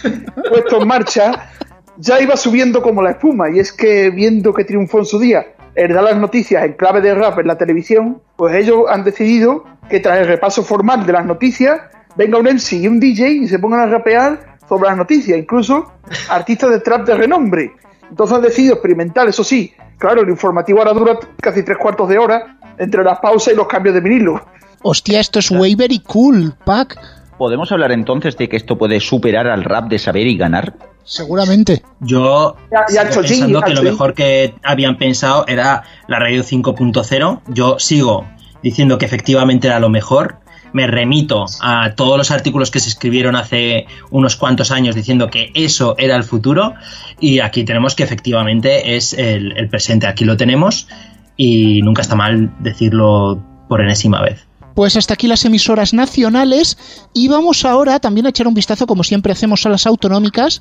puesto 0.48 0.80
en 0.80 0.88
marcha, 0.88 1.50
ya 1.98 2.18
iba 2.20 2.34
subiendo 2.36 2.80
como 2.80 3.02
la 3.02 3.10
espuma. 3.10 3.50
Y 3.50 3.58
es 3.58 3.74
que 3.74 4.08
viendo 4.08 4.54
que 4.54 4.64
triunfó 4.64 4.98
en 5.00 5.04
su 5.04 5.18
día 5.18 5.46
el 5.76 5.92
dar 5.92 6.02
las 6.02 6.16
noticias 6.16 6.64
en 6.64 6.72
clave 6.72 7.02
de 7.02 7.14
rap 7.14 7.38
en 7.38 7.46
la 7.46 7.58
televisión, 7.58 8.22
pues 8.36 8.54
ellos 8.54 8.84
han 8.88 9.04
decidido 9.04 9.64
que 9.88 10.00
tras 10.00 10.18
el 10.18 10.26
repaso 10.26 10.64
formal 10.64 11.06
de 11.06 11.12
las 11.12 11.26
noticias, 11.26 11.80
venga 12.16 12.38
un 12.38 12.46
MC 12.46 12.72
y 12.72 12.88
un 12.88 12.98
DJ 12.98 13.28
y 13.28 13.46
se 13.46 13.58
pongan 13.58 13.80
a 13.80 13.86
rapear 13.86 14.56
sobre 14.66 14.88
las 14.88 14.96
noticias, 14.96 15.38
incluso 15.38 15.92
artistas 16.30 16.70
de 16.70 16.80
trap 16.80 17.06
de 17.06 17.14
renombre. 17.14 17.72
Entonces 18.08 18.36
han 18.36 18.42
decidido 18.42 18.74
experimentar, 18.74 19.28
eso 19.28 19.44
sí, 19.44 19.72
claro, 19.98 20.22
el 20.22 20.30
informativo 20.30 20.78
ahora 20.78 20.94
dura 20.94 21.18
casi 21.40 21.62
tres 21.62 21.76
cuartos 21.78 22.08
de 22.08 22.18
hora 22.18 22.58
entre 22.78 23.04
las 23.04 23.18
pausas 23.20 23.52
y 23.52 23.56
los 23.56 23.68
cambios 23.68 23.94
de 23.94 24.00
vinilo. 24.00 24.40
Hostia, 24.82 25.20
esto 25.20 25.38
es 25.38 25.50
way 25.50 25.74
very 25.74 25.98
cool, 26.00 26.54
Pac. 26.64 26.98
¿Podemos 27.36 27.70
hablar 27.70 27.92
entonces 27.92 28.36
de 28.38 28.48
que 28.48 28.56
esto 28.56 28.78
puede 28.78 28.98
superar 29.00 29.46
al 29.46 29.64
rap 29.64 29.88
de 29.88 29.98
saber 29.98 30.26
y 30.26 30.38
ganar? 30.38 30.74
Seguramente. 31.06 31.82
Yo 32.00 32.56
sigo 32.88 33.22
pensando 33.22 33.62
que 33.62 33.74
lo 33.74 33.82
mejor 33.82 34.12
que 34.12 34.54
habían 34.62 34.98
pensado 34.98 35.46
era 35.46 35.84
la 36.08 36.18
radio 36.18 36.42
5.0. 36.42 37.42
Yo 37.48 37.78
sigo 37.78 38.26
diciendo 38.62 38.98
que 38.98 39.06
efectivamente 39.06 39.68
era 39.68 39.78
lo 39.78 39.88
mejor. 39.88 40.40
Me 40.72 40.88
remito 40.88 41.46
a 41.62 41.92
todos 41.94 42.18
los 42.18 42.32
artículos 42.32 42.72
que 42.72 42.80
se 42.80 42.88
escribieron 42.88 43.36
hace 43.36 43.86
unos 44.10 44.36
cuantos 44.36 44.72
años 44.72 44.96
diciendo 44.96 45.30
que 45.30 45.52
eso 45.54 45.94
era 45.96 46.16
el 46.16 46.24
futuro. 46.24 46.74
Y 47.20 47.38
aquí 47.38 47.64
tenemos 47.64 47.94
que 47.94 48.02
efectivamente 48.02 48.96
es 48.96 49.12
el, 49.12 49.56
el 49.56 49.68
presente. 49.68 50.08
Aquí 50.08 50.24
lo 50.24 50.36
tenemos 50.36 50.88
y 51.36 51.82
nunca 51.82 52.02
está 52.02 52.16
mal 52.16 52.52
decirlo 52.58 53.40
por 53.68 53.80
enésima 53.80 54.20
vez. 54.22 54.45
Pues 54.76 54.94
hasta 54.96 55.14
aquí 55.14 55.26
las 55.26 55.42
emisoras 55.46 55.94
nacionales 55.94 56.76
y 57.14 57.28
vamos 57.28 57.64
ahora 57.64 57.98
también 57.98 58.26
a 58.26 58.28
echar 58.28 58.46
un 58.46 58.52
vistazo, 58.52 58.86
como 58.86 59.02
siempre 59.02 59.32
hacemos, 59.32 59.64
a 59.64 59.70
las 59.70 59.86
autonómicas. 59.86 60.60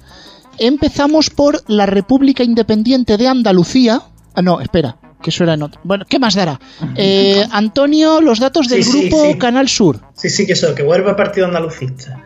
Empezamos 0.57 1.29
por 1.29 1.61
la 1.67 1.85
República 1.85 2.41
Independiente 2.41 3.17
de 3.17 3.27
Andalucía. 3.27 4.01
Ah, 4.33 4.41
no, 4.41 4.61
espera, 4.61 4.95
que 5.21 5.31
eso 5.31 5.43
era 5.43 5.55
en 5.55 5.63
otro. 5.63 5.81
Bueno, 5.83 6.05
¿qué 6.07 6.17
más 6.17 6.33
dará? 6.33 6.61
Eh, 6.95 7.45
Antonio, 7.51 8.21
los 8.21 8.39
datos 8.39 8.69
del 8.69 8.85
Sí, 8.85 9.09
grupo 9.09 9.25
sí. 9.33 9.37
Canal 9.37 9.67
Sur. 9.67 9.99
Sí, 10.13 10.29
sí, 10.29 10.47
que 10.47 10.53
eso, 10.53 10.73
que 10.73 10.83
vuelve 10.83 11.09
el 11.09 11.17
partido 11.17 11.47
andalucista. 11.47 12.23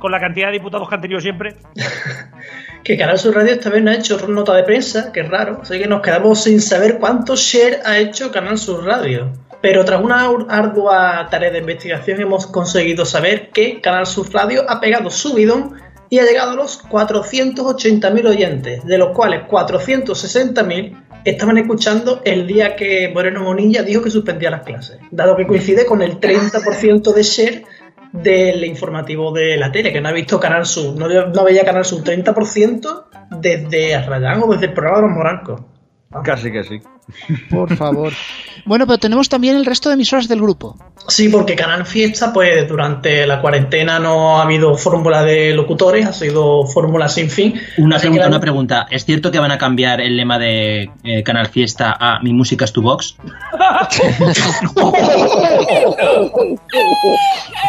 Con 0.00 0.10
la 0.10 0.18
cantidad 0.18 0.48
de 0.48 0.54
diputados 0.54 0.88
que 0.88 0.94
han 0.96 1.00
tenido 1.00 1.20
siempre. 1.20 1.56
Que 2.82 2.96
Canal 2.96 3.18
Sur 3.18 3.34
Radio 3.34 3.52
esta 3.52 3.68
vez 3.68 3.82
no 3.82 3.90
ha 3.90 3.94
hecho 3.94 4.26
nota 4.26 4.54
de 4.54 4.62
prensa, 4.64 5.12
que 5.12 5.20
es 5.20 5.28
raro, 5.28 5.60
así 5.62 5.78
que 5.78 5.86
nos 5.86 6.00
quedamos 6.00 6.42
sin 6.42 6.62
saber 6.62 6.98
cuánto 6.98 7.36
share 7.36 7.80
ha 7.84 7.98
hecho 7.98 8.32
Canal 8.32 8.56
Sur 8.58 8.84
Radio. 8.84 9.30
Pero 9.62 9.84
tras 9.84 10.02
una 10.02 10.24
ar- 10.24 10.46
ardua 10.48 11.28
tarea 11.30 11.50
de 11.50 11.58
investigación 11.58 12.20
hemos 12.20 12.46
conseguido 12.46 13.04
saber 13.04 13.50
que 13.50 13.80
Canal 13.80 14.06
Sur 14.06 14.32
Radio 14.32 14.64
ha 14.68 14.80
pegado 14.80 15.10
su 15.10 15.34
bidón 15.34 15.74
y 16.08 16.18
ha 16.18 16.24
llegado 16.24 16.52
a 16.52 16.54
los 16.56 16.82
480.000 16.88 18.26
oyentes, 18.26 18.84
de 18.84 18.98
los 18.98 19.10
cuales 19.14 19.42
460.000 19.48 20.96
estaban 21.24 21.58
escuchando 21.58 22.20
el 22.24 22.46
día 22.46 22.74
que 22.76 23.10
Moreno 23.12 23.42
Monilla 23.42 23.82
dijo 23.82 24.02
que 24.02 24.10
suspendía 24.10 24.50
las 24.50 24.62
clases, 24.62 24.98
dado 25.10 25.36
que 25.36 25.46
coincide 25.46 25.84
con 25.86 26.00
el 26.02 26.18
30% 26.18 27.12
de 27.12 27.22
share 27.22 27.64
del 28.12 28.64
informativo 28.64 29.30
de 29.32 29.56
la 29.56 29.70
tele, 29.70 29.92
que 29.92 30.00
no 30.00 30.08
ha 30.08 30.12
visto 30.12 30.40
Canal 30.40 30.66
Sur, 30.66 30.96
no, 30.96 31.06
no 31.08 31.44
veía 31.44 31.64
Canal 31.64 31.84
Sur 31.84 32.02
30% 32.02 33.04
desde 33.38 33.94
Arrayán 33.94 34.42
o 34.42 34.52
desde 34.52 34.66
el 34.66 34.72
programa 34.72 34.96
de 34.98 35.06
los 35.06 35.16
Morancos. 35.16 35.60
Casi 36.24 36.50
que 36.50 36.64
sí. 36.64 36.80
Por 37.50 37.76
favor. 37.76 38.12
bueno, 38.66 38.86
pero 38.86 38.98
tenemos 38.98 39.28
también 39.28 39.56
el 39.56 39.64
resto 39.64 39.88
de 39.88 39.94
emisoras 39.94 40.26
del 40.28 40.40
grupo. 40.40 40.76
Sí, 41.08 41.28
porque 41.28 41.54
Canal 41.54 41.86
Fiesta, 41.86 42.32
pues 42.32 42.68
durante 42.68 43.26
la 43.26 43.40
cuarentena 43.40 43.98
no 43.98 44.38
ha 44.38 44.42
habido 44.42 44.76
fórmula 44.76 45.22
de 45.22 45.54
locutores, 45.54 46.06
ha 46.06 46.12
sido 46.12 46.66
fórmula 46.66 47.08
sin 47.08 47.30
fin. 47.30 47.60
Una 47.78 47.96
Así 47.96 48.06
pregunta, 48.06 48.28
una 48.28 48.40
pregunta. 48.40 48.86
¿Es 48.90 49.04
cierto 49.04 49.30
que 49.30 49.38
van 49.38 49.52
a 49.52 49.58
cambiar 49.58 50.00
el 50.00 50.16
lema 50.16 50.38
de 50.38 50.90
eh, 51.04 51.22
Canal 51.22 51.46
Fiesta 51.48 51.96
a 51.98 52.20
Mi 52.20 52.32
música 52.32 52.64
es 52.64 52.72
tu 52.72 52.82
box? 52.82 53.16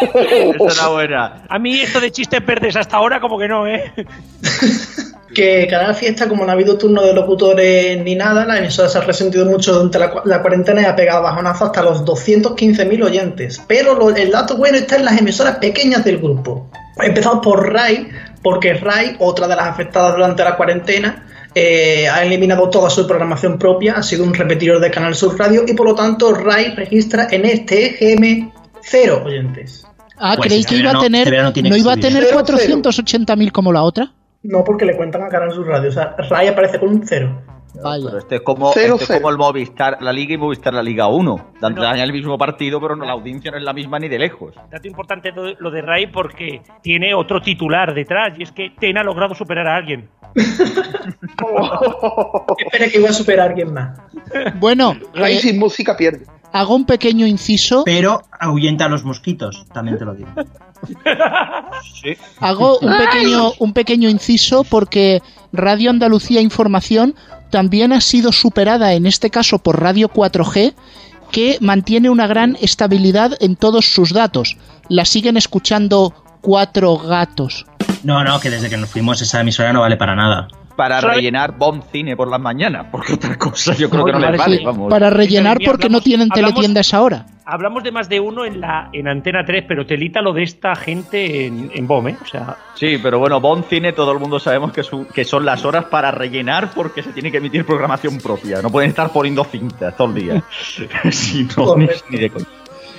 Esta 0.01 0.73
era 0.73 0.87
buena. 0.89 1.43
A 1.47 1.59
mí 1.59 1.79
esto 1.79 1.99
de 1.99 2.11
chistes 2.11 2.45
verdes 2.45 2.75
hasta 2.75 2.97
ahora 2.97 3.19
como 3.19 3.37
que 3.37 3.47
no, 3.47 3.67
¿eh? 3.67 3.93
Que 5.33 5.67
Canal 5.69 5.95
Fiesta, 5.95 6.27
como 6.27 6.43
no 6.43 6.49
ha 6.51 6.53
habido 6.53 6.77
turno 6.77 7.01
de 7.03 7.13
locutores 7.13 8.03
ni 8.03 8.15
nada, 8.15 8.45
la 8.45 8.57
emisora 8.57 8.89
se 8.89 8.97
ha 8.97 9.01
resentido 9.01 9.45
mucho 9.45 9.73
durante 9.73 9.99
la, 9.99 10.09
cu- 10.11 10.21
la 10.25 10.41
cuarentena 10.41 10.81
y 10.81 10.85
ha 10.85 10.95
pegado 10.95 11.23
bajonazo 11.23 11.65
hasta 11.65 11.81
los 11.81 12.03
215.000 12.03 13.03
oyentes. 13.03 13.61
Pero 13.67 13.95
lo- 13.95 14.15
el 14.15 14.31
dato 14.31 14.57
bueno 14.57 14.77
está 14.77 14.95
en 14.97 15.05
las 15.05 15.19
emisoras 15.19 15.57
pequeñas 15.57 16.03
del 16.03 16.17
grupo. 16.17 16.69
Empezamos 16.97 17.39
por 17.43 17.71
RAI, 17.71 18.09
porque 18.43 18.73
RAI, 18.73 19.15
otra 19.19 19.47
de 19.47 19.55
las 19.55 19.67
afectadas 19.67 20.15
durante 20.15 20.43
la 20.43 20.55
cuarentena, 20.57 21.27
eh, 21.55 22.07
ha 22.07 22.23
eliminado 22.23 22.69
toda 22.69 22.89
su 22.89 23.05
programación 23.07 23.57
propia, 23.57 23.93
ha 23.97 24.03
sido 24.03 24.23
un 24.23 24.33
repetidor 24.33 24.79
de 24.79 24.89
Canal 24.91 25.15
Sur 25.15 25.37
Radio 25.37 25.63
y 25.67 25.73
por 25.73 25.85
lo 25.87 25.95
tanto 25.95 26.33
RAI 26.33 26.75
registra 26.75 27.27
en 27.31 27.45
este 27.45 27.85
EGM 28.13 28.51
cero 28.81 29.23
oyentes. 29.25 29.85
Ah, 30.17 30.33
Pues 30.37 30.47
¿creéis 30.47 30.65
ese 30.65 30.75
que 30.75 30.81
iba 30.81 30.91
a 30.91 30.99
tener, 31.01 31.43
no 31.43 31.51
que 31.53 31.59
iba 31.61 31.93
a 31.93 31.97
tener 31.97 32.23
Cero, 32.29 32.43
cero. 32.45 32.81
480.000 32.83 33.51
como 33.51 33.73
la 33.73 33.81
otra? 33.83 34.11
No 34.43 34.63
porque 34.63 34.85
le 34.85 34.95
cuentan 34.97 35.23
a 35.23 35.29
Canal 35.29 35.51
Sur 35.51 35.67
Radio, 35.67 35.89
o 35.89 35.91
sea, 35.91 36.15
RAI 36.17 36.47
aparece 36.47 36.79
con 36.79 36.89
un 36.89 37.05
cero. 37.05 37.41
Vaya. 37.81 38.03
Pero 38.05 38.17
este 38.17 38.35
es 38.35 38.41
como, 38.41 38.71
Cero, 38.73 38.97
este 38.99 39.13
es 39.13 39.19
como 39.21 39.29
el 39.29 39.37
Movistar, 39.37 39.97
la 40.01 40.11
Liga 40.11 40.33
y 40.33 40.37
Movistar 40.37 40.73
la 40.73 40.83
Liga 40.83 41.07
1. 41.07 41.51
Dan 41.61 41.75
dan 41.75 41.99
el 41.99 42.11
mismo 42.11 42.37
partido, 42.37 42.81
pero 42.81 42.97
no, 42.97 43.05
la 43.05 43.13
audiencia 43.13 43.49
no 43.49 43.55
es 43.57 43.63
la 43.63 43.71
misma 43.71 43.97
ni 43.97 44.09
de 44.09 44.19
lejos. 44.19 44.53
Dato 44.69 44.87
importante 44.89 45.31
lo- 45.31 45.71
de 45.71 45.81
Ray 45.81 46.07
porque 46.07 46.61
tiene 46.81 47.13
otro 47.13 47.39
titular 47.41 47.93
detrás 47.93 48.37
y 48.37 48.43
es 48.43 48.51
que 48.51 48.71
Ten 48.77 48.97
ha 48.97 49.03
logrado 49.03 49.33
superar 49.35 49.67
a 49.67 49.77
alguien. 49.77 50.09
Espera 52.57 52.87
que 52.89 52.97
iba 52.99 53.09
a 53.09 53.13
superar 53.13 53.47
a 53.47 53.49
alguien 53.51 53.73
más. 53.73 53.97
Bueno, 54.59 54.95
Ray 55.13 55.35
eh, 55.37 55.39
sin 55.39 55.59
música 55.59 55.95
pierde. 55.95 56.25
hago 56.51 56.75
un 56.75 56.85
pequeño 56.85 57.25
inciso. 57.25 57.83
Pero 57.85 58.21
ahuyenta 58.39 58.85
a 58.85 58.89
los 58.89 59.03
mosquitos, 59.05 59.65
también 59.73 59.97
te 59.97 60.05
lo 60.05 60.13
digo. 60.13 60.29
Hago 62.39 62.79
un 62.79 62.97
pequeño, 62.97 63.53
un 63.59 63.73
pequeño 63.73 64.09
inciso 64.09 64.63
porque 64.63 65.21
Radio 65.51 65.89
Andalucía 65.89 66.41
Información 66.41 67.15
también 67.49 67.93
ha 67.93 68.01
sido 68.01 68.31
superada, 68.31 68.93
en 68.93 69.05
este 69.05 69.29
caso 69.29 69.59
por 69.59 69.81
Radio 69.81 70.09
4G, 70.09 70.73
que 71.31 71.57
mantiene 71.61 72.09
una 72.09 72.27
gran 72.27 72.57
estabilidad 72.61 73.37
en 73.39 73.55
todos 73.55 73.85
sus 73.85 74.13
datos. 74.13 74.57
La 74.89 75.05
siguen 75.05 75.37
escuchando 75.37 76.13
cuatro 76.41 76.97
gatos. 76.97 77.65
No, 78.03 78.23
no, 78.23 78.39
que 78.39 78.49
desde 78.49 78.69
que 78.69 78.77
nos 78.77 78.89
fuimos 78.89 79.21
esa 79.21 79.41
emisora 79.41 79.73
no 79.73 79.81
vale 79.81 79.97
para 79.97 80.15
nada. 80.15 80.47
Para 80.75 81.01
¿Sabe? 81.01 81.15
rellenar 81.15 81.57
Bomb 81.57 81.83
Cine 81.91 82.15
por 82.15 82.29
las 82.29 82.39
mañanas, 82.39 82.87
porque 82.91 83.13
otra 83.13 83.37
cosa 83.37 83.73
yo 83.75 83.89
creo 83.89 84.05
que 84.05 84.11
no 84.13 84.19
les 84.19 84.37
vale, 84.37 84.57
Sí, 84.57 84.63
vamos. 84.65 84.89
para 84.89 85.09
rellenar 85.09 85.57
porque 85.65 85.89
no 85.89 86.01
tienen 86.01 86.29
teletiendas 86.29 86.93
ahora. 86.93 87.25
Hablamos 87.45 87.83
de 87.83 87.91
más 87.91 88.07
de 88.07 88.19
uno 88.19 88.45
en 88.45 88.61
la 88.61 88.89
en 88.93 89.07
Antena 89.07 89.43
3, 89.45 89.65
pero 89.67 89.85
telita 89.85 90.21
lo 90.21 90.31
de 90.31 90.43
esta 90.43 90.75
gente 90.75 91.47
en, 91.47 91.69
en 91.73 91.85
BOM, 91.87 92.07
¿eh? 92.09 92.17
O 92.21 92.25
sea, 92.25 92.55
Sí, 92.75 92.97
pero 93.01 93.19
bueno, 93.19 93.41
Bomb 93.41 93.65
Cine 93.67 93.91
todo 93.93 94.11
el 94.13 94.19
mundo 94.19 94.39
sabemos 94.39 94.71
que, 94.71 94.83
su- 94.83 95.07
que 95.07 95.25
son 95.25 95.43
las 95.45 95.65
horas 95.65 95.85
para 95.85 96.11
rellenar 96.11 96.71
porque 96.73 97.03
se 97.03 97.11
tiene 97.11 97.31
que 97.31 97.37
emitir 97.37 97.65
programación 97.65 98.17
propia. 98.19 98.61
No 98.61 98.69
pueden 98.69 98.89
estar 98.91 99.09
poniendo 99.11 99.43
cintas 99.43 99.95
todo 99.97 100.07
el 100.09 100.13
día. 100.15 100.43
si 101.11 101.47
no, 101.57 101.75
ni, 101.75 101.87
ni 102.09 102.17
de 102.19 102.29
coña. 102.29 102.45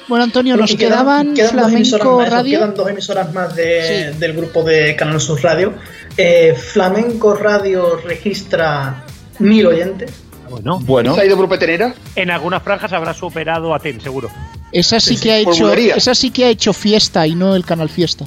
Bueno, 0.09 0.25
Antonio, 0.25 0.55
Bueno, 0.55 0.63
nos 0.63 0.77
quedan- 0.77 0.91
quedaban 0.91 1.35
quedan 1.35 1.57
dos 1.57 1.73
emisoras 1.73 2.03
Flamenco 2.03 2.21
más, 2.23 2.31
Radio. 2.33 2.59
Quedan 2.59 2.75
dos 2.75 2.89
emisoras 2.91 3.33
más 3.33 3.57
de- 3.57 4.13
del 4.19 4.33
grupo 4.35 4.63
de 4.63 4.97
Canal 4.97 5.21
Sur 5.21 5.43
Radio. 5.43 5.75
Eh, 6.17 6.55
Flamenco 6.55 7.35
Radio 7.35 7.97
registra 8.05 9.05
mil 9.39 9.67
oyentes. 9.67 10.11
bueno. 10.49 11.15
¿Se 11.15 11.21
ha 11.23 11.25
ido 11.25 11.37
por 11.37 11.49
petenera? 11.49 11.95
En 12.17 12.31
algunas 12.31 12.63
franjas 12.63 12.93
habrá 12.93 13.15
superado 13.15 13.75
a 13.75 13.79
TEN, 13.79 14.01
seguro. 14.01 14.31
Esa 14.71 15.01
sí 15.01 15.17
que 15.19 15.33
ha 15.33 15.39
hecho, 15.39 15.73
esa 15.75 16.15
sí 16.15 16.31
que 16.31 16.45
ha 16.47 16.49
hecho 16.49 16.73
fiesta 16.73 17.27
y 17.27 17.35
no 17.35 17.55
el 17.55 17.65
canal 17.65 17.89
fiesta. 17.89 18.25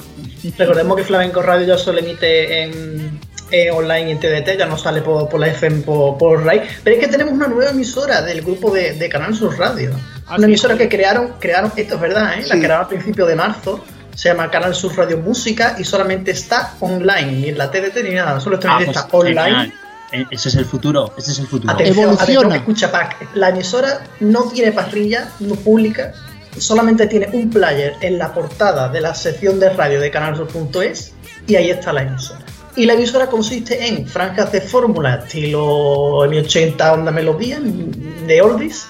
Recordemos 0.58 0.96
que 0.96 1.04
Flamenco 1.04 1.42
Radio 1.42 1.66
ya 1.66 1.78
solo 1.78 1.98
emite 1.98 2.62
en, 2.62 3.20
en 3.50 3.70
online 3.72 4.08
y 4.08 4.12
en 4.12 4.20
TDT, 4.20 4.56
ya 4.58 4.66
no 4.66 4.78
sale 4.78 5.02
por, 5.02 5.28
por 5.28 5.40
la 5.40 5.48
FM 5.48 5.82
por, 5.82 6.16
por 6.18 6.44
RAI. 6.44 6.62
Pero 6.84 6.96
es 6.96 7.04
que 7.04 7.10
tenemos 7.10 7.32
una 7.34 7.48
nueva 7.48 7.70
emisora 7.72 8.22
del 8.22 8.42
grupo 8.42 8.70
de, 8.72 8.92
de 8.92 9.08
Canal 9.08 9.34
Sur 9.34 9.58
Radio. 9.58 9.90
Una 10.36 10.46
emisora 10.46 10.76
que 10.76 10.88
crearon, 10.88 11.34
crearon, 11.38 11.72
esto 11.76 11.94
es 11.94 12.00
verdad, 12.00 12.38
¿eh? 12.38 12.44
la 12.46 12.56
crearon 12.56 12.84
a 12.84 12.88
principios 12.88 13.28
de 13.28 13.36
marzo. 13.36 13.84
Se 14.14 14.30
llama 14.30 14.50
Canal 14.50 14.74
Sur 14.74 14.96
Radio 14.96 15.18
Música 15.18 15.76
y 15.78 15.84
solamente 15.84 16.30
está 16.30 16.74
online, 16.80 17.32
ni 17.32 17.48
en 17.50 17.58
la 17.58 17.70
TDT 17.70 18.02
ni 18.02 18.14
nada, 18.14 18.40
solo 18.40 18.58
Ah, 18.66 18.78
está 18.80 19.06
pues, 19.08 19.28
online. 19.28 19.42
genial. 19.44 19.72
Eh, 20.12 20.24
Ese 20.30 20.48
es 20.48 20.54
el 20.54 20.64
futuro, 20.64 21.12
ese 21.18 21.32
es 21.32 21.38
el 21.40 21.46
futuro. 21.46 21.72
Atención, 21.72 22.10
atención, 22.14 22.52
escucha, 22.52 22.90
Pac. 22.90 23.28
La 23.34 23.50
emisora 23.50 24.00
no 24.20 24.44
tiene 24.44 24.72
parrilla, 24.72 25.28
no 25.40 25.54
pública, 25.56 26.12
solamente 26.58 27.06
tiene 27.08 27.28
un 27.32 27.50
player 27.50 27.94
en 28.00 28.18
la 28.18 28.32
portada 28.32 28.88
de 28.88 29.00
la 29.02 29.14
sección 29.14 29.60
de 29.60 29.68
radio 29.70 30.00
de 30.00 30.10
canalsur.es 30.10 31.12
y 31.46 31.56
ahí 31.56 31.70
está 31.70 31.92
la 31.92 32.02
emisora. 32.02 32.40
Y 32.76 32.86
la 32.86 32.92
emisora 32.94 33.26
consiste 33.26 33.86
en 33.88 34.06
franjas 34.06 34.50
de 34.52 34.60
fórmula 34.62 35.16
estilo 35.16 36.24
M80 36.26 36.92
Onda 36.92 37.10
Melodía, 37.10 37.58
de 37.60 38.40
Oldies, 38.42 38.86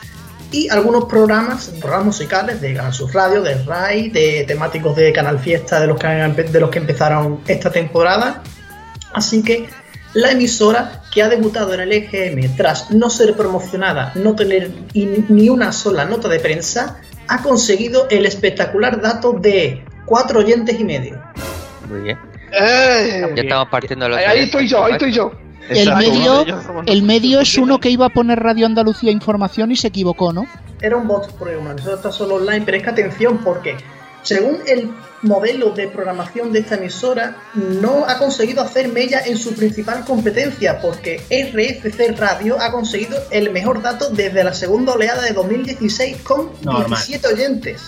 y 0.53 0.69
algunos 0.69 1.05
programas, 1.07 1.69
programas 1.81 2.07
musicales 2.07 2.61
de 2.61 2.75
Canal 2.75 2.93
Sur 2.95 3.13
Radio, 3.15 3.43
de 3.43 3.63
RAI, 3.65 4.11
de 4.11 4.45
temáticos 4.47 4.95
de 4.97 5.13
Canal 5.13 5.39
Fiesta, 5.39 5.81
de 5.81 5.87
los 5.87 5.99
que, 5.99 6.07
han- 6.07 6.35
de 6.37 6.61
los 6.61 6.71
que 6.71 6.79
empezaron 6.79 7.41
esta 7.47 7.71
temporada. 7.71 8.43
Así 9.13 9.43
que 9.43 9.67
la 10.15 10.31
emisora 10.33 11.03
que 11.13 11.23
ha 11.23 11.29
debutado 11.29 11.75
en 11.75 11.81
el 11.81 11.93
EGM 11.93 12.57
tras 12.57 12.91
no 12.91 13.11
ser 13.11 13.35
promocionada, 13.37 14.13
no 14.15 14.35
tener 14.35 14.71
ni 14.95 15.49
una 15.49 15.73
sola 15.73 16.05
nota 16.05 16.29
de 16.29 16.39
prensa, 16.41 16.99
ha 17.29 17.43
conseguido 17.43 18.07
el 18.11 18.25
espectacular 18.25 19.01
dato 19.01 19.33
de 19.33 19.85
cuatro 20.05 20.41
oyentes 20.41 20.79
y 20.79 20.85
medio. 20.85 21.21
Muy 21.89 22.01
bien. 22.03 22.19
Eh, 22.53 23.27
Ya 23.35 23.43
estamos 23.43 23.69
partiendo 23.69 24.09
los. 24.09 24.19
ahí 24.19 24.41
estoy 24.45 24.69
yo, 24.69 24.85
ahí 24.85 24.93
estoy 24.93 25.13
yo. 25.13 25.33
El 25.69 25.95
medio, 25.97 26.45
el 26.87 27.03
medio 27.03 27.41
es 27.41 27.57
uno 27.59 27.81
que 27.81 27.91
iba 27.91 28.07
a 28.07 28.11
poner 28.11 28.39
Radio 28.41 28.67
Andalucía 28.67 29.11
Información 29.11 29.71
y 29.73 29.77
se 29.77 29.89
equivocó, 29.89 30.33
¿no? 30.33 30.47
Era 30.81 30.97
un 30.97 31.09
bot 31.09 31.35
una 31.41 31.73
emisora 31.73 31.97
está 31.97 32.13
solo 32.13 32.37
online, 32.37 32.63
pero 32.65 32.77
es 32.77 32.83
que 32.83 32.91
atención 32.91 33.39
porque 33.39 33.77
según 34.23 34.59
el 34.67 34.91
modelo 35.23 35.71
de 35.71 35.89
programación 35.89 36.53
de 36.53 36.59
esta 36.61 36.75
emisora, 36.75 37.37
no 37.55 38.05
ha 38.07 38.19
conseguido 38.19 38.61
hacer 38.63 38.89
mella 38.89 39.21
en 39.25 39.39
su 39.39 39.55
principal 39.55 40.05
competencia, 40.05 40.81
porque 40.81 41.21
RFC 41.31 42.19
Radio 42.19 42.61
ha 42.61 42.73
conseguido 42.73 43.17
el 43.31 43.51
mejor 43.51 43.83
dato 43.83 44.11
desde 44.11 44.43
la 44.43 44.53
segunda 44.53 44.95
oleada 44.95 45.23
de 45.23 45.33
2016 45.33 46.19
con 46.23 46.51
Normal. 46.63 46.89
17 46.89 47.29
oyentes. 47.29 47.83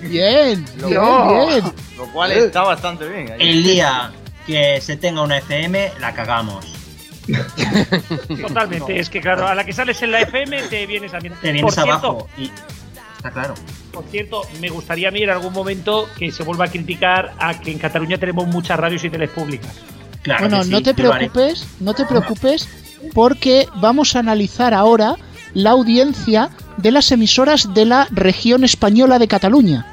Bien, 0.00 0.64
bien, 0.76 0.94
No. 0.94 1.46
bien. 1.46 1.64
Lo 1.96 2.12
cual 2.12 2.32
está 2.32 2.62
bastante 2.62 3.08
bien. 3.08 3.30
ahí. 3.32 3.38
El 3.50 3.62
día 3.62 4.12
que 4.46 4.80
se 4.80 4.96
tenga 4.96 5.22
una 5.22 5.38
FM, 5.38 5.92
la 6.00 6.12
cagamos. 6.12 6.66
Totalmente. 8.40 8.98
Es 8.98 9.08
que, 9.08 9.20
claro, 9.20 9.46
a 9.46 9.54
la 9.54 9.64
que 9.64 9.72
sales 9.72 10.00
en 10.02 10.12
la 10.12 10.20
FM 10.20 10.62
te 10.64 10.86
vienes 10.86 11.12
también. 11.12 11.34
Te 11.40 11.52
vienes 11.52 11.62
Por 11.62 11.72
cierto, 11.72 11.92
abajo 11.92 12.28
y 12.36 12.50
está 13.16 13.30
claro. 13.30 13.54
Por 13.92 14.04
cierto, 14.06 14.42
me 14.60 14.68
gustaría 14.68 15.08
a 15.08 15.10
mí 15.10 15.22
en 15.22 15.30
algún 15.30 15.52
momento 15.52 16.08
que 16.18 16.30
se 16.30 16.42
vuelva 16.42 16.66
a 16.66 16.68
criticar 16.68 17.32
a 17.38 17.58
que 17.58 17.70
en 17.70 17.78
Cataluña 17.78 18.18
tenemos 18.18 18.46
muchas 18.46 18.78
radios 18.78 19.04
y 19.04 19.10
teles 19.10 19.30
públicas. 19.30 19.72
bueno, 20.40 20.64
no 20.64 20.82
te 20.82 20.94
preocupes, 20.94 21.66
no 21.80 21.94
te 21.94 22.04
preocupes, 22.04 22.68
porque 23.14 23.66
vamos 23.76 24.16
a 24.16 24.20
analizar 24.20 24.74
ahora 24.74 25.16
la 25.54 25.70
audiencia 25.70 26.50
de 26.76 26.90
las 26.90 27.12
emisoras 27.12 27.72
de 27.72 27.84
la 27.84 28.08
región 28.10 28.64
española 28.64 29.18
de 29.18 29.28
Cataluña. 29.28 29.86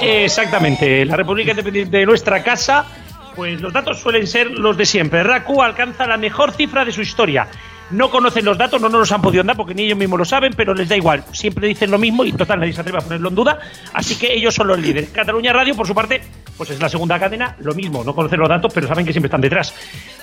Exactamente, 0.00 1.04
la 1.04 1.16
República 1.16 1.50
Independiente 1.50 1.98
de 1.98 2.06
nuestra 2.06 2.42
casa, 2.42 2.86
pues 3.34 3.60
los 3.60 3.72
datos 3.72 3.98
suelen 3.98 4.26
ser 4.26 4.50
los 4.50 4.76
de 4.76 4.86
siempre. 4.86 5.22
RACU 5.22 5.62
alcanza 5.62 6.06
la 6.06 6.16
mejor 6.16 6.52
cifra 6.52 6.84
de 6.84 6.92
su 6.92 7.02
historia. 7.02 7.48
No 7.90 8.08
conocen 8.08 8.44
los 8.44 8.56
datos, 8.56 8.80
no 8.80 8.88
nos 8.88 9.00
los 9.00 9.12
han 9.12 9.20
podido 9.20 9.42
dar 9.42 9.56
porque 9.56 9.74
ni 9.74 9.82
ellos 9.82 9.98
mismos 9.98 10.18
lo 10.20 10.24
saben, 10.24 10.52
pero 10.56 10.74
les 10.74 10.88
da 10.88 10.96
igual. 10.96 11.24
Siempre 11.32 11.66
dicen 11.66 11.90
lo 11.90 11.98
mismo 11.98 12.24
y 12.24 12.32
total 12.32 12.60
nadie 12.60 12.72
se 12.72 12.80
atreve 12.80 12.98
a 12.98 13.00
ponerlo 13.00 13.30
en 13.30 13.34
duda. 13.34 13.58
Así 13.92 14.14
que 14.16 14.32
ellos 14.32 14.54
son 14.54 14.68
los 14.68 14.78
líderes. 14.78 15.10
Cataluña 15.10 15.52
Radio, 15.52 15.74
por 15.74 15.88
su 15.88 15.94
parte, 15.94 16.22
pues 16.56 16.70
es 16.70 16.80
la 16.80 16.88
segunda 16.88 17.18
cadena, 17.18 17.56
lo 17.58 17.74
mismo. 17.74 18.04
No 18.04 18.14
conocen 18.14 18.38
los 18.38 18.48
datos, 18.48 18.72
pero 18.72 18.86
saben 18.86 19.04
que 19.04 19.12
siempre 19.12 19.26
están 19.26 19.40
detrás. 19.40 19.74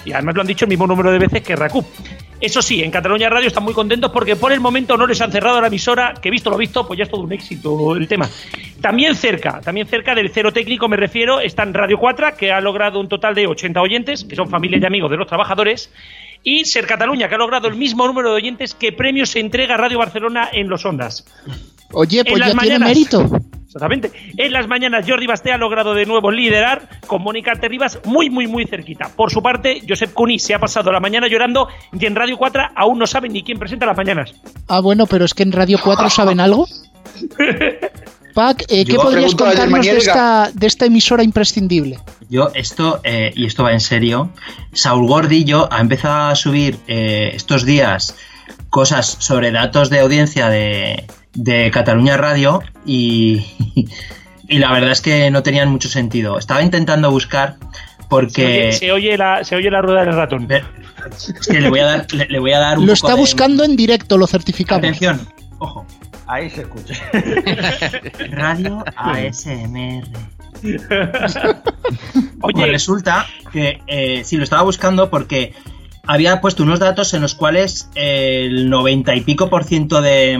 Y 0.05 0.14
además 0.14 0.36
lo 0.36 0.41
han 0.41 0.47
dicho 0.47 0.64
el 0.64 0.70
mismo 0.70 0.88
número 0.88 1.12
de 1.12 1.20
veces 1.20 1.41
que 1.41 1.58
RACU. 1.58 1.86
Eso 2.40 2.62
sí, 2.62 2.84
en 2.84 2.92
Cataluña 2.92 3.30
Radio 3.30 3.48
están 3.48 3.64
muy 3.64 3.74
contentos 3.74 4.12
porque 4.12 4.36
por 4.36 4.52
el 4.52 4.60
momento 4.60 4.96
no 4.96 5.08
les 5.08 5.20
han 5.22 5.32
cerrado 5.32 5.60
la 5.60 5.68
emisora, 5.68 6.14
que 6.22 6.30
visto 6.30 6.50
lo 6.50 6.58
visto, 6.58 6.86
pues 6.86 6.98
ya 6.98 7.06
es 7.06 7.10
todo 7.10 7.22
un 7.22 7.34
éxito 7.34 7.96
el 7.96 8.08
tema. 8.08 8.30
También 8.80 9.16
cerca, 9.16 9.60
también 9.62 9.88
cerca 9.88 10.14
del 10.14 10.30
cero 10.32 10.52
técnico 10.54 10.88
me 10.88 10.98
refiero, 10.98 11.40
están 11.40 11.74
Radio 11.74 11.98
4, 11.98 12.38
que 12.38 12.52
ha 12.52 12.62
logrado 12.62 13.00
un 13.00 13.10
total 13.10 13.34
de 13.34 13.48
80 13.48 13.82
oyentes, 13.82 14.24
que 14.24 14.36
son 14.36 14.50
familia 14.50 14.78
y 14.80 14.86
amigos 14.86 15.10
de 15.10 15.18
los 15.18 15.28
trabajadores, 15.28 15.92
y 16.44 16.66
Ser 16.66 16.86
Cataluña, 16.86 17.28
que 17.28 17.36
ha 17.36 17.40
logrado 17.40 17.68
el 17.68 17.76
mismo 17.76 18.06
número 18.06 18.30
de 18.30 18.36
oyentes 18.36 18.76
que 18.76 18.92
premios 18.92 19.30
se 19.30 19.40
entrega 19.40 19.74
a 19.74 19.78
Radio 19.78 19.98
Barcelona 19.98 20.50
en 20.54 20.70
los 20.70 20.86
Ondas. 20.86 21.26
Oye, 21.92 22.20
En 22.20 22.26
pues 22.26 22.40
las 22.40 22.54
ya 22.54 22.60
tiene 22.60 22.80
mañanas. 22.80 22.90
mérito. 22.90 23.30
Exactamente. 23.68 24.11
En 24.38 24.53
las 24.53 24.68
mañanas 24.68 25.05
Jordi 25.07 25.28
Basté 25.28 25.51
ha 25.51 25.57
logrado 25.57 25.93
de 25.93 26.05
nuevo 26.05 26.32
liderar 26.32 26.88
con 27.05 27.22
Mónica 27.22 27.53
Terribas 27.53 27.99
muy, 28.05 28.30
muy, 28.30 28.47
muy 28.47 28.65
cerquita. 28.65 29.11
Por 29.13 29.30
su 29.30 29.41
parte, 29.41 29.82
Josep 29.88 30.13
Cuní 30.13 30.39
se 30.39 30.53
ha 30.53 30.59
pasado 30.59 30.89
la 30.91 31.01
mañana 31.01 31.28
llorando 31.28 31.68
y 31.91 32.05
en 32.05 32.15
Radio 32.15 32.38
4 32.38 32.63
aún 32.76 32.97
no 32.97 33.05
saben 33.05 33.34
ni 33.34 33.43
quién 33.43 33.59
presenta 33.59 33.86
las 33.86 33.97
mañanas. 33.97 34.34
Ah, 34.70 34.80
bueno, 34.80 35.05
pero 35.05 35.26
es 35.26 35.34
que 35.34 35.43
en 35.43 35.51
Radio 35.51 35.78
4 35.84 36.09
saben 36.09 36.39
algo. 36.39 36.65
Pac, 38.34 38.61
eh, 38.70 38.86
¿qué 38.86 38.93
Yo 38.93 39.01
podrías 39.01 39.34
contarnos 39.34 39.84
de 39.84 39.97
esta, 39.97 40.51
de 40.53 40.68
esta 40.68 40.86
emisora 40.86 41.24
imprescindible? 41.24 41.97
Yo, 42.30 42.49
esto, 42.53 43.01
eh, 43.03 43.34
y 43.36 43.47
esto 43.47 43.63
va 43.63 43.74
en 43.74 43.80
serio, 43.80 44.30
Saul 44.74 45.07
Gordillo 45.07 45.68
ha 45.74 45.82
empezado 45.82 46.30
a 46.30 46.36
subir 46.36 46.78
eh, 46.88 47.32
estos 47.34 47.65
días 47.65 48.15
cosas 48.70 49.18
sobre 49.20 49.51
datos 49.51 49.89
de 49.89 50.01
audiencia 50.01 50.49
de, 50.49 51.07
de 51.38 51.72
Cataluña 51.72 52.18
Radio 52.18 52.62
y, 52.86 53.46
y 54.48 54.58
la 54.58 54.72
verdad 54.74 54.92
es 54.92 55.02
que 55.02 55.32
no 55.32 55.42
tenían 55.44 55.70
mucho 55.70 55.88
sentido. 55.88 56.38
Estaba 56.38 56.62
intentando 56.62 57.10
buscar 57.12 57.56
Se 57.62 58.04
porque... 58.10 58.46
oye, 58.68 58.72
se 58.74 58.92
oye 58.92 59.18
la, 59.18 59.44
se 59.44 59.56
oye 59.56 59.72
la 59.72 59.82
rueda 59.82 60.04
del 60.04 60.16
ratón. 60.16 60.48
Es 60.52 61.48
que 61.48 61.62
le 61.62 61.70
voy 61.70 61.80
a 61.80 61.86
dar, 61.86 62.14
le, 62.14 62.26
le 62.26 62.40
voy 62.40 62.52
a 62.52 62.60
dar 62.60 62.78
un 62.80 62.86
Lo 62.86 62.94
poco 62.94 63.08
está 63.08 63.16
de- 63.16 63.22
buscando 63.22 63.64
en 63.64 63.76
directo, 63.78 64.18
lo 64.18 64.28
certificamos. 64.28 64.84
Atención, 64.84 65.22
ojo. 65.60 65.86
Ahí 66.30 66.50
se 66.50 66.62
escucha. 66.64 66.94
Radio 68.32 68.84
ASMR. 68.98 70.04
Oye, 72.42 72.66
resulta 72.66 73.26
que 73.52 73.80
eh, 73.88 74.24
sí, 74.26 74.38
lo 74.38 74.44
estaba 74.44 74.64
buscando 74.64 75.10
porque 75.10 75.54
había 76.08 76.41
puesto 76.41 76.64
unos 76.64 76.80
datos 76.80 77.14
en 77.14 77.22
los 77.22 77.36
cuales 77.36 77.89
el 77.95 78.70
90 78.70 79.16
y 79.16 79.22
pico 79.22 79.49
por 79.49 79.64
ciento 79.64 80.01
de, 80.01 80.38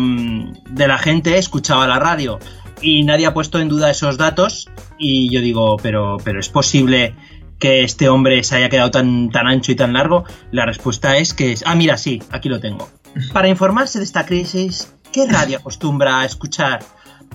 de 0.70 0.88
la 0.88 0.98
gente 0.98 1.38
escuchaba 1.38 1.88
la 1.88 2.00
radio 2.00 2.40
y 2.82 3.04
nadie 3.04 3.26
ha 3.26 3.34
puesto 3.34 3.60
en 3.60 3.68
duda 3.70 3.90
esos 3.92 4.18
datos 4.18 4.70
y 4.98 5.32
yo 5.32 5.42
digo, 5.42 5.78
pero, 5.78 6.18
pero 6.24 6.40
es 6.40 6.50
posible 6.50 7.14
que 7.60 7.84
este 7.84 8.08
hombre 8.10 8.44
se 8.44 8.56
haya 8.56 8.70
quedado 8.70 8.92
tan, 8.92 9.30
tan 9.32 9.48
ancho 9.48 9.72
y 9.72 9.76
tan 9.76 9.94
largo. 9.94 10.26
La 10.52 10.66
respuesta 10.66 11.18
es 11.18 11.34
que, 11.34 11.52
es- 11.54 11.64
ah, 11.66 11.74
mira, 11.76 11.98
sí, 11.98 12.22
aquí 12.32 12.50
lo 12.50 12.60
tengo. 12.60 12.88
Para 13.34 13.48
informarse 13.48 13.98
de 13.98 14.06
esta 14.06 14.26
crisis, 14.26 14.94
¿qué 15.12 15.26
radio 15.28 15.58
acostumbra 15.58 16.20
a 16.22 16.26
escuchar? 16.26 16.80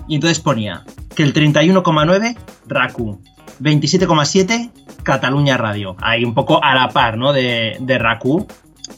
Y 0.07 0.15
entonces 0.15 0.39
ponía 0.39 0.83
que 1.15 1.23
el 1.23 1.33
31,9 1.33 2.37
RACU, 2.67 3.21
27,7 3.59 4.71
Cataluña 5.03 5.57
Radio. 5.57 5.95
Ahí 6.01 6.23
un 6.23 6.33
poco 6.33 6.63
a 6.63 6.73
la 6.75 6.89
par, 6.89 7.17
¿no? 7.17 7.33
De, 7.33 7.77
de 7.79 7.97
RACU. 7.97 8.47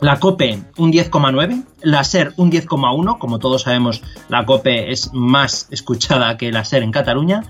La 0.02 0.20
COPE 0.20 0.60
un 0.78 0.92
10,9, 0.92 1.64
la 1.82 2.04
SER 2.04 2.34
un 2.38 2.52
10,1, 2.52 3.20
como 3.20 3.38
todos 3.38 3.62
sabemos 3.62 4.02
la 4.30 4.44
COPE 4.44 4.92
es 4.92 5.12
más 5.14 5.68
escuchada 5.70 6.38
que 6.38 6.52
la 6.52 6.66
SER 6.66 6.82
en 6.82 6.92
Cataluña, 6.92 7.44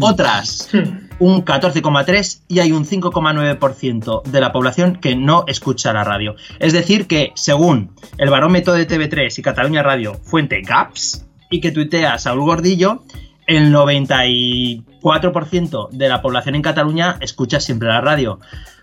otras 0.00 0.70
un 1.18 1.44
14,3 1.44 2.40
y 2.48 2.60
hay 2.60 2.72
un 2.72 2.86
5,9% 2.86 4.22
de 4.22 4.40
la 4.40 4.52
población 4.52 4.96
que 4.96 5.16
no 5.16 5.44
escucha 5.46 5.92
la 5.92 6.02
radio. 6.02 6.34
Es 6.58 6.72
decir 6.72 7.06
que 7.06 7.32
según 7.34 7.94
el 8.16 8.30
barómetro 8.30 8.72
de 8.72 8.88
TV3 8.88 9.38
y 9.38 9.42
Cataluña 9.42 9.82
Radio, 9.82 10.14
fuente 10.24 10.62
GAPS, 10.62 11.26
y 11.50 11.60
que 11.60 11.70
tuitea 11.70 12.18
Saúl 12.18 12.40
Gordillo, 12.40 13.04
el 13.46 13.72
94% 13.72 15.90
de 15.90 16.08
la 16.08 16.22
población 16.22 16.54
en 16.54 16.62
Cataluña 16.62 17.18
escucha 17.20 17.60
siempre 17.60 17.88
la 17.88 18.00
radio 18.00 18.38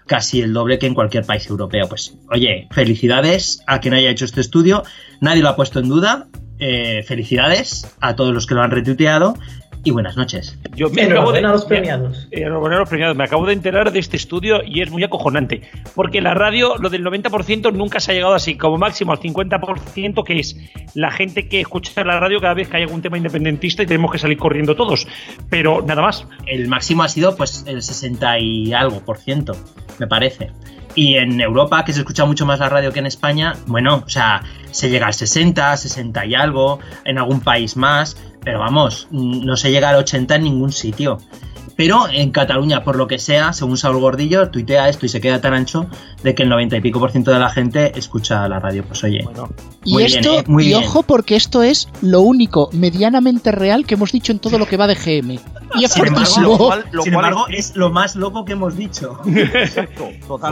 casi 0.09 0.41
el 0.41 0.53
doble 0.53 0.79
que 0.79 0.87
en 0.87 0.95
cualquier 0.95 1.23
país 1.23 1.47
europeo. 1.47 1.87
Pues, 1.87 2.17
oye, 2.29 2.67
felicidades 2.71 3.63
a 3.67 3.79
quien 3.79 3.93
haya 3.93 4.09
hecho 4.09 4.25
este 4.25 4.41
estudio. 4.41 4.83
Nadie 5.21 5.43
lo 5.43 5.49
ha 5.49 5.55
puesto 5.55 5.79
en 5.79 5.87
duda. 5.87 6.27
Eh, 6.57 7.03
felicidades 7.03 7.95
a 8.01 8.15
todos 8.15 8.33
los 8.33 8.45
que 8.45 8.55
lo 8.55 8.63
han 8.63 8.71
retuiteado. 8.71 9.35
Y 9.83 9.91
buenas 9.91 10.17
noches. 10.17 10.57
Yo 10.75 10.89
me 10.89 11.03
acabo 11.03 11.31
de, 11.31 11.41
los 11.41 11.65
premiados. 11.65 12.27
Me, 12.31 12.43
a 12.43 12.49
los 12.49 12.89
premiados. 12.89 13.15
Me 13.15 13.23
acabo 13.23 13.45
de 13.45 13.53
enterar 13.53 13.91
de 13.91 13.99
este 13.99 14.17
estudio 14.17 14.61
y 14.63 14.81
es 14.81 14.91
muy 14.91 15.03
acojonante. 15.03 15.61
Porque 15.95 16.21
la 16.21 16.33
radio, 16.33 16.75
lo 16.77 16.89
del 16.89 17.05
90% 17.05 17.71
nunca 17.73 17.99
se 17.99 18.11
ha 18.11 18.15
llegado 18.15 18.33
así, 18.33 18.57
como 18.57 18.77
máximo 18.77 19.13
al 19.13 19.19
50%, 19.19 20.23
que 20.25 20.39
es 20.39 20.57
la 20.95 21.11
gente 21.11 21.47
que 21.47 21.61
escucha 21.61 22.03
la 22.03 22.19
radio 22.19 22.41
cada 22.41 22.53
vez 22.53 22.67
que 22.67 22.77
hay 22.77 22.83
algún 22.83 23.01
tema 23.01 23.17
independentista 23.17 23.83
y 23.83 23.85
tenemos 23.85 24.11
que 24.11 24.19
salir 24.19 24.37
corriendo 24.37 24.75
todos. 24.75 25.07
Pero 25.49 25.81
nada 25.81 26.01
más. 26.01 26.27
El 26.45 26.67
máximo 26.67 27.03
ha 27.03 27.07
sido 27.07 27.35
pues 27.37 27.63
el 27.65 27.81
60 27.81 28.39
y 28.39 28.73
algo 28.73 28.99
por 29.01 29.17
ciento, 29.17 29.55
me 29.97 30.07
parece. 30.07 30.51
Y 30.95 31.15
en 31.15 31.39
Europa, 31.39 31.85
que 31.85 31.93
se 31.93 31.99
escucha 31.99 32.25
mucho 32.25 32.45
más 32.45 32.59
la 32.59 32.67
radio 32.67 32.91
que 32.91 32.99
en 32.99 33.05
España, 33.05 33.53
bueno, 33.67 34.03
o 34.05 34.09
sea, 34.09 34.43
se 34.71 34.89
llega 34.89 35.07
al 35.07 35.13
60, 35.13 35.77
60 35.77 36.25
y 36.25 36.35
algo, 36.35 36.79
en 37.05 37.17
algún 37.17 37.41
país 37.41 37.77
más, 37.77 38.17
pero 38.43 38.59
vamos, 38.59 39.07
no 39.11 39.55
se 39.57 39.71
llega 39.71 39.89
al 39.89 39.95
80 39.97 40.35
en 40.35 40.43
ningún 40.43 40.71
sitio. 40.71 41.17
Pero 41.75 42.09
en 42.11 42.31
Cataluña, 42.31 42.83
por 42.83 42.97
lo 42.97 43.07
que 43.07 43.19
sea, 43.19 43.53
según 43.53 43.77
Saúl 43.77 43.99
Gordillo, 44.01 44.49
tuitea 44.49 44.89
esto 44.89 45.05
y 45.05 45.09
se 45.09 45.21
queda 45.21 45.39
tan 45.39 45.53
ancho 45.53 45.87
de 46.23 46.35
que 46.35 46.43
el 46.43 46.49
90 46.49 46.75
y 46.75 46.81
pico 46.81 46.99
por 46.99 47.11
ciento 47.11 47.31
de 47.31 47.39
la 47.39 47.49
gente 47.49 47.97
escucha 47.97 48.45
la 48.49 48.59
radio. 48.59 48.83
Pues 48.83 49.01
oye, 49.05 49.25
Y 49.85 49.93
muy 49.93 50.03
esto, 50.03 50.29
bien, 50.31 50.41
¿eh? 50.41 50.43
muy 50.47 50.63
y 50.65 50.67
bien. 50.67 50.83
ojo, 50.83 51.03
porque 51.03 51.37
esto 51.37 51.63
es 51.63 51.87
lo 52.01 52.19
único 52.19 52.69
medianamente 52.73 53.53
real 53.53 53.85
que 53.85 53.93
hemos 53.93 54.11
dicho 54.11 54.33
en 54.33 54.39
todo 54.39 54.57
lo 54.57 54.67
que 54.67 54.75
va 54.75 54.87
de 54.87 54.95
GM. 54.95 55.39
Y 55.75 55.83
es 55.85 55.91
Sin 55.93 56.05
embargo, 56.07 56.25
fortísimo. 56.25 56.47
lo 56.51 56.57
cual- 56.57 56.85
sin 57.03 57.13
embargo, 57.13 57.45
es 57.49 57.75
lo 57.75 57.89
más 57.89 58.15
loco 58.15 58.45
que 58.45 58.53
hemos 58.53 58.75
dicho. 58.77 59.19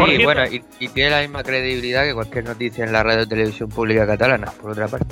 Sí, 0.08 0.24
bueno, 0.24 0.46
y, 0.46 0.64
y 0.80 0.88
tiene 0.90 1.10
la 1.12 1.22
misma 1.22 1.44
credibilidad 1.44 2.04
que 2.04 2.14
cualquier 2.14 2.46
noticia 2.46 2.84
en 2.84 2.92
la 2.92 3.04
radio 3.04 3.24
o 3.24 3.28
televisión 3.28 3.70
pública 3.70 4.06
catalana, 4.06 4.52
por 4.62 4.72
otra 4.72 4.88
parte. 4.88 5.08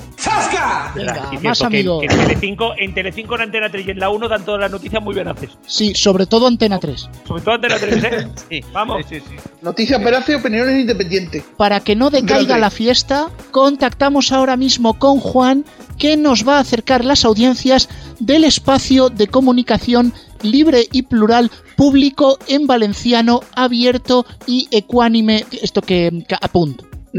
Venga, 0.94 1.30
Sí, 1.30 1.38
más 1.46 1.62
amigos. 1.62 2.02
en 2.04 2.08
Telecinco, 2.18 2.72
en 2.76 2.94
Telecinco, 2.94 3.34
en 3.36 3.40
Antena 3.42 3.70
3 3.70 3.86
y 3.86 3.90
en 3.92 3.98
la 4.00 4.10
1 4.10 4.28
dan 4.28 4.44
todas 4.44 4.60
las 4.60 4.70
noticias 4.70 5.02
muy 5.02 5.14
bien 5.14 5.28
haces. 5.28 5.50
Sí, 5.66 5.94
sobre 5.94 6.26
todo 6.26 6.46
Antena 6.46 6.78
3. 6.78 7.08
Sobre 7.26 7.42
todo 7.42 7.54
Antena 7.54 7.76
3, 7.78 8.04
¿eh? 8.04 8.28
Sí, 8.50 8.60
Vamos. 8.72 9.04
sí, 9.08 9.16
sí, 9.20 9.24
sí. 9.28 9.36
Noticias 9.62 10.02
veraces 10.02 10.36
opiniones 10.40 10.80
independientes. 10.80 11.44
Para 11.56 11.80
que 11.80 11.96
no 11.96 12.10
decaiga 12.10 12.42
Grande. 12.44 12.58
la 12.60 12.70
fiesta, 12.70 13.30
contactamos 13.50 14.32
ahora 14.32 14.56
mismo 14.56 14.94
con 14.98 15.18
Juan, 15.20 15.64
que 15.98 16.16
nos 16.16 16.46
va 16.46 16.56
a 16.58 16.60
acercar 16.60 17.04
las 17.04 17.24
audiencias 17.24 17.88
del 18.18 18.44
espacio 18.44 19.08
de 19.08 19.26
comunicación 19.28 19.95
libre 20.42 20.86
y 20.92 21.02
plural 21.02 21.50
público 21.76 22.38
en 22.48 22.66
valenciano, 22.66 23.40
abierto 23.54 24.24
y 24.46 24.68
ecuánime. 24.70 25.44
Esto 25.62 25.82
que, 25.82 26.24
que 26.28 26.34
apunto. 26.40 26.86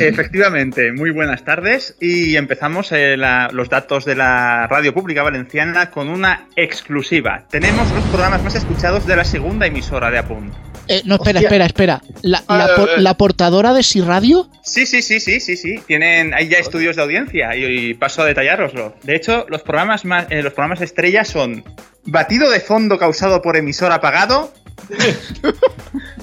Efectivamente, 0.00 0.92
muy 0.92 1.10
buenas 1.10 1.44
tardes 1.44 1.96
y 2.00 2.34
empezamos 2.36 2.90
eh, 2.92 3.16
la- 3.16 3.48
los 3.52 3.68
datos 3.68 4.04
de 4.04 4.16
la 4.16 4.66
radio 4.66 4.92
pública 4.92 5.22
valenciana 5.22 5.90
con 5.90 6.08
una 6.08 6.48
exclusiva. 6.56 7.44
Tenemos 7.50 7.90
los 7.92 8.02
programas 8.06 8.42
más 8.42 8.54
escuchados 8.56 9.06
de 9.06 9.14
la 9.16 9.24
segunda 9.24 9.66
emisora 9.66 10.10
de 10.10 10.18
Apunt. 10.18 10.52
Eh, 10.88 11.02
no, 11.04 11.16
espera, 11.16 11.38
Hostia. 11.40 11.48
espera, 11.48 11.66
espera. 11.66 12.02
¿La, 12.22 12.42
la 12.48 12.64
Ah, 12.64 12.68
por- 12.76 12.88
eh. 12.90 12.92
la 13.00 13.14
portadora 13.16 13.72
de 13.72 13.82
Si 13.82 14.00
Radio? 14.00 14.48
Sí, 14.62 14.86
sí, 14.86 15.02
sí, 15.02 15.18
sí, 15.20 15.40
sí, 15.40 15.56
sí. 15.56 15.80
Tienen, 15.86 16.32
hay 16.34 16.48
ya 16.48 16.58
estudios 16.58 16.96
de 16.96 17.02
audiencia 17.02 17.56
y, 17.56 17.64
y 17.90 17.94
paso 17.94 18.22
a 18.22 18.24
detallároslo. 18.26 18.94
De 19.02 19.16
hecho, 19.16 19.46
los 19.48 19.62
programas 19.62 20.04
más, 20.04 20.26
eh, 20.30 20.42
los 20.42 20.52
programas 20.52 20.80
estrella 20.80 21.24
son 21.24 21.64
Batido 22.08 22.48
de 22.50 22.60
fondo 22.60 22.98
causado 22.98 23.42
por 23.42 23.56
emisor 23.56 23.90
apagado, 23.90 24.52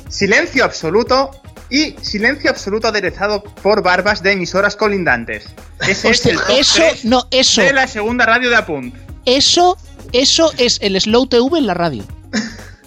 Silencio 0.09 0.63
absoluto 0.63 1.31
y 1.69 1.95
Silencio 2.01 2.49
absoluto 2.51 2.87
aderezado 2.87 3.43
por 3.43 3.81
barbas 3.83 4.21
de 4.23 4.33
emisoras 4.33 4.75
colindantes. 4.75 5.45
Ese 5.87 6.11
es 6.11 6.25
el 6.25 6.37
top 6.37 6.45
eso, 6.57 6.83
no, 7.03 7.27
eso, 7.31 7.61
de 7.61 7.73
la 7.73 7.87
segunda 7.87 8.25
radio 8.25 8.49
de 8.49 8.55
Apunt. 8.55 8.95
eso, 9.25 9.77
eso 10.11 10.51
es 10.57 10.77
el 10.81 10.99
Slow 11.01 11.27
TV 11.27 11.57
en 11.57 11.67
la 11.67 11.73
radio. 11.73 12.03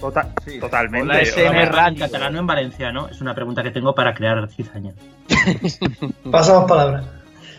Tota- 0.07 0.29
totalmente. 0.61 1.09
Hola, 1.11 1.21
SN 1.25 1.45
Vamos. 1.71 1.89
¿En 1.89 1.99
catalán 1.99 2.37
o 2.37 2.39
en 2.39 2.47
valenciano? 2.47 3.09
Es 3.09 3.21
una 3.21 3.35
pregunta 3.35 3.63
que 3.63 3.71
tengo 3.71 3.95
para 3.95 4.15
crear 4.15 4.49
cizaña. 4.49 4.93
Pasamos 6.31 6.69
palabras. 6.69 7.05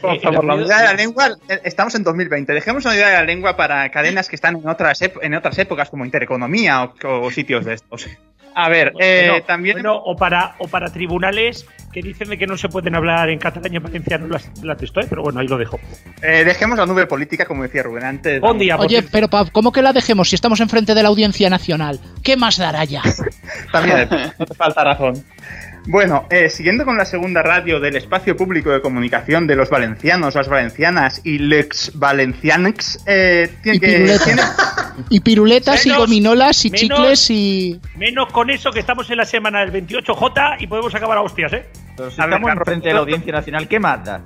Por 0.01 0.45
la 0.45 0.53
unidad 0.55 0.77
de 0.79 0.83
la 0.85 0.93
lengua, 0.93 1.29
eh, 1.49 1.59
estamos 1.63 1.95
en 1.95 2.03
2020. 2.03 2.53
Dejemos 2.53 2.83
la 2.85 2.91
unidad 2.91 3.07
de 3.07 3.13
la 3.13 3.23
lengua 3.23 3.57
para 3.57 3.89
cadenas 3.89 4.29
que 4.29 4.35
están 4.35 4.55
en 4.55 4.67
otras, 4.69 4.99
en 5.01 5.33
otras 5.33 5.57
épocas, 5.57 5.89
como 5.89 6.05
Intereconomía 6.05 6.83
o, 6.83 6.93
o 7.21 7.31
sitios 7.31 7.65
de 7.65 7.73
estos. 7.73 8.07
A 8.53 8.69
ver, 8.69 8.93
eh, 8.99 9.27
Bueno, 9.29 9.45
también. 9.45 9.75
bueno, 9.75 9.95
o 9.97 10.15
para 10.15 10.55
o 10.59 10.67
para 10.67 10.91
tribunales 10.91 11.65
que 11.91 12.01
dicen 12.01 12.29
de 12.29 12.37
que 12.37 12.45
no 12.45 12.57
se 12.57 12.69
pueden 12.69 12.93
hablar 12.95 13.29
en 13.29 13.39
catalán 13.39 13.73
y 13.73 13.77
en 13.77 13.83
valenciano 13.83 14.27
las, 14.27 14.49
las 14.63 14.81
¿eh? 14.81 14.89
pero 15.09 15.23
bueno, 15.23 15.39
ahí 15.39 15.47
lo 15.47 15.57
dejo. 15.57 15.79
eh, 16.21 16.43
dejemos 16.45 16.77
la 16.77 16.85
nube 16.85 17.07
política, 17.07 17.45
como 17.45 17.63
decía 17.63 17.83
Rubén 17.83 18.03
antes. 18.03 18.41
Un 18.43 18.59
día, 18.59 18.77
Oye, 18.77 19.03
pero 19.11 19.27
pa- 19.29 19.45
¿cómo 19.51 19.71
que 19.71 19.81
la 19.81 19.93
dejemos 19.93 20.29
si 20.29 20.35
estamos 20.35 20.59
enfrente 20.59 20.93
de 20.93 21.01
la 21.03 21.09
audiencia 21.09 21.49
nacional? 21.49 21.99
¿Qué 22.23 22.35
más 22.37 22.57
dará 22.57 22.83
ya? 22.83 23.01
También, 23.71 24.07
no 24.39 24.45
te 24.45 24.53
falta 24.53 24.83
razón. 24.83 25.23
Bueno, 25.89 26.25
eh, 26.29 26.49
siguiendo 26.49 26.83
con 26.83 26.97
la 26.97 27.05
segunda 27.05 27.41
radio 27.41 27.79
del 27.79 27.95
espacio 27.95 28.35
público 28.35 28.71
de 28.71 28.81
comunicación 28.81 29.47
de 29.47 29.55
los 29.55 29.69
valencianos, 29.69 30.35
las 30.35 30.49
valencianas 30.49 31.21
y 31.23 31.37
lex 31.37 31.91
valencianex, 31.95 32.99
eh, 33.05 33.49
tiene 33.63 33.77
Y 33.77 33.79
que. 33.79 33.87
piruletas. 33.87 34.23
tiene- 34.25 34.41
Y 35.09 35.19
piruletas 35.21 35.85
y 35.85 35.91
gominolas 35.93 36.65
y 36.65 36.71
menos- 36.71 36.81
chicles 36.81 37.29
y... 37.29 37.79
Menos 37.95 38.31
con 38.33 38.49
eso 38.49 38.71
que 38.71 38.79
estamos 38.81 39.09
en 39.11 39.17
la 39.17 39.25
semana 39.25 39.61
del 39.65 39.71
28J 39.71 40.57
y 40.59 40.67
podemos 40.67 40.93
acabar 40.93 41.19
a 41.19 41.21
hostias, 41.21 41.53
¿eh? 41.53 41.65
A 41.99 42.07
estamos 42.09 42.51
enfrente 42.51 42.89
de 42.89 42.93
la 42.93 42.99
Audiencia 42.99 43.31
Nacional, 43.31 43.67
¿qué 43.69 43.79
mata? 43.79 44.21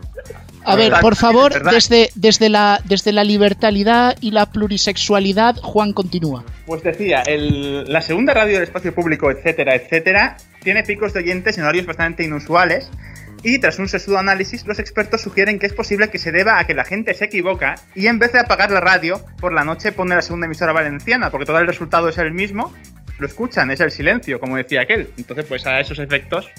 A 0.65 0.75
ver, 0.75 0.93
por 1.01 1.15
favor, 1.15 1.63
desde, 1.71 2.09
desde, 2.15 2.49
la, 2.49 2.79
desde 2.85 3.11
la 3.11 3.23
libertalidad 3.23 4.15
y 4.19 4.31
la 4.31 4.45
plurisexualidad, 4.47 5.55
Juan 5.61 5.93
continúa. 5.93 6.43
Pues 6.71 6.83
decía, 6.83 7.21
el- 7.23 7.83
la 7.91 8.01
segunda 8.01 8.33
radio 8.33 8.53
del 8.53 8.63
espacio 8.63 8.95
público, 8.95 9.29
etcétera, 9.29 9.75
etcétera, 9.75 10.37
tiene 10.63 10.83
picos 10.83 11.11
de 11.11 11.19
oyentes 11.19 11.57
en 11.57 11.65
horarios 11.65 11.85
bastante 11.85 12.23
inusuales. 12.23 12.89
Y 13.43 13.59
tras 13.59 13.77
un 13.77 13.89
sesudo 13.89 14.19
análisis, 14.19 14.65
los 14.65 14.79
expertos 14.79 15.19
sugieren 15.19 15.59
que 15.59 15.65
es 15.65 15.73
posible 15.73 16.09
que 16.09 16.17
se 16.17 16.31
deba 16.31 16.59
a 16.59 16.65
que 16.65 16.73
la 16.73 16.85
gente 16.85 17.13
se 17.13 17.25
equivoca 17.25 17.75
y 17.93 18.07
en 18.07 18.19
vez 18.19 18.31
de 18.31 18.39
apagar 18.39 18.71
la 18.71 18.79
radio, 18.79 19.19
por 19.41 19.51
la 19.51 19.65
noche 19.65 19.91
pone 19.91 20.15
la 20.15 20.21
segunda 20.21 20.45
emisora 20.45 20.71
valenciana, 20.71 21.29
porque 21.29 21.45
todo 21.45 21.57
el 21.59 21.67
resultado 21.67 22.07
es 22.07 22.17
el 22.17 22.31
mismo, 22.31 22.73
lo 23.19 23.27
escuchan, 23.27 23.69
es 23.71 23.81
el 23.81 23.91
silencio, 23.91 24.39
como 24.39 24.55
decía 24.55 24.79
aquel. 24.83 25.09
Entonces, 25.17 25.43
pues 25.49 25.67
a 25.67 25.77
esos 25.81 25.99
efectos, 25.99 26.49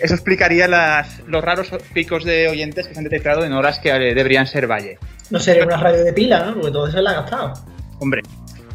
eso 0.00 0.12
explicaría 0.12 0.68
las, 0.68 1.20
los 1.26 1.42
raros 1.42 1.70
picos 1.94 2.24
de 2.24 2.48
oyentes 2.48 2.86
que 2.88 2.92
se 2.92 3.00
han 3.00 3.04
detectado 3.04 3.42
en 3.46 3.54
horas 3.54 3.78
que 3.78 3.88
eh, 3.88 4.14
deberían 4.14 4.46
ser 4.46 4.66
valle. 4.70 4.98
No 5.30 5.40
sería 5.40 5.64
una 5.64 5.78
radio 5.78 6.04
de 6.04 6.12
pila, 6.12 6.44
¿no? 6.44 6.54
Porque 6.56 6.72
todo 6.72 6.88
eso 6.88 7.00
la 7.00 7.12
ha 7.12 7.22
gastado. 7.22 7.54
Hombre, 8.00 8.22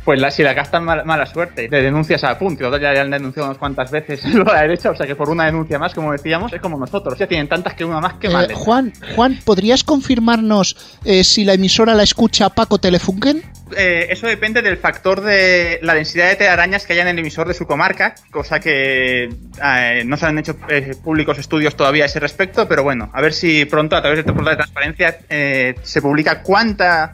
pues 0.05 0.19
la- 0.21 0.31
si 0.31 0.43
la 0.43 0.53
gastan 0.53 0.83
mal- 0.85 1.03
mala 1.03 1.25
suerte, 1.25 1.67
le 1.69 1.81
denuncias 1.81 2.23
a 2.23 2.33
otros 2.33 2.79
ya 2.79 2.93
le 2.93 2.99
han 2.99 3.09
denunciado 3.11 3.47
unas 3.49 3.57
cuantas 3.57 3.89
veces 3.91 4.23
lo 4.33 4.43
de 4.45 4.53
la 4.53 4.61
derecha, 4.61 4.91
o 4.91 4.95
sea 4.95 5.05
que 5.07 5.15
por 5.15 5.29
una 5.29 5.45
denuncia 5.45 5.77
más, 5.79 5.93
como 5.93 6.11
decíamos, 6.11 6.53
es 6.53 6.61
como 6.61 6.77
nosotros, 6.77 7.17
ya 7.17 7.27
tienen 7.27 7.47
tantas 7.49 7.73
que 7.73 7.83
una 7.83 7.99
más 7.99 8.13
que 8.13 8.27
Eh, 8.27 8.29
mal. 8.29 8.53
Juan, 8.53 8.93
Juan, 9.15 9.39
¿podrías 9.43 9.83
confirmarnos 9.83 10.97
eh, 11.03 11.23
si 11.23 11.43
la 11.43 11.53
emisora 11.53 11.93
la 11.95 12.03
escucha 12.03 12.49
Paco 12.49 12.77
Telefunken? 12.77 13.41
Eh, 13.75 14.07
eso 14.11 14.27
depende 14.27 14.61
del 14.61 14.77
factor 14.77 15.21
de 15.21 15.79
la 15.81 15.95
densidad 15.95 16.29
de 16.29 16.35
telarañas 16.35 16.85
que 16.85 16.93
haya 16.93 17.01
en 17.01 17.07
el 17.07 17.17
emisor 17.19 17.47
de 17.47 17.55
su 17.55 17.65
comarca, 17.65 18.13
cosa 18.29 18.59
que 18.59 19.23
eh, 19.63 20.03
no 20.05 20.17
se 20.17 20.25
han 20.27 20.37
hecho 20.37 20.55
eh, 20.69 20.93
públicos 21.03 21.39
estudios 21.39 21.75
todavía 21.75 22.03
a 22.03 22.05
ese 22.05 22.19
respecto, 22.19 22.67
pero 22.67 22.83
bueno, 22.83 23.09
a 23.11 23.21
ver 23.21 23.33
si 23.33 23.65
pronto 23.65 23.95
a 23.95 24.01
través 24.01 24.17
de 24.17 24.19
este 24.21 24.33
portal 24.33 24.53
de 24.53 24.57
transparencia 24.57 25.17
eh, 25.29 25.73
se 25.81 25.99
publica 26.01 26.43
cuánta 26.43 27.11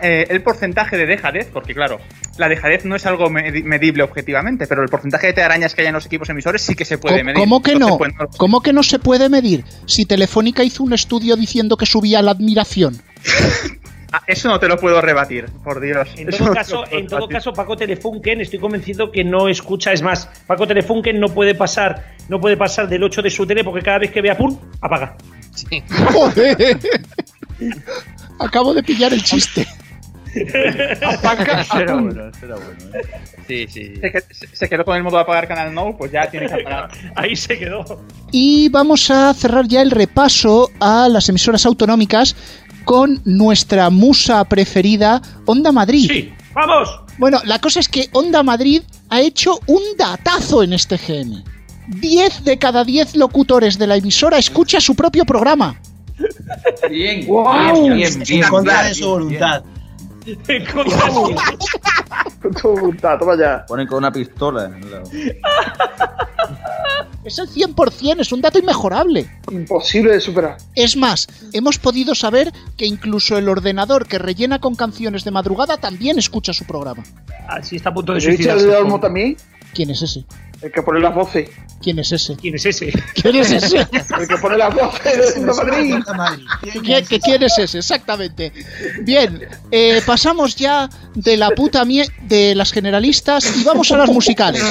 eh, 0.00 0.26
el 0.30 0.42
porcentaje 0.42 0.96
de 0.96 1.06
dejadez, 1.06 1.48
porque 1.52 1.74
claro, 1.74 1.98
la 2.38 2.48
dejadez 2.48 2.84
no 2.84 2.96
es 2.96 3.04
algo 3.06 3.26
medi- 3.28 3.62
medible 3.64 4.02
objetivamente, 4.02 4.66
pero 4.66 4.82
el 4.82 4.88
porcentaje 4.88 5.28
de 5.28 5.32
telarañas 5.34 5.74
que 5.74 5.82
hay 5.82 5.88
en 5.88 5.94
los 5.94 6.06
equipos 6.06 6.28
emisores 6.30 6.62
sí 6.62 6.74
que 6.74 6.84
se 6.84 6.98
puede 6.98 7.16
¿Cómo, 7.18 7.24
medir. 7.24 7.38
cómo 7.38 7.62
que 7.62 7.74
no? 7.76 7.98
pues, 7.98 8.12
¿Cómo 8.38 8.60
que 8.62 8.72
no 8.72 8.82
se 8.82 8.98
puede 8.98 9.28
medir? 9.28 9.64
Si 9.86 10.06
Telefónica 10.06 10.64
hizo 10.64 10.82
un 10.82 10.92
estudio 10.94 11.36
diciendo 11.36 11.76
que 11.76 11.86
subía 11.86 12.22
la 12.22 12.30
admiración. 12.32 13.00
Ah, 14.16 14.22
Eso 14.28 14.48
no 14.48 14.60
te 14.60 14.68
lo 14.68 14.76
puedo 14.76 15.00
rebatir, 15.00 15.46
por 15.64 15.80
Dios. 15.80 16.08
En 16.16 16.28
todo, 16.30 16.52
caso, 16.54 16.84
en 16.92 17.08
todo 17.08 17.28
Paco 17.52 17.76
Telefunken, 17.76 18.42
estoy 18.42 18.60
convencido 18.60 19.10
que 19.10 19.24
no 19.24 19.48
escucha. 19.48 19.92
Es 19.92 20.02
más, 20.02 20.28
Paco 20.46 20.68
Telefunken 20.68 21.18
no 21.18 21.30
puede 21.30 21.56
pasar, 21.56 22.14
no 22.28 22.38
puede 22.40 22.56
pasar 22.56 22.88
del 22.88 23.02
8 23.02 23.22
de 23.22 23.30
su 23.30 23.44
tele 23.44 23.64
porque 23.64 23.82
cada 23.82 23.98
vez 23.98 24.12
que 24.12 24.22
vea 24.22 24.36
pum, 24.38 24.56
apaga. 24.80 25.16
Joder. 26.12 26.78
Acabo 28.44 28.74
de 28.74 28.82
pillar 28.82 29.12
el 29.12 29.22
chiste. 29.22 29.66
Apaga, 31.02 31.64
Será 31.64 31.92
apum. 31.92 32.06
bueno, 32.06 32.32
será 32.38 32.56
bueno. 32.56 32.70
¿eh? 32.94 33.02
Sí, 33.46 33.66
sí. 33.68 34.00
Se 34.52 34.68
quedó 34.68 34.84
con 34.84 34.96
el 34.96 35.02
modo 35.02 35.16
de 35.16 35.22
apagar 35.22 35.46
canal 35.46 35.72
no, 35.72 35.96
pues 35.96 36.10
ya 36.10 36.28
tiene 36.30 36.46
que 36.46 36.54
apagar. 36.54 36.90
Ahí 37.14 37.36
se 37.36 37.58
quedó. 37.58 37.84
Y 38.32 38.68
vamos 38.68 39.10
a 39.10 39.32
cerrar 39.34 39.66
ya 39.68 39.80
el 39.82 39.90
repaso 39.90 40.70
a 40.80 41.08
las 41.08 41.28
emisoras 41.28 41.64
autonómicas 41.66 42.34
con 42.84 43.22
nuestra 43.24 43.90
musa 43.90 44.44
preferida, 44.44 45.22
Onda 45.46 45.72
Madrid. 45.72 46.10
Sí, 46.10 46.32
vamos. 46.52 47.00
Bueno, 47.18 47.40
la 47.44 47.60
cosa 47.60 47.80
es 47.80 47.88
que 47.88 48.08
Onda 48.12 48.42
Madrid 48.42 48.82
ha 49.08 49.20
hecho 49.20 49.60
un 49.66 49.82
datazo 49.96 50.62
en 50.62 50.72
este 50.72 50.96
GM. 50.96 51.44
10 51.86 52.44
de 52.44 52.58
cada 52.58 52.82
10 52.82 53.16
locutores 53.16 53.78
de 53.78 53.86
la 53.86 53.96
emisora 53.96 54.38
escucha 54.38 54.80
su 54.80 54.94
propio 54.96 55.24
programa. 55.24 55.80
Bien, 56.90 57.26
Guau. 57.26 57.82
bien, 57.82 57.94
bien, 57.96 58.22
bien, 58.26 58.42
en 58.44 58.48
contra 58.50 58.74
bien, 58.82 58.88
de 58.88 58.94
su 58.94 59.08
voluntad. 59.08 59.64
En 60.48 60.64
contra 60.66 61.04
de- 61.06 61.36
Con 62.42 62.54
tu 62.54 62.68
voluntad, 62.68 63.18
toma 63.18 63.36
ya. 63.36 63.64
Ponen 63.66 63.86
con 63.86 63.98
una 63.98 64.10
pistola. 64.12 64.64
en 64.66 64.74
el 64.74 64.90
lado. 64.90 65.04
Es 67.24 67.38
el 67.38 67.48
100%, 67.48 68.20
es 68.20 68.32
un 68.32 68.42
dato 68.42 68.58
inmejorable. 68.58 69.26
Imposible 69.50 70.12
de 70.12 70.20
superar. 70.20 70.58
Es 70.74 70.94
más, 70.96 71.26
hemos 71.54 71.78
podido 71.78 72.14
saber 72.14 72.52
que 72.76 72.84
incluso 72.84 73.38
el 73.38 73.48
ordenador 73.48 74.06
que 74.06 74.18
rellena 74.18 74.60
con 74.60 74.74
canciones 74.74 75.24
de 75.24 75.30
madrugada 75.30 75.78
también 75.78 76.18
escucha 76.18 76.52
su 76.52 76.64
programa. 76.66 77.02
Así 77.48 77.76
está 77.76 77.88
a 77.90 77.94
punto 77.94 78.12
de 78.12 78.18
¿Richard 78.20 78.34
suicidarse. 78.36 78.66
de 78.66 78.76
Olmo 78.76 79.00
también? 79.00 79.36
¿Quién 79.72 79.90
es 79.90 80.02
ese? 80.02 80.24
El 80.64 80.72
que 80.72 80.80
pone 80.80 80.98
las 80.98 81.14
voces. 81.14 81.50
¿Quién 81.82 81.98
es 81.98 82.10
ese? 82.10 82.34
¿Quién 82.36 82.54
es 82.54 82.64
ese? 82.64 82.90
¿Quién 83.14 83.36
es 83.36 83.50
ese? 83.50 83.80
El 84.18 84.26
que 84.26 84.36
pone 84.38 84.56
las 84.56 84.74
voces 84.74 85.34
de 85.34 85.42
Madrid. 85.42 85.96
¿Qué, 86.82 87.04
qué 87.06 87.20
quién 87.20 87.42
es 87.42 87.58
ese? 87.58 87.78
Exactamente. 87.78 88.50
Bien, 89.02 89.46
eh, 89.70 90.00
pasamos 90.06 90.56
ya 90.56 90.88
de 91.14 91.36
la 91.36 91.50
puta 91.50 91.84
mie 91.84 92.08
de 92.22 92.54
las 92.54 92.72
generalistas 92.72 93.54
y 93.58 93.62
vamos 93.62 93.92
a 93.92 93.98
las 93.98 94.08
musicales. 94.08 94.62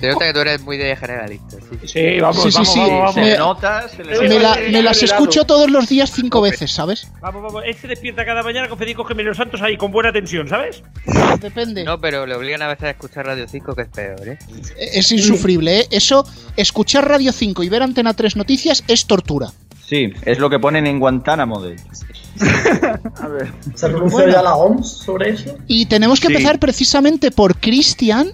Se 0.00 0.06
nota 0.08 0.26
que 0.26 0.32
tú 0.34 0.40
eres 0.40 0.60
muy 0.62 0.76
de 0.76 0.94
generalista. 0.96 1.56
Sí. 1.82 1.88
Sí, 1.88 2.20
vamos, 2.20 2.42
Sí, 2.42 2.50
sí, 2.52 2.56
vamos, 2.58 2.72
sí. 2.72 2.78
vamos, 2.80 2.98
vamos. 3.00 3.14
Se 3.14 3.20
Me- 3.22 3.36
nota, 3.38 3.88
se 3.88 4.04
le 4.04 4.28
Me, 4.28 4.38
la- 4.38 4.54
Eh, 4.60 4.70
me 4.70 4.82
las 4.82 5.02
escucho 5.02 5.44
todos 5.44 5.70
los 5.70 5.88
días 5.88 6.12
cinco 6.12 6.40
veces, 6.40 6.70
¿sabes? 6.72 7.08
Vamos, 7.20 7.42
vamos. 7.42 7.62
Este 7.66 7.88
despierta 7.88 8.24
cada 8.24 8.42
mañana 8.42 8.68
con 8.68 8.76
Federico 8.78 9.04
Gemelos 9.04 9.36
Santos 9.38 9.62
ahí 9.62 9.76
con 9.76 9.90
buena 9.90 10.12
tensión, 10.12 10.48
¿sabes? 10.48 10.82
Depende. 11.40 11.84
No, 11.84 11.98
pero 12.00 12.26
le 12.26 12.34
obligan 12.34 12.60
a 12.62 12.68
veces 12.68 12.84
a 12.84 12.90
escuchar 12.90 13.26
Radio 13.26 13.46
5, 13.48 13.74
que 13.74 13.82
es 13.82 13.88
peor, 13.88 14.28
¿eh? 14.28 14.38
Es 14.76 15.10
insufrible, 15.10 15.80
¿eh? 15.80 15.88
Eso, 15.90 16.26
escuchar 16.56 17.08
Radio 17.08 17.32
5 17.32 17.62
y 17.62 17.68
ver 17.68 17.82
Antena 17.82 18.14
3 18.14 18.36
Noticias 18.36 18.84
es 18.88 19.06
tortura. 19.06 19.48
Sí, 19.86 20.12
es 20.26 20.38
lo 20.38 20.50
que 20.50 20.58
ponen 20.58 20.86
en 20.86 20.98
Guantánamo, 20.98 21.62
de. 21.62 21.76
A 23.22 23.26
ver. 23.28 23.50
¿Se 23.74 23.88
pronunció 23.88 24.28
ya 24.28 24.42
la 24.42 24.54
OMS 24.54 24.86
sobre 25.04 25.30
eso? 25.30 25.56
Y 25.66 25.86
tenemos 25.86 26.20
que 26.20 26.26
Sí. 26.28 26.32
empezar 26.34 26.58
precisamente 26.58 27.30
por 27.30 27.56
Cristian, 27.58 28.30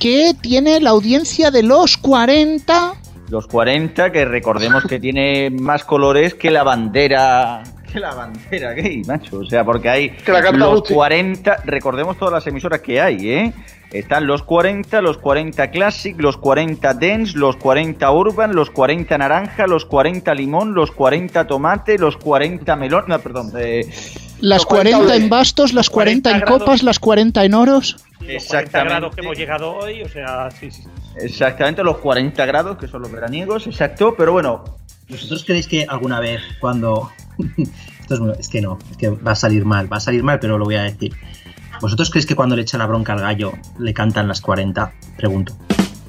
que 0.00 0.34
tiene 0.40 0.80
la 0.80 0.90
audiencia 0.90 1.52
de 1.52 1.62
los 1.62 1.96
40. 1.96 2.94
Los 3.28 3.46
40, 3.46 4.10
que 4.10 4.24
recordemos 4.24 4.82
que 4.84 4.98
tiene 4.98 5.50
más 5.50 5.84
colores 5.84 6.34
que 6.34 6.50
la 6.50 6.64
bandera. 6.64 7.62
Que 7.92 8.00
la 8.00 8.14
bandera 8.14 8.72
gay, 8.72 9.02
macho. 9.06 9.38
O 9.38 9.44
sea, 9.46 9.64
porque 9.64 9.88
hay 9.88 10.10
Que 10.10 10.32
la 10.32 10.42
canta 10.42 10.58
los 10.58 10.80
usted. 10.82 10.94
40. 10.94 11.56
Recordemos 11.64 12.16
todas 12.18 12.34
las 12.34 12.46
emisoras 12.48 12.80
que 12.80 13.00
hay, 13.00 13.28
¿eh? 13.30 13.52
Están 13.92 14.26
los 14.26 14.42
40, 14.44 15.00
los 15.02 15.18
40 15.18 15.70
Classic, 15.72 16.14
los 16.20 16.36
40 16.36 16.94
Dance, 16.94 17.36
los 17.36 17.56
40 17.56 18.08
Urban, 18.12 18.54
los 18.54 18.70
40 18.70 19.18
Naranja, 19.18 19.66
los 19.66 19.84
40 19.84 20.32
Limón, 20.34 20.74
los 20.74 20.92
40 20.92 21.46
Tomate, 21.48 21.98
los 21.98 22.16
40 22.16 22.76
Melón. 22.76 23.04
No, 23.08 23.18
perdón. 23.18 23.50
eh, 23.58 23.84
Las 24.40 24.58
Los 24.60 24.66
40 24.66 24.98
40 24.98 25.16
en 25.24 25.28
bastos, 25.30 25.72
las 25.72 25.90
40 25.90 26.30
en 26.30 26.34
40 26.40 26.46
grados. 26.46 26.62
copas, 26.62 26.82
las 26.82 26.98
40 26.98 27.44
en 27.44 27.54
oros. 27.54 27.96
Los 28.20 28.44
40 28.46 28.84
grados 28.84 29.14
que 29.14 29.20
hemos 29.22 29.36
llegado 29.38 29.76
hoy, 29.76 30.02
o 30.02 30.08
sea, 30.08 30.50
sí, 30.50 30.70
sí. 30.70 30.84
exactamente 31.16 31.82
los 31.82 31.98
40 31.98 32.44
grados, 32.46 32.76
que 32.78 32.86
son 32.88 33.02
los 33.02 33.10
veraniegos, 33.12 33.66
exacto. 33.66 34.14
Pero 34.16 34.32
bueno, 34.32 34.64
¿Vosotros 35.08 35.42
creéis 35.44 35.66
que 35.66 35.84
alguna 35.88 36.20
vez 36.20 36.40
cuando... 36.60 37.10
Esto 38.00 38.14
es, 38.14 38.20
muy- 38.20 38.32
es 38.38 38.48
que 38.48 38.60
no, 38.60 38.78
es 38.92 38.96
que 38.96 39.08
va 39.10 39.32
a 39.32 39.36
salir 39.36 39.64
mal, 39.64 39.92
va 39.92 39.96
a 39.96 40.00
salir 40.00 40.22
mal, 40.22 40.38
pero 40.38 40.56
lo 40.56 40.64
voy 40.64 40.76
a 40.76 40.82
decir. 40.82 41.12
¿Vosotros 41.80 42.10
creéis 42.10 42.26
que 42.26 42.36
cuando 42.36 42.54
le 42.54 42.62
echan 42.62 42.78
la 42.78 42.86
bronca 42.86 43.12
al 43.14 43.20
gallo 43.20 43.52
le 43.78 43.92
cantan 43.92 44.28
las 44.28 44.40
40? 44.40 44.92
Pregunto. 45.16 45.56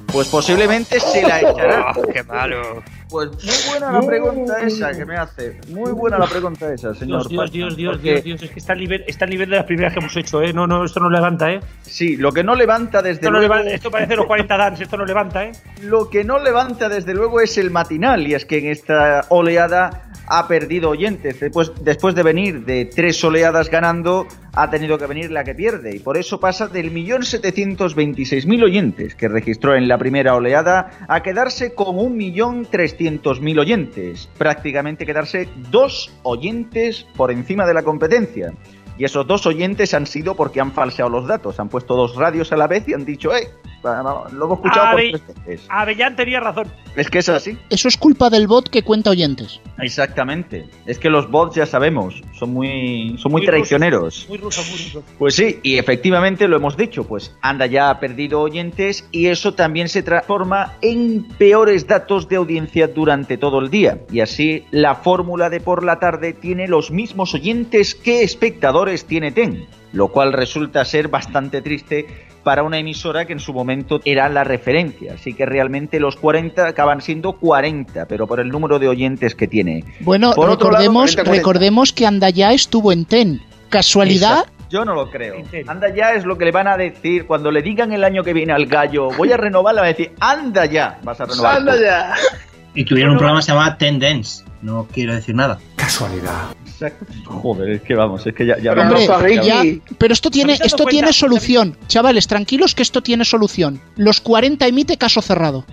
pues 0.06 0.28
posiblemente 0.28 1.00
se 1.00 1.22
la 1.22 1.40
echará. 1.40 1.86
¡Ah, 1.88 1.94
¡Qué 2.12 2.22
malo! 2.22 2.82
Pues 3.12 3.28
muy 3.44 3.54
buena 3.68 3.92
la 3.92 4.00
pregunta 4.00 4.60
esa 4.62 4.92
que 4.92 5.04
me 5.04 5.16
hace. 5.16 5.60
Muy 5.68 5.92
buena 5.92 6.18
la 6.18 6.26
pregunta 6.26 6.72
esa, 6.72 6.94
señor. 6.94 7.28
Dios, 7.28 7.52
Dios, 7.52 7.52
Dios, 7.52 7.76
Dios, 7.76 7.92
porque 7.96 8.12
Dios, 8.12 8.24
Dios, 8.24 8.42
es 8.42 8.50
que 8.50 8.58
está 8.58 8.72
al 8.72 8.78
nivel, 8.78 9.04
está 9.06 9.26
al 9.26 9.30
nivel 9.30 9.50
de 9.50 9.56
las 9.56 9.66
primeras 9.66 9.92
que 9.92 9.98
hemos 9.98 10.16
hecho, 10.16 10.40
¿eh? 10.40 10.54
No, 10.54 10.66
no, 10.66 10.82
esto 10.82 10.98
no 10.98 11.10
levanta, 11.10 11.52
¿eh? 11.52 11.60
Sí, 11.82 12.16
lo 12.16 12.32
que 12.32 12.42
no 12.42 12.54
levanta 12.54 13.02
desde 13.02 13.20
Esto, 13.20 13.30
no 13.30 13.38
luego. 13.38 13.54
esto 13.56 13.90
parece 13.90 14.16
los 14.16 14.24
40 14.24 14.56
dance, 14.56 14.82
esto 14.84 14.96
no 14.96 15.04
levanta, 15.04 15.44
¿eh? 15.44 15.52
Lo 15.82 16.08
que 16.08 16.24
no 16.24 16.38
levanta 16.38 16.88
desde 16.88 17.12
luego 17.12 17.40
es 17.42 17.58
el 17.58 17.70
matinal, 17.70 18.26
y 18.26 18.32
es 18.32 18.46
que 18.46 18.58
en 18.58 18.68
esta 18.68 19.26
oleada 19.28 20.11
ha 20.26 20.48
perdido 20.48 20.90
oyentes. 20.90 21.40
Después, 21.40 21.72
después 21.82 22.14
de 22.14 22.22
venir 22.22 22.64
de 22.64 22.84
tres 22.86 23.22
oleadas 23.24 23.68
ganando, 23.68 24.26
ha 24.54 24.70
tenido 24.70 24.98
que 24.98 25.06
venir 25.06 25.30
la 25.30 25.44
que 25.44 25.54
pierde. 25.54 25.96
Y 25.96 25.98
por 25.98 26.16
eso 26.16 26.40
pasa 26.40 26.68
del 26.68 26.90
millón 26.90 27.22
setecientos 27.24 27.94
veintiséis 27.94 28.46
mil 28.46 28.62
oyentes 28.64 29.14
que 29.14 29.28
registró 29.28 29.74
en 29.74 29.88
la 29.88 29.98
primera 29.98 30.34
oleada 30.34 30.90
a 31.08 31.22
quedarse 31.22 31.74
con 31.74 31.98
un 31.98 32.16
millón 32.16 32.66
trescientos 32.70 33.40
mil 33.40 33.58
oyentes. 33.58 34.28
Prácticamente 34.38 35.06
quedarse 35.06 35.48
dos 35.70 36.12
oyentes 36.22 37.06
por 37.16 37.30
encima 37.30 37.66
de 37.66 37.74
la 37.74 37.82
competencia. 37.82 38.52
Y 38.98 39.04
esos 39.04 39.26
dos 39.26 39.46
oyentes 39.46 39.94
han 39.94 40.06
sido 40.06 40.36
porque 40.36 40.60
han 40.60 40.72
falseado 40.72 41.10
los 41.10 41.26
datos. 41.26 41.58
Han 41.58 41.70
puesto 41.70 41.96
dos 41.96 42.14
radios 42.14 42.52
a 42.52 42.56
la 42.56 42.66
vez 42.66 42.86
y 42.86 42.92
han 42.92 43.06
dicho, 43.06 43.34
eh, 43.34 43.48
lo 43.82 44.44
hemos 44.44 44.58
escuchado 44.58 44.92
por 44.92 45.00
tres 45.00 45.22
veces. 45.46 45.66
Avellán 45.68 46.16
tenía 46.16 46.40
razón. 46.40 46.68
Es 46.94 47.08
que 47.08 47.18
es 47.18 47.28
así. 47.28 47.58
Eso 47.70 47.88
es 47.88 47.96
culpa 47.96 48.30
del 48.30 48.46
bot 48.46 48.68
que 48.68 48.82
cuenta 48.82 49.10
oyentes. 49.10 49.60
Exactamente. 49.78 50.66
Es 50.86 50.98
que 50.98 51.08
los 51.08 51.30
bots 51.30 51.56
ya 51.56 51.66
sabemos, 51.66 52.22
son 52.38 52.52
muy, 52.52 53.16
son 53.18 53.32
muy, 53.32 53.40
Muy 53.40 53.46
traicioneros. 53.46 54.26
Muy 54.28 54.38
ruso, 54.38 54.62
muy 54.62 54.78
ruso. 54.78 55.02
Pues 55.18 55.34
sí, 55.34 55.58
y 55.62 55.78
efectivamente 55.78 56.46
lo 56.48 56.56
hemos 56.56 56.76
dicho, 56.76 57.04
pues 57.04 57.34
Anda 57.40 57.66
ya 57.66 57.90
ha 57.90 57.98
perdido 57.98 58.40
oyentes 58.40 59.08
y 59.10 59.26
eso 59.26 59.54
también 59.54 59.88
se 59.88 60.02
transforma 60.02 60.74
en 60.82 61.24
peores 61.38 61.86
datos 61.86 62.28
de 62.28 62.36
audiencia 62.36 62.88
durante 62.88 63.38
todo 63.38 63.58
el 63.60 63.70
día. 63.70 63.98
Y 64.10 64.20
así 64.20 64.66
la 64.70 64.94
fórmula 64.94 65.50
de 65.50 65.60
por 65.60 65.82
la 65.82 65.98
tarde 65.98 66.32
tiene 66.34 66.68
los 66.68 66.90
mismos 66.90 67.34
oyentes 67.34 67.94
que 67.94 68.22
espectadores 68.22 69.06
tiene 69.06 69.32
TEN, 69.32 69.66
lo 69.92 70.08
cual 70.08 70.32
resulta 70.32 70.84
ser 70.84 71.08
bastante 71.08 71.62
triste 71.62 72.06
para 72.42 72.62
una 72.62 72.78
emisora 72.78 73.24
que 73.24 73.32
en 73.32 73.40
su 73.40 73.52
momento 73.52 74.00
era 74.04 74.28
la 74.28 74.44
referencia. 74.44 75.14
Así 75.14 75.32
que 75.34 75.46
realmente 75.46 76.00
los 76.00 76.16
40 76.16 76.66
acaban 76.66 77.00
siendo 77.00 77.34
40, 77.34 78.06
pero 78.06 78.26
por 78.26 78.40
el 78.40 78.48
número 78.48 78.78
de 78.78 78.88
oyentes 78.88 79.34
que 79.34 79.46
tiene. 79.46 79.84
Bueno, 80.00 80.32
Por 80.32 80.50
otro 80.50 80.70
lado, 80.70 80.84
recordemos, 80.84 81.16
40-40. 81.16 81.30
recordemos 81.30 81.92
que 81.92 82.06
Andaya 82.06 82.52
estuvo 82.52 82.92
en 82.92 83.04
TEN. 83.04 83.40
¿Casualidad? 83.68 84.46
Yo 84.70 84.84
no 84.84 84.94
lo 84.94 85.10
creo. 85.10 85.36
Anda 85.66 85.94
ya 85.94 86.14
es 86.14 86.24
lo 86.24 86.38
que 86.38 86.46
le 86.46 86.50
van 86.50 86.66
a 86.66 86.76
decir 86.76 87.26
cuando 87.26 87.50
le 87.50 87.62
digan 87.62 87.92
el 87.92 88.04
año 88.04 88.24
que 88.24 88.32
viene 88.32 88.54
al 88.54 88.66
gallo, 88.66 89.10
voy 89.10 89.30
a 89.30 89.36
renovar, 89.36 89.74
le 89.74 89.80
van 89.82 89.90
a 89.90 89.92
decir, 89.92 90.12
anda 90.18 90.64
ya, 90.64 90.98
vas 91.02 91.20
a 91.20 91.26
renovar. 91.26 91.56
Anda 91.56 91.80
ya. 91.80 92.14
Y 92.74 92.84
tuvieron 92.86 93.12
un 93.12 93.18
programa 93.18 93.40
que 93.40 93.44
se 93.44 93.52
llamaba 93.52 93.76
Tendence. 93.76 94.44
No 94.62 94.88
quiero 94.90 95.14
decir 95.14 95.34
nada. 95.34 95.58
Exacto. 96.86 97.06
Joder, 97.26 97.70
es 97.70 97.82
que 97.82 97.94
vamos, 97.94 98.26
es 98.26 98.34
que 98.34 98.46
ya... 98.46 98.58
ya 98.58 98.70
Pero 98.74 98.82
Hombre, 98.82 99.00
no 99.00 99.06
sabéis 99.06 99.40
ya- 99.46 99.62
pero 99.98 100.12
esto 100.12 100.30
tiene, 100.30 100.52
¿Habéis 100.52 100.58
dado 100.60 100.66
esto 100.66 100.76
cuenta? 100.84 100.90
tiene 100.90 101.12
solución. 101.12 101.76
Chavales, 101.88 102.26
tranquilos 102.26 102.74
que 102.74 102.82
esto 102.82 103.02
tiene 103.02 103.24
solución. 103.24 103.80
Los 103.96 104.20
40 104.20 104.66
emite 104.66 104.96
caso 104.98 105.22
cerrado. 105.22 105.64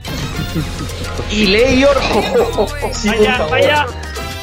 Y 1.31 1.47
Leyor, 1.47 1.95
Vaya, 3.05 3.45
vaya, 3.49 3.85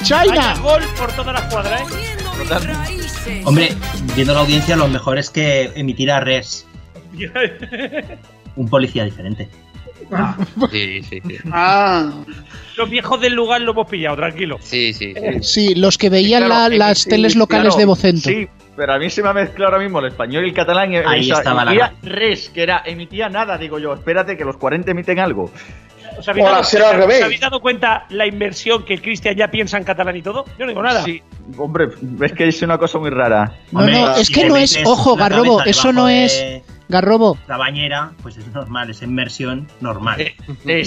China. 0.02 0.24
vaya 0.26 0.58
gol 0.60 0.82
por 0.98 1.12
toda 1.12 1.32
la 1.32 1.48
cuadra, 1.48 1.80
¿eh? 1.80 3.42
Hombre, 3.44 3.74
viendo 4.14 4.34
la 4.34 4.40
audiencia, 4.40 4.76
lo 4.76 4.86
mejor 4.88 5.18
es 5.18 5.30
que 5.30 5.72
emitirá 5.74 6.20
res. 6.20 6.66
Un 8.56 8.68
policía 8.68 9.04
diferente. 9.04 9.48
Sí, 10.70 11.02
sí, 11.02 11.20
sí. 11.26 11.36
Ah, 11.52 12.10
Los 12.76 12.88
viejos 12.90 13.20
del 13.20 13.34
lugar 13.34 13.60
lo 13.60 13.72
hemos 13.72 13.88
pillado, 13.88 14.16
tranquilo. 14.16 14.58
Sí, 14.60 14.92
sí, 14.92 15.14
sí. 15.14 15.42
Sí, 15.42 15.74
los 15.74 15.98
que 15.98 16.10
veían 16.10 16.44
Claro, 16.46 16.68
la- 16.70 16.76
las 16.88 16.98
sí, 16.98 17.10
teles 17.10 17.34
locales 17.36 17.68
claro, 17.74 17.78
de 17.78 17.84
Vocento. 17.86 18.28
Sí, 18.28 18.46
pero 18.76 18.92
a 18.92 18.98
mí 18.98 19.08
se 19.10 19.22
me 19.22 19.30
ha 19.30 19.32
mezclado 19.32 19.72
ahora 19.72 19.82
mismo 19.82 19.98
el 20.00 20.06
español 20.06 20.44
y 20.44 20.48
el 20.48 20.54
catalán. 20.54 20.92
y- 20.92 20.96
Ahí 20.98 21.30
estaba 21.30 21.64
la 21.64 21.70
emitía 21.72 21.94
res, 22.02 22.48
que 22.50 22.62
era, 22.62 22.82
emitía 22.84 23.28
nada, 23.28 23.56
digo 23.58 23.78
yo, 23.78 23.94
espérate 23.94 24.36
que 24.36 24.44
los 24.44 24.56
40 24.58 24.90
emiten 24.90 25.18
algo. 25.18 25.50
¿Os 26.18 26.26
habéis, 26.28 26.46
dado, 26.46 26.64
será 26.64 26.90
al 26.90 26.96
cuenta- 26.96 27.06
revés. 27.06 27.18
¿Os 27.20 27.24
habéis 27.24 27.40
dado 27.40 27.60
cuenta 27.60 28.06
la 28.10 28.26
inversión 28.26 28.84
que 28.84 28.98
Cristian 29.02 29.34
ya 29.36 29.48
piensa 29.50 29.76
en 29.76 29.84
catalán 29.84 30.16
y 30.16 30.22
todo? 30.22 30.44
Yo 30.58 30.64
no 30.64 30.68
digo 30.68 30.82
nada. 30.82 31.02
Sí, 31.02 31.20
hombre, 31.58 31.88
es 32.22 32.32
que 32.32 32.48
es 32.48 32.62
una 32.62 32.78
cosa 32.78 32.98
muy 32.98 33.10
rara. 33.10 33.52
No, 33.72 33.86
no, 33.86 34.16
es 34.16 34.30
que 34.30 34.46
no 34.48 34.56
es. 34.56 34.78
Ojo, 34.84 35.16
Garrobo, 35.16 35.62
eso 35.64 35.92
no 35.92 36.08
es. 36.08 36.62
Garrobo, 36.88 37.36
La 37.48 37.56
bañera, 37.56 38.12
pues 38.22 38.36
es 38.36 38.46
normal, 38.54 38.90
es 38.90 39.02
inmersión 39.02 39.66
normal. 39.80 40.32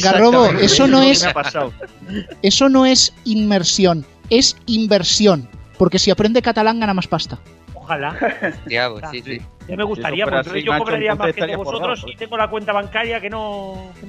Garrobo, 0.02 0.46
eso 0.52 0.88
no 0.88 1.02
es. 1.02 1.28
Eso 2.42 2.70
no 2.70 2.86
es 2.86 3.14
inmersión, 3.26 4.06
es 4.30 4.56
inversión. 4.66 5.48
Porque 5.78 6.00
si 6.00 6.12
aprende 6.12 6.42
catalán 6.42 6.80
gana 6.80 6.94
más 6.94 7.08
pasta. 7.08 7.38
Ojalá. 7.74 8.16
Ya, 8.68 8.90
pues, 8.90 9.06
sí, 9.12 9.22
sí. 9.22 9.42
Ya 9.68 9.76
me 9.76 9.84
gustaría, 9.84 10.26
fuera 10.26 10.44
porque 10.44 10.64
yo 10.64 10.78
cobraría 10.78 11.16
más 11.16 11.34
que 11.34 11.56
vosotros 11.56 12.06
y 12.08 12.16
tengo 12.16 12.38
la 12.38 12.48
cuenta 12.50 12.72
bancaria 12.74 13.20
que 13.22 13.30
no. 13.30 13.92
que 14.00 14.06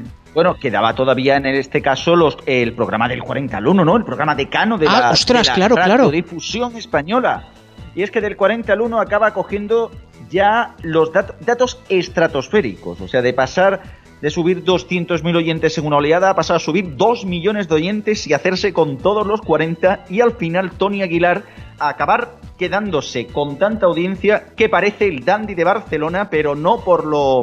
no- 0.00 0.04
Bueno, 0.34 0.54
quedaba 0.56 0.94
todavía 0.94 1.36
en 1.36 1.46
este 1.46 1.80
caso 1.82 2.14
los, 2.16 2.36
el 2.46 2.72
programa 2.74 3.08
del 3.08 3.22
40 3.22 3.56
al 3.56 3.66
1, 3.66 3.84
¿no? 3.84 3.96
El 3.96 4.04
programa 4.04 4.34
decano 4.34 4.76
de 4.78 4.86
Ah, 4.88 5.00
la, 5.00 5.10
ostras, 5.10 5.42
de 5.46 5.50
la 5.50 5.54
claro, 5.54 5.74
claro. 5.76 5.96
radiodifusión 6.04 6.76
española. 6.76 7.48
Y 7.96 8.02
es 8.02 8.10
que 8.10 8.20
del 8.20 8.36
40 8.36 8.72
al 8.72 8.80
1 8.80 9.00
acaba 9.00 9.32
cogiendo 9.32 9.90
ya 10.34 10.74
los 10.82 11.12
dat- 11.12 11.38
datos 11.40 11.78
estratosféricos, 11.88 13.00
o 13.00 13.06
sea, 13.08 13.22
de 13.22 13.32
pasar 13.32 13.80
de 14.20 14.30
subir 14.30 14.64
200.000 14.64 15.36
oyentes 15.36 15.76
en 15.78 15.86
una 15.86 15.98
oleada 15.98 16.30
a 16.30 16.34
pasar 16.34 16.56
a 16.56 16.58
subir 16.58 16.96
2 16.96 17.24
millones 17.26 17.68
de 17.68 17.74
oyentes 17.74 18.26
y 18.26 18.32
hacerse 18.32 18.72
con 18.72 18.96
todos 18.98 19.26
los 19.26 19.40
40 19.42 20.06
y 20.08 20.20
al 20.22 20.32
final 20.36 20.70
Tony 20.72 21.02
Aguilar 21.02 21.42
a 21.78 21.90
acabar 21.90 22.36
quedándose 22.58 23.26
con 23.26 23.58
tanta 23.58 23.84
audiencia 23.86 24.46
que 24.56 24.68
parece 24.70 25.08
el 25.08 25.24
dandy 25.24 25.54
de 25.54 25.64
Barcelona, 25.64 26.30
pero 26.30 26.54
no 26.54 26.80
por 26.80 27.04
lo 27.04 27.42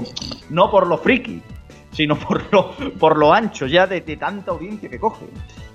no 0.50 0.72
por 0.72 0.88
lo 0.88 0.98
friki, 0.98 1.42
sino 1.92 2.18
por 2.18 2.52
lo, 2.52 2.72
por 3.00 3.18
lo 3.18 3.32
ancho 3.34 3.68
ya 3.68 3.86
de, 3.86 4.02
de 4.02 4.18
tanta 4.18 4.52
audiencia 4.52 4.90
que 4.90 5.00
coge. 5.00 5.26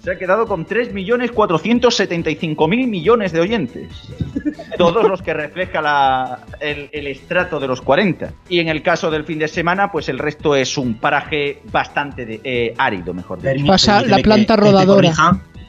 Se 0.07 0.13
ha 0.13 0.19
quedado 0.19 0.47
con 0.47 0.65
3.475.000 0.65 2.69
millones 2.87 3.33
de 3.33 3.41
oyentes. 3.41 3.89
Todos 4.79 5.09
los 5.09 5.21
que 5.21 5.35
refleja 5.35 5.83
la- 5.83 6.45
el, 6.61 6.89
el 6.93 7.09
estrato 7.09 7.59
de 7.59 7.67
los 7.67 7.81
40. 7.81 8.33
Y 8.49 8.61
en 8.61 8.69
el 8.69 8.83
caso 8.83 9.11
del 9.11 9.25
fin 9.25 9.41
de 9.41 9.49
semana, 9.49 9.91
pues 9.91 10.09
el 10.09 10.21
resto 10.21 10.55
es 10.55 10.79
un 10.79 10.95
paraje 11.01 11.61
bastante 11.73 12.25
de- 12.25 12.41
eh, 12.45 12.73
árido, 12.79 13.13
mejor 13.15 13.43
dicho. 13.43 13.67
Pasa 13.67 14.01
la 14.03 14.19
planta 14.19 14.55
que- 14.55 14.61
rodadora. 14.61 15.11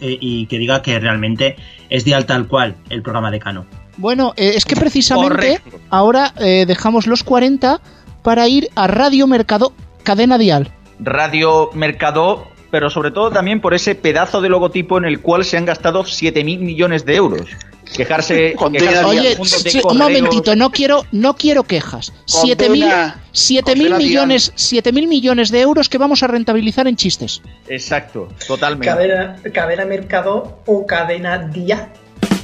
eh, 0.02 0.18
y 0.22 0.46
que 0.46 0.60
diga 0.60 0.84
que 0.84 1.00
realmente 1.00 1.56
es 1.90 2.06
dial 2.06 2.28
tal 2.28 2.48
cual 2.48 2.76
el 2.92 3.02
programa 3.02 3.32
decano. 3.32 3.66
Bueno, 3.98 4.34
eh, 4.38 4.52
es 4.56 4.66
que 4.66 4.76
precisamente 4.76 5.58
Correcto. 5.60 5.80
ahora 5.90 6.32
eh, 6.40 6.66
dejamos 6.68 7.08
los 7.08 7.24
40 7.24 7.82
para 8.22 8.48
ir 8.48 8.70
a 8.76 8.86
Radio 8.86 9.26
Mercado 9.26 9.74
Cadena 10.04 10.38
Dial. 10.38 10.70
Radio 11.00 11.72
Mercado, 11.74 12.50
pero 12.72 12.89
sobre 12.89 13.11
todo 13.11 13.32
también 13.32 13.61
por 13.61 13.74
ese 13.74 13.95
pedazo 13.95 14.41
de 14.41 14.49
logotipo 14.49 14.97
en 14.97 15.05
el 15.05 15.22
cual 15.22 15.45
se 15.45 15.57
han 15.57 15.65
gastado 15.65 16.03
7.000 16.03 16.59
millones 16.59 17.05
de 17.05 17.15
euros. 17.15 17.49
Quejarse, 17.95 18.55
quejarse. 18.74 19.05
Oye, 19.05 19.38
sí, 19.45 19.80
un 19.84 19.97
momentito, 19.97 20.55
no 20.55 20.72
quiero, 20.72 21.05
no 21.13 21.36
quiero 21.36 21.63
quejas. 21.63 22.11
7.000 22.28 22.57
Condena- 22.57 23.15
7.000 23.34 23.63
condena 23.63 23.97
millones, 23.97 24.53
7.000 24.55 25.07
millones 25.07 25.51
de 25.51 25.61
euros 25.61 25.88
que 25.88 25.97
vamos 25.97 26.22
a 26.24 26.28
rentabilizar 26.28 26.88
en 26.88 26.95
chistes. 26.97 27.41
Exacto, 27.70 28.28
totalmente. 28.47 28.88
Cadena, 28.88 29.36
cadena 29.53 29.86
Mercado 29.86 30.59
o 30.65 30.86
cadena 30.86 31.38
Día. 31.47 31.89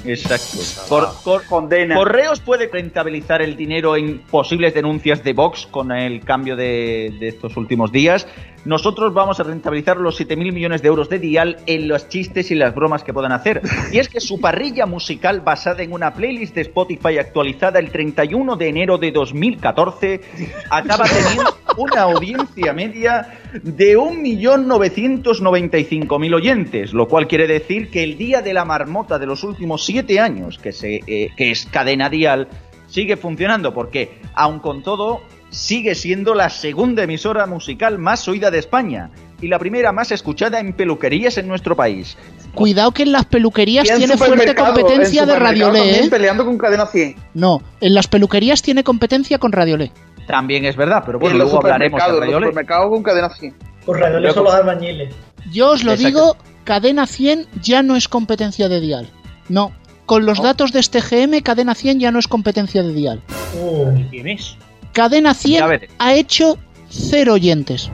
Exacto. 0.06 0.58
Cor- 0.90 1.14
cor- 1.24 1.46
Condena. 1.46 1.96
Correos 1.96 2.42
puede 2.42 2.68
rentabilizar 2.68 3.42
el 3.42 3.56
dinero 3.56 3.96
en 3.96 4.20
posibles 4.20 4.74
denuncias 4.74 5.24
de 5.24 5.32
Vox 5.34 5.66
con 5.66 5.92
el 5.94 6.22
cambio 6.26 6.56
de, 6.58 7.14
de 7.20 7.30
estos 7.30 7.56
últimos 7.56 7.90
días. 7.92 8.28
Nosotros 8.66 9.14
vamos 9.14 9.40
a 9.40 9.44
rentabilizar 9.44 9.98
los 9.98 10.20
7.000 10.20 10.52
millones 10.54 10.82
de 10.82 10.88
euros 10.88 11.10
de 11.10 11.20
Dial 11.20 11.58
en 11.66 11.88
los 11.88 12.08
chistes 12.08 12.50
y 12.52 12.56
las 12.56 12.74
bromas 12.74 13.04
que 13.04 13.14
puedan 13.14 13.34
hacer. 13.34 13.62
Y 13.92 14.00
es 14.00 14.10
que 14.10 14.22
su 14.22 14.40
parrilla 14.40 14.86
musical 14.86 15.42
basada 15.42 15.84
en 15.84 15.92
una 15.92 16.14
playlist 16.14 16.56
de 16.56 16.62
Spotify 16.62 17.18
actualizada 17.18 17.80
el 17.80 17.92
31 17.92 18.56
de 18.56 18.70
enero 18.70 18.98
de 18.98 19.12
2014 19.12 20.22
acaba 20.70 21.04
teniendo 21.06 21.58
una 21.78 22.04
audiencia 22.04 22.72
media 22.74 23.40
de 23.62 23.98
1.995.000 23.98 26.36
oyentes, 26.36 26.94
lo 26.94 27.08
cual 27.08 27.28
quiere 27.28 27.48
decir 27.48 27.90
que 27.90 28.04
el 28.04 28.18
día 28.18 28.42
de 28.42 28.54
la 28.54 28.66
marmota 28.66 29.18
de 29.20 29.26
los 29.26 29.44
últimos 29.44 29.86
siete 29.86 30.20
años, 30.20 30.58
que, 30.58 30.72
se, 30.72 31.02
eh, 31.06 31.32
que 31.36 31.52
es 31.52 31.66
cadena 31.66 32.10
dial, 32.10 32.48
sigue 32.88 33.18
funcionando 33.18 33.74
porque, 33.74 34.22
aun 34.36 34.60
con 34.60 34.84
todo, 34.84 35.22
sigue 35.54 35.94
siendo 35.96 36.34
la 36.34 36.50
segunda 36.50 37.04
emisora 37.04 37.46
musical 37.46 38.00
más 38.00 38.28
oída 38.28 38.50
de 38.50 38.60
España 38.60 39.12
y 39.40 39.48
la 39.48 39.60
primera 39.60 39.92
más 39.92 40.12
escuchada 40.12 40.60
en 40.60 40.74
peluquerías 40.74 41.38
en 41.38 41.48
nuestro 41.48 41.76
país. 41.76 42.18
Cuidado 42.56 42.92
que 42.92 43.04
en 43.04 43.12
las 43.12 43.26
peluquerías 43.26 43.90
en 43.90 43.98
tiene 43.98 44.18
fuerte 44.18 44.56
competencia 44.56 45.24
en 45.24 45.28
de 45.28 45.36
Radiolé, 45.40 46.00
¿eh? 46.00 46.10
peleando 46.10 46.46
con 46.46 46.58
Cadena 46.58 46.86
100. 46.88 47.16
No, 47.36 47.62
en 47.80 47.94
las 47.94 48.08
peluquerías 48.08 48.62
tiene 48.62 48.84
competencia 48.84 49.38
con 49.38 49.52
Radiolé. 49.52 49.92
También 50.28 50.66
es 50.66 50.76
verdad, 50.76 51.04
pero 51.06 51.20
bueno, 51.20 51.34
en 51.34 51.40
los 51.40 51.52
luego 51.52 51.66
hablaremos 51.66 52.00
de 52.00 52.06
supermercados, 52.06 52.10
en 52.10 52.16
los 52.16 52.26
Radiolé. 52.26 52.48
supermercados 52.48 52.90
con 52.90 53.04
Cadena 53.04 53.30
100. 53.30 53.56
Por 53.86 54.00
Radio 54.00 54.34
son 54.34 54.44
los 54.46 54.54
albañiles. 54.54 55.16
Yo 55.52 55.72
os 55.72 55.84
lo 55.84 55.92
Exacto. 55.92 56.08
digo, 56.08 56.38
Cadena 56.64 57.06
100 57.06 57.48
ya 57.62 57.84
no 57.84 57.96
es 57.96 58.08
competencia 58.08 58.70
de 58.70 58.80
Dial. 58.80 59.10
No, 59.50 59.72
con 60.06 60.26
los 60.26 60.42
datos 60.42 60.72
de 60.72 60.80
este 60.80 61.02
GM, 61.02 61.42
Cadena 61.44 61.76
100 61.76 62.00
ya 62.00 62.12
no 62.12 62.20
es 62.20 62.28
competencia 62.28 62.82
de 62.82 62.94
Dial. 62.94 63.22
Uh, 63.62 63.92
¿Quién 64.10 64.30
es? 64.30 64.56
Cadena 64.94 65.34
100 65.34 65.60
Ya 65.60 65.68
veré. 65.68 65.90
ha 66.00 66.14
hecho 66.14 66.58
cero 66.90 67.34
oyentes. 67.34 67.90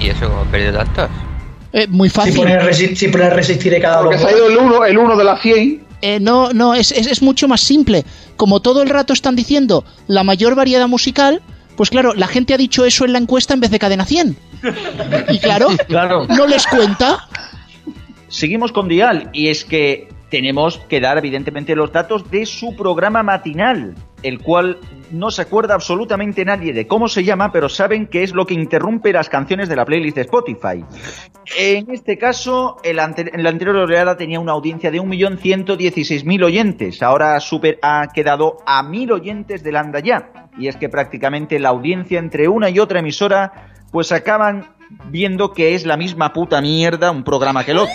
¿Y 0.00 0.08
eso 0.08 0.28
cómo 0.28 0.40
ha 0.42 0.44
perdido 0.44 0.72
tantos? 0.72 1.08
Eh, 1.72 1.86
muy 1.88 2.08
si 2.08 2.14
fácil. 2.14 2.36
pones 2.36 2.62
resi- 2.62 2.94
si 2.96 3.08
pones 3.08 3.32
resistiré 3.32 3.80
cada 3.80 4.00
Porque 4.02 4.16
dos 4.16 4.22
se 4.28 4.34
ha 4.34 4.36
ido 4.36 4.48
el 4.48 4.56
1 4.56 4.84
el 4.86 4.98
uno 4.98 5.16
de 5.16 5.24
las 5.24 5.40
100. 5.42 5.86
Eh, 6.00 6.18
no, 6.20 6.52
no, 6.52 6.74
es, 6.74 6.92
es- 6.92 7.06
es 7.06 7.22
mucho 7.22 7.46
más 7.48 7.60
simple. 7.60 8.04
Como 8.36 8.60
todo 8.60 8.82
el 8.82 8.88
rato 8.88 9.12
están 9.12 9.36
diciendo 9.36 9.84
la 10.06 10.22
mayor 10.24 10.54
variedad 10.54 10.88
musical, 10.88 11.42
pues 11.76 11.90
claro, 11.90 12.14
la 12.14 12.26
gente 12.26 12.54
ha 12.54 12.56
dicho 12.56 12.84
eso 12.84 13.04
en 13.04 13.12
la 13.12 13.18
encuesta 13.18 13.52
en 13.54 13.60
vez 13.60 13.70
de 13.70 13.78
cadena 13.78 14.04
100. 14.06 14.36
Y 15.28 15.38
claro, 15.40 15.68
Claro. 15.88 16.26
no 16.28 16.46
les 16.46 16.66
cuenta. 16.66 17.28
Seguimos 18.28 18.72
con 18.72 18.88
Dial 18.88 19.30
y 19.32 19.48
es 19.48 19.64
que 19.64 20.08
tenemos 20.30 20.78
que 20.88 21.00
dar 21.00 21.18
evidentemente 21.18 21.74
los 21.74 21.92
datos 21.92 22.30
de 22.30 22.46
su 22.46 22.76
programa 22.76 23.22
matinal, 23.22 23.94
el 24.22 24.40
cual 24.40 24.78
no 25.10 25.30
se 25.30 25.42
acuerda 25.42 25.74
absolutamente 25.74 26.44
nadie 26.44 26.72
de 26.72 26.86
cómo 26.86 27.08
se 27.08 27.24
llama, 27.24 27.50
pero 27.52 27.68
saben 27.68 28.06
que 28.06 28.22
es 28.22 28.34
lo 28.34 28.46
que 28.46 28.54
interrumpe 28.54 29.12
las 29.12 29.28
canciones 29.28 29.68
de 29.68 29.76
la 29.76 29.84
playlist 29.84 30.16
de 30.16 30.22
Spotify. 30.22 30.84
En 31.56 31.90
este 31.90 32.18
caso, 32.18 32.76
el 32.82 32.96
la 32.96 33.04
anterior 33.04 33.76
oleada 33.76 34.16
tenía 34.16 34.40
una 34.40 34.52
audiencia 34.52 34.90
de 34.90 35.00
1.116.000 35.00 36.44
oyentes, 36.44 37.02
ahora 37.02 37.38
super, 37.40 37.78
ha 37.82 38.08
quedado 38.12 38.58
a 38.66 38.82
1.000 38.82 39.12
oyentes 39.12 39.62
del 39.62 39.76
anda 39.76 40.00
ya. 40.00 40.48
Y 40.58 40.68
es 40.68 40.76
que 40.76 40.88
prácticamente 40.88 41.58
la 41.58 41.68
audiencia 41.68 42.18
entre 42.18 42.48
una 42.48 42.68
y 42.68 42.80
otra 42.80 42.98
emisora 42.98 43.72
pues 43.92 44.12
acaban 44.12 44.74
viendo 45.06 45.52
que 45.52 45.74
es 45.74 45.86
la 45.86 45.96
misma 45.96 46.32
puta 46.32 46.60
mierda 46.60 47.10
un 47.10 47.24
programa 47.24 47.64
que 47.64 47.70
el 47.70 47.78
otro. 47.78 47.94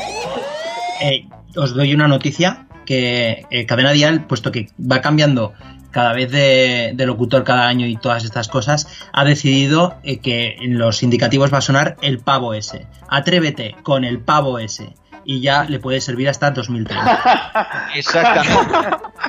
Eh, 1.03 1.27
os 1.57 1.73
doy 1.73 1.93
una 1.93 2.07
noticia 2.07 2.65
que 2.85 3.45
eh, 3.51 3.65
Cadena 3.65 3.91
Dial, 3.91 4.25
puesto 4.25 4.51
que 4.53 4.69
va 4.79 5.01
cambiando 5.01 5.53
cada 5.91 6.13
vez 6.13 6.31
de, 6.31 6.95
locutor 7.05 7.43
cada 7.43 7.67
año 7.67 7.85
y 7.85 7.97
todas 7.97 8.23
estas 8.23 8.47
cosas, 8.47 8.87
ha 9.11 9.25
decidido 9.25 9.95
eh, 10.03 10.19
que 10.19 10.55
en 10.61 10.79
los 10.79 11.03
indicativos 11.03 11.53
va 11.53 11.57
a 11.57 11.61
sonar 11.61 11.97
el 12.01 12.19
pavo 12.19 12.53
ese. 12.53 12.87
Atrévete 13.09 13.75
con 13.83 14.05
el 14.05 14.21
pavo 14.21 14.59
ese. 14.59 14.95
Y 15.25 15.41
ya 15.41 15.65
le 15.65 15.79
puede 15.79 15.99
servir 15.99 16.29
hasta 16.29 16.51
2030. 16.51 17.89
Exactamente. 17.95 18.75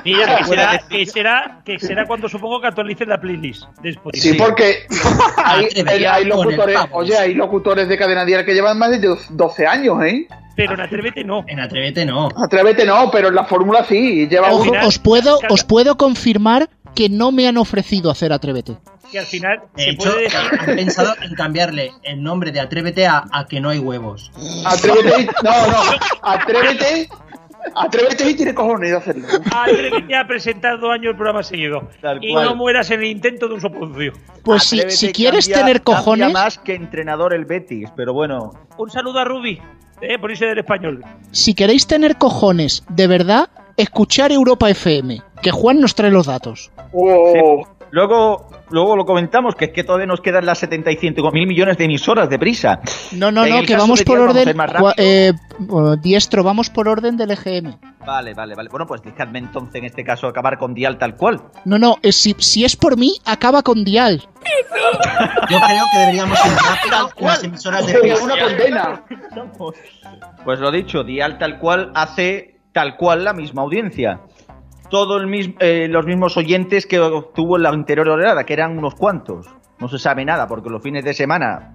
Mira, 0.05 0.37
que 0.37 0.43
será, 0.45 0.79
que 0.87 1.05
será, 1.05 1.61
que 1.65 1.79
será 1.79 2.05
cuando 2.05 2.29
supongo 2.29 2.61
que 2.61 2.67
actualicen 2.67 3.09
la 3.09 3.19
playlist 3.19 3.63
de 3.81 3.89
Spotify. 3.89 4.29
Sí, 4.29 4.33
porque 4.35 4.85
hay, 5.43 6.05
hay 6.05 6.25
locutores, 6.25 6.77
oye, 6.91 7.17
hay 7.17 7.33
locutores 7.33 7.87
de 7.89 7.97
Cadena 7.97 8.23
Dial 8.23 8.45
que 8.45 8.53
llevan 8.53 8.77
más 8.77 8.91
de 8.91 9.17
12 9.29 9.67
años, 9.67 9.97
¿eh? 10.03 10.27
Pero 10.55 10.75
en 10.75 10.81
Atrévete 10.81 11.23
no. 11.25 11.43
En 11.47 11.59
Atrévete 11.59 12.05
no. 12.05 12.29
Atrévete 12.35 12.85
no, 12.85 13.11
pero 13.11 13.27
en 13.27 13.35
la 13.35 13.43
fórmula 13.43 13.83
sí, 13.83 14.27
lleva 14.29 14.53
uno. 14.53 14.87
Os 14.87 14.99
puedo, 14.99 15.39
os 15.49 15.63
puedo 15.65 15.97
confirmar 15.97 16.69
que 16.93 17.09
no 17.09 17.31
me 17.33 17.47
han 17.47 17.57
ofrecido 17.57 18.09
hacer 18.09 18.31
Atrévete. 18.31 18.77
Que 19.11 19.19
al 19.19 19.25
final 19.25 19.61
De 19.75 19.83
se 19.83 19.89
hecho, 19.91 20.09
puede 20.11 20.23
decir. 20.23 20.39
han 20.59 20.75
pensado 20.77 21.13
en 21.21 21.35
cambiarle 21.35 21.91
el 22.03 22.23
nombre 22.23 22.51
de 22.51 22.59
Atrévete 22.61 23.05
a, 23.05 23.23
a 23.31 23.45
que 23.45 23.59
no 23.59 23.69
hay 23.69 23.79
huevos. 23.79 24.31
Atrévete 24.65 25.27
no, 25.43 25.67
no, 25.67 25.77
atrévete, 26.21 27.09
atrévete 27.75 28.29
y 28.29 28.35
tiene 28.35 28.53
cojones 28.53 28.91
de 28.91 28.97
hacerlo. 28.97 29.27
Atrévete 29.53 30.15
a 30.15 30.25
presentar 30.27 30.79
dos 30.79 30.91
años 30.91 31.11
el 31.11 31.15
programa 31.15 31.43
seguido. 31.43 31.89
Tal 32.01 32.23
y 32.23 32.33
no 32.33 32.55
mueras 32.55 32.89
en 32.91 33.01
el 33.01 33.07
intento 33.07 33.47
de 33.47 33.55
un 33.55 33.61
soponcio. 33.61 34.13
Pues 34.43 34.63
si, 34.63 35.11
quieres 35.11 35.47
cambia- 35.47 35.65
tener 35.65 35.81
cojones, 35.83 36.31
más 36.33 36.57
que 36.57 36.75
entrenador 36.75 37.33
el 37.33 37.45
Betis, 37.45 37.89
pero 37.95 38.13
bueno. 38.13 38.51
Un 38.77 38.89
saludo 38.89 39.19
a 39.19 39.25
Ruby, 39.25 39.59
eh, 40.01 40.17
por 40.19 40.31
irse 40.31 40.45
del 40.45 40.59
español. 40.59 41.03
si 41.31 41.53
queréis 41.53 41.87
tener 41.87 42.17
cojones 42.17 42.83
de 42.89 43.07
verdad, 43.07 43.49
escuchar 43.77 44.31
Europa 44.31 44.69
FM, 44.69 45.21
que 45.41 45.51
Juan 45.51 45.79
nos 45.79 45.95
trae 45.95 46.11
los 46.11 46.27
datos. 46.27 46.71
Oh, 46.93 47.63
Luego, 47.91 48.49
luego 48.69 48.95
lo 48.95 49.05
comentamos, 49.05 49.55
que 49.55 49.65
es 49.65 49.71
que 49.71 49.83
todavía 49.83 50.07
nos 50.07 50.21
quedan 50.21 50.45
las 50.45 50.59
75 50.59 51.31
mil 51.31 51.47
millones 51.47 51.77
de 51.77 51.85
emisoras 51.85 52.29
de 52.29 52.39
prisa. 52.39 52.79
No, 53.13 53.31
no, 53.31 53.45
En 53.45 53.51
no, 53.53 53.61
que 53.63 53.75
vamos 53.75 54.03
por 54.03 54.19
vamos 54.19 54.35
orden. 54.35 54.55
eh, 54.97 55.33
diestro, 56.01 56.43
vamos 56.43 56.69
por 56.69 56.87
orden 56.87 57.17
del 57.17 57.31
EGM. 57.31 57.75
Vale, 58.05 58.33
vale, 58.33 58.55
vale. 58.55 58.69
Bueno, 58.69 58.85
pues 58.85 59.01
dejadme 59.01 59.39
entonces 59.39 59.75
en 59.75 59.85
este 59.85 60.03
caso 60.03 60.27
acabar 60.27 60.57
con 60.57 60.73
Dial 60.73 60.97
tal 60.97 61.15
cual. 61.15 61.41
No, 61.65 61.79
no, 61.79 61.97
eh, 62.03 62.11
si, 62.11 62.35
si 62.39 62.63
es 62.63 62.75
por 62.75 62.97
mí, 62.97 63.13
acaba 63.25 63.63
con 63.63 63.83
Dial. 63.83 64.21
Yo 65.49 65.57
creo 65.59 65.83
que 65.91 65.99
deberíamos 65.99 66.37
ir 66.45 66.51
rápido 66.51 67.09
con 67.15 67.27
las 67.27 67.43
emisoras 67.43 67.87
de 67.87 67.93
prisa. 67.99 68.23
una 68.23 68.39
condena. 68.39 69.03
Pues 70.43 70.59
lo 70.59 70.71
dicho, 70.71 71.03
Dial 71.03 71.37
tal 71.37 71.59
cual 71.59 71.91
hace 71.95 72.55
tal 72.71 72.97
cual 72.97 73.23
la 73.23 73.33
misma 73.33 73.61
audiencia. 73.63 74.19
Todos 74.89 75.21
eh, 75.59 75.87
los 75.89 76.05
mismos 76.05 76.37
oyentes 76.37 76.85
que 76.85 76.99
obtuvo 76.99 77.57
en 77.57 77.63
la 77.63 77.69
anterior 77.69 78.07
oleada, 78.07 78.43
que 78.45 78.53
eran 78.53 78.77
unos 78.77 78.95
cuantos. 78.95 79.47
No 79.79 79.87
se 79.87 79.97
sabe 79.97 80.23
nada, 80.23 80.47
porque 80.47 80.69
los 80.69 80.81
fines 80.81 81.03
de 81.03 81.13
semana 81.13 81.73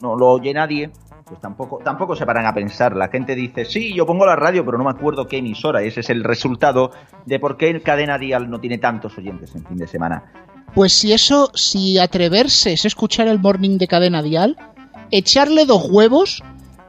no 0.00 0.16
lo 0.16 0.28
oye 0.28 0.52
nadie. 0.52 0.90
Pues 1.24 1.40
tampoco, 1.40 1.78
tampoco 1.78 2.16
se 2.16 2.26
paran 2.26 2.46
a 2.46 2.54
pensar. 2.54 2.96
La 2.96 3.08
gente 3.08 3.34
dice, 3.36 3.64
sí, 3.64 3.94
yo 3.94 4.04
pongo 4.04 4.26
la 4.26 4.36
radio, 4.36 4.64
pero 4.64 4.78
no 4.78 4.84
me 4.84 4.90
acuerdo 4.90 5.26
qué 5.26 5.38
emisora. 5.38 5.82
Ese 5.82 6.00
es 6.00 6.10
el 6.10 6.24
resultado 6.24 6.90
de 7.24 7.38
por 7.38 7.56
qué 7.56 7.70
el 7.70 7.82
cadena 7.82 8.18
Dial 8.18 8.50
no 8.50 8.60
tiene 8.60 8.78
tantos 8.78 9.16
oyentes 9.16 9.54
en 9.54 9.64
fin 9.64 9.76
de 9.76 9.86
semana. 9.86 10.24
Pues 10.74 10.92
si 10.92 11.12
eso, 11.12 11.50
si 11.54 11.98
atreverse 11.98 12.72
es 12.72 12.84
escuchar 12.84 13.28
el 13.28 13.38
morning 13.38 13.78
de 13.78 13.88
cadena 13.88 14.22
Dial, 14.22 14.56
echarle 15.10 15.66
dos 15.66 15.88
huevos 15.88 16.42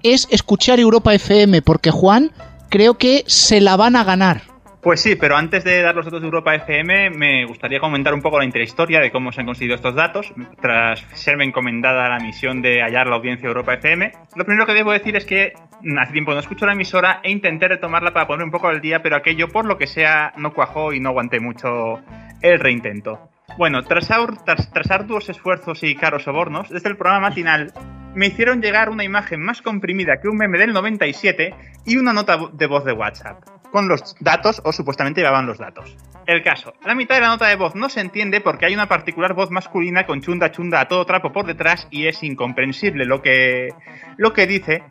es 0.03 0.27
escuchar 0.31 0.79
Europa 0.79 1.13
FM, 1.13 1.61
porque 1.61 1.91
Juan 1.91 2.31
creo 2.69 2.95
que 2.97 3.23
se 3.27 3.61
la 3.61 3.77
van 3.77 3.95
a 3.95 4.03
ganar. 4.03 4.50
Pues 4.81 4.99
sí, 4.99 5.15
pero 5.15 5.37
antes 5.37 5.63
de 5.63 5.79
dar 5.83 5.93
los 5.93 6.05
datos 6.05 6.21
de 6.21 6.25
Europa 6.25 6.55
FM, 6.55 7.11
me 7.11 7.45
gustaría 7.45 7.79
comentar 7.79 8.15
un 8.15 8.21
poco 8.21 8.39
la 8.39 8.45
intrahistoria 8.45 8.99
de 8.99 9.11
cómo 9.11 9.31
se 9.31 9.41
han 9.41 9.45
conseguido 9.45 9.75
estos 9.75 9.93
datos, 9.93 10.33
tras 10.59 11.05
serme 11.13 11.45
encomendada 11.45 12.09
la 12.09 12.17
misión 12.17 12.63
de 12.63 12.81
hallar 12.81 13.05
la 13.05 13.17
audiencia 13.17 13.43
de 13.43 13.49
Europa 13.49 13.75
FM. 13.75 14.11
Lo 14.35 14.43
primero 14.43 14.65
que 14.65 14.73
debo 14.73 14.91
decir 14.91 15.15
es 15.15 15.25
que 15.25 15.53
hace 15.99 16.13
tiempo 16.13 16.33
no 16.33 16.39
escucho 16.39 16.65
la 16.65 16.73
emisora 16.73 17.19
e 17.21 17.29
intenté 17.29 17.67
retomarla 17.67 18.11
para 18.11 18.25
poner 18.25 18.43
un 18.43 18.49
poco 18.49 18.69
al 18.69 18.81
día, 18.81 19.03
pero 19.03 19.15
aquello, 19.15 19.49
por 19.49 19.65
lo 19.65 19.77
que 19.77 19.85
sea, 19.85 20.33
no 20.37 20.51
cuajó 20.51 20.93
y 20.93 20.99
no 20.99 21.09
aguanté 21.09 21.39
mucho 21.39 22.01
el 22.41 22.59
reintento. 22.59 23.29
Bueno, 23.59 23.83
tras, 23.83 24.09
tras, 24.45 24.73
tras 24.73 24.91
arduos 24.91 25.29
esfuerzos 25.29 25.83
y 25.83 25.93
caros 25.93 26.23
sobornos, 26.23 26.69
desde 26.71 26.89
el 26.89 26.97
programa 26.97 27.29
matinal 27.29 27.71
me 28.15 28.27
hicieron 28.27 28.61
llegar 28.61 28.89
una 28.89 29.03
imagen 29.03 29.41
más 29.41 29.61
comprimida 29.61 30.19
que 30.19 30.27
un 30.27 30.37
meme 30.37 30.57
del 30.57 30.73
97 30.73 31.53
y 31.85 31.97
una 31.97 32.13
nota 32.13 32.37
de 32.51 32.67
voz 32.67 32.83
de 32.83 32.93
WhatsApp, 32.93 33.43
con 33.71 33.87
los 33.87 34.15
datos 34.19 34.61
o 34.63 34.71
supuestamente 34.71 35.21
llevaban 35.21 35.45
los 35.45 35.57
datos. 35.57 35.95
El 36.27 36.43
caso, 36.43 36.73
la 36.85 36.93
mitad 36.93 37.15
de 37.15 37.21
la 37.21 37.29
nota 37.29 37.47
de 37.47 37.55
voz 37.55 37.73
no 37.75 37.89
se 37.89 37.99
entiende 37.99 38.41
porque 38.41 38.65
hay 38.65 38.73
una 38.73 38.87
particular 38.87 39.33
voz 39.33 39.49
masculina 39.49 40.05
con 40.05 40.21
chunda 40.21 40.51
chunda 40.51 40.81
a 40.81 40.87
todo 40.87 41.05
trapo 41.05 41.31
por 41.31 41.45
detrás 41.45 41.87
y 41.89 42.07
es 42.07 42.21
incomprensible 42.23 43.05
lo 43.05 43.21
que, 43.21 43.69
lo 44.17 44.33
que 44.33 44.45
dice. 44.45 44.83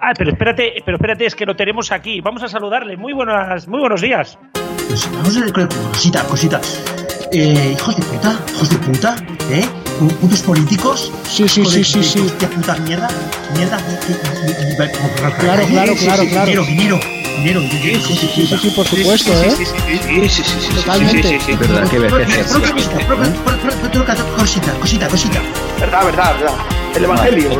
Ah, 0.00 0.12
pero 0.16 0.30
espérate, 0.30 0.74
pero 0.84 0.96
espérate, 0.96 1.26
es 1.26 1.34
que 1.34 1.44
lo 1.44 1.54
tenemos 1.54 1.92
aquí. 1.92 2.20
Vamos 2.22 2.42
a 2.42 2.48
saludarle. 2.48 2.96
Muy 2.96 3.12
buenas, 3.12 3.68
muy 3.68 3.80
buenos 3.80 4.00
días. 4.00 4.38
Pues 4.88 5.10
vamos 5.12 5.36
a 5.36 5.40
ver, 5.40 5.52
cosita, 5.52 6.24
cosita. 6.24 6.60
Eh, 7.32 7.74
hijos 7.76 7.96
de 7.96 8.02
puta, 8.02 8.32
hijos 8.52 8.70
de 8.70 8.76
puta, 8.78 9.16
¿eh? 9.52 9.79
Pu- 10.00 10.08
Putos 10.16 10.40
políticos. 10.42 11.12
Sí, 11.28 11.46
sí, 11.48 11.64
sí, 11.66 11.84
sí, 11.84 11.98
de- 11.98 12.04
sí. 12.04 12.20
Hostia 12.20 12.48
puta 12.48 12.74
mierda, 12.78 13.08
mierda. 13.56 13.78
Claro, 15.38 15.66
claro, 15.66 15.94
claro, 15.94 16.22
claro. 16.30 16.46
Dinero, 16.64 16.98
dinero, 17.36 17.60
dinero. 17.60 18.00
Sí, 18.00 18.14
Sí, 18.14 18.28
sí, 18.34 18.46
sí, 18.46 18.58
sí, 18.62 18.70
por 18.70 18.86
supuesto, 18.86 19.30
¿eh? 19.42 19.54
Totalmente. 20.74 21.38
verdad, 21.56 21.88
qué 21.90 21.98
vejez. 21.98 22.52
Cosita, 24.36 24.72
cosita, 24.80 25.08
cosita. 25.08 25.40
Verdad, 25.78 26.04
verdad, 26.06 26.34
verdad. 26.40 26.54
El 26.96 27.04
evangelio. 27.04 27.50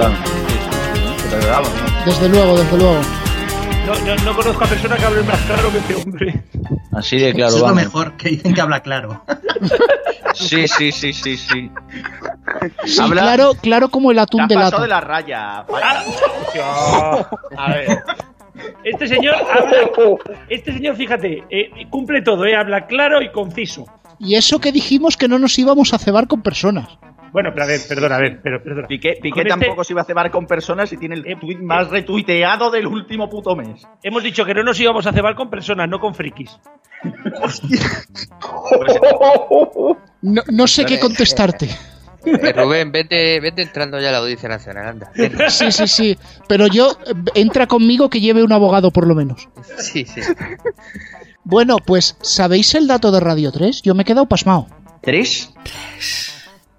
Desde 2.07 2.29
luego, 2.29 2.57
desde 2.59 2.77
luego. 2.79 3.01
No, 3.87 3.95
no, 4.07 4.15
no 4.25 4.37
conozco 4.37 4.65
a 4.65 4.67
persona 4.67 4.97
que 4.97 5.05
hable 5.05 5.23
más 5.23 5.39
claro 5.41 5.71
que 5.73 5.79
este 5.79 5.95
hombre. 5.97 6.43
Así 6.93 7.19
de 7.19 7.33
claro, 7.35 7.49
Eso 7.57 7.65
es 7.65 7.69
lo 7.71 7.75
mejor, 7.75 8.17
que 8.17 8.29
dicen 8.31 8.55
que 8.55 8.61
habla 8.61 8.81
claro. 8.81 9.25
Sí, 10.35 10.67
sí, 10.69 10.93
sí, 10.93 11.13
sí, 11.13 11.37
sí. 11.37 11.71
Sí, 12.85 13.01
Habla- 13.01 13.23
claro, 13.23 13.53
claro 13.61 13.89
como 13.89 14.11
el 14.11 14.17
Te 14.17 14.23
atún 14.23 14.41
has 14.43 14.49
de 14.49 14.55
pasado 14.55 14.71
lata. 14.73 14.83
de 14.83 14.89
la 14.89 15.01
raya. 15.01 15.65
A 17.57 17.71
ver. 17.73 17.99
Este 18.85 19.07
señor 19.09 19.35
habla. 19.37 19.77
Este 20.49 20.73
señor, 20.73 20.97
fíjate, 20.97 21.45
eh, 21.51 21.71
cumple 21.89 22.21
todo, 22.23 22.45
eh, 22.45 22.55
habla 22.57 22.87
claro 22.87 23.23
y 23.23 23.31
conciso. 23.31 23.87
Y 24.19 24.35
eso 24.35 24.61
que 24.61 24.71
dijimos 24.73 25.17
que 25.17 25.29
no 25.29 25.39
nos 25.39 25.59
íbamos 25.59 25.95
a 25.95 25.99
cebar 25.99 26.27
con 26.27 26.43
personas. 26.43 26.89
Bueno, 27.33 27.51
pero 27.53 27.65
a 27.65 27.67
ver, 27.69 27.81
perdona, 27.89 28.17
a 28.17 28.21
ver, 28.21 28.41
pero 28.43 28.63
perdona. 28.63 28.89
Piqué, 28.89 29.19
este- 29.23 29.45
tampoco 29.45 29.85
se 29.85 29.93
iba 29.93 30.03
a 30.03 30.05
cebar 30.05 30.31
con 30.31 30.47
personas 30.47 30.93
y 30.93 30.97
tiene 30.97 31.17
el 31.17 31.39
tweet 31.39 31.59
más 31.59 31.89
retuiteado 31.91 32.71
del 32.71 32.87
último 32.87 33.29
puto 33.31 33.55
mes. 33.55 33.87
Hemos 34.03 34.23
dicho 34.23 34.45
que 34.45 34.55
no 34.55 34.63
nos 34.63 34.79
íbamos 34.81 35.07
a 35.07 35.13
cebar 35.13 35.35
con 35.35 35.49
personas, 35.51 35.89
no 35.89 36.01
con 36.01 36.15
frikis. 36.15 36.59
No, 40.23 40.43
no 40.51 40.67
sé 40.67 40.85
qué 40.85 40.99
contestarte. 41.01 41.69
Eh, 42.25 42.53
Rubén, 42.53 42.93
vete, 42.93 43.41
vete 43.41 43.63
entrando 43.63 43.99
ya 43.99 44.11
a 44.11 44.13
la 44.13 44.19
Audiencia 44.19 44.49
Nacional, 44.49 44.89
anda. 44.89 45.11
Sí, 45.49 45.73
sí, 45.73 45.87
sí. 45.89 46.19
Pero 46.49 46.67
yo, 46.67 46.91
eh, 47.07 47.15
entra 47.35 47.67
conmigo 47.67 48.11
que 48.11 48.21
lleve 48.21 48.43
un 48.45 48.53
abogado 48.53 48.91
por 48.91 49.07
lo 49.07 49.15
menos. 49.15 49.49
Sí, 49.79 50.05
sí. 50.05 50.21
Bueno, 51.45 51.77
pues, 51.79 52.19
¿sabéis 52.21 52.75
el 52.75 52.87
dato 52.87 53.11
de 53.11 53.21
Radio 53.21 53.51
3? 53.51 53.81
Yo 53.81 53.95
me 53.95 54.03
he 54.03 54.05
quedado 54.05 54.27
pasmado. 54.27 54.67
¿Tres? 55.01 55.55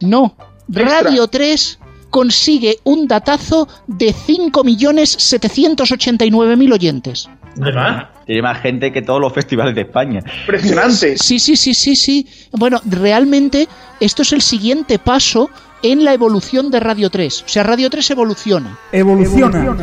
No. 0.02 0.36
Radio 0.68 1.28
3 1.28 1.80
consigue 2.12 2.78
un 2.84 3.08
datazo 3.08 3.68
de 3.88 4.14
5.789.000 4.14 6.74
oyentes. 6.74 7.28
¿Verdad? 7.56 8.10
Tiene 8.26 8.42
más 8.44 8.62
gente 8.62 8.94
que 8.94 9.02
todos 9.02 9.20
los 9.20 9.34
festivales 9.34 9.76
de 9.76 9.82
España. 9.82 10.24
Impresionante. 10.42 11.18
Sí, 11.18 11.40
sí, 11.40 11.58
sí, 11.58 11.74
sí, 11.74 11.96
sí. 11.96 12.28
Bueno, 12.52 12.80
realmente 12.86 13.68
esto 14.00 14.22
es 14.22 14.32
el 14.34 14.42
siguiente 14.42 15.00
paso 15.00 15.50
en 15.84 16.06
la 16.06 16.14
evolución 16.14 16.70
de 16.70 16.80
Radio 16.80 17.10
3. 17.10 17.46
O 17.46 17.50
sea, 17.50 17.64
Radio 17.64 17.90
3 17.90 18.12
evoluciona. 18.12 18.78
Evoluciona. 18.92 19.76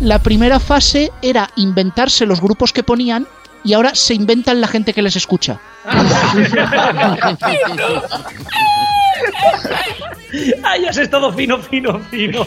La 0.00 0.20
primera 0.20 0.58
fase 0.58 1.12
era 1.22 1.50
inventarse 1.56 2.24
los 2.26 2.40
grupos 2.40 2.72
que 2.72 2.82
ponían 2.82 3.26
y 3.64 3.74
ahora 3.74 3.94
se 3.94 4.14
inventan 4.14 4.60
la 4.60 4.66
gente 4.68 4.92
que 4.92 5.02
les 5.02 5.16
escucha. 5.16 5.60
¡Ay, 10.64 10.84
has 10.86 10.98
estado 10.98 11.32
fino, 11.32 11.58
fino, 11.58 11.98
fino! 12.10 12.44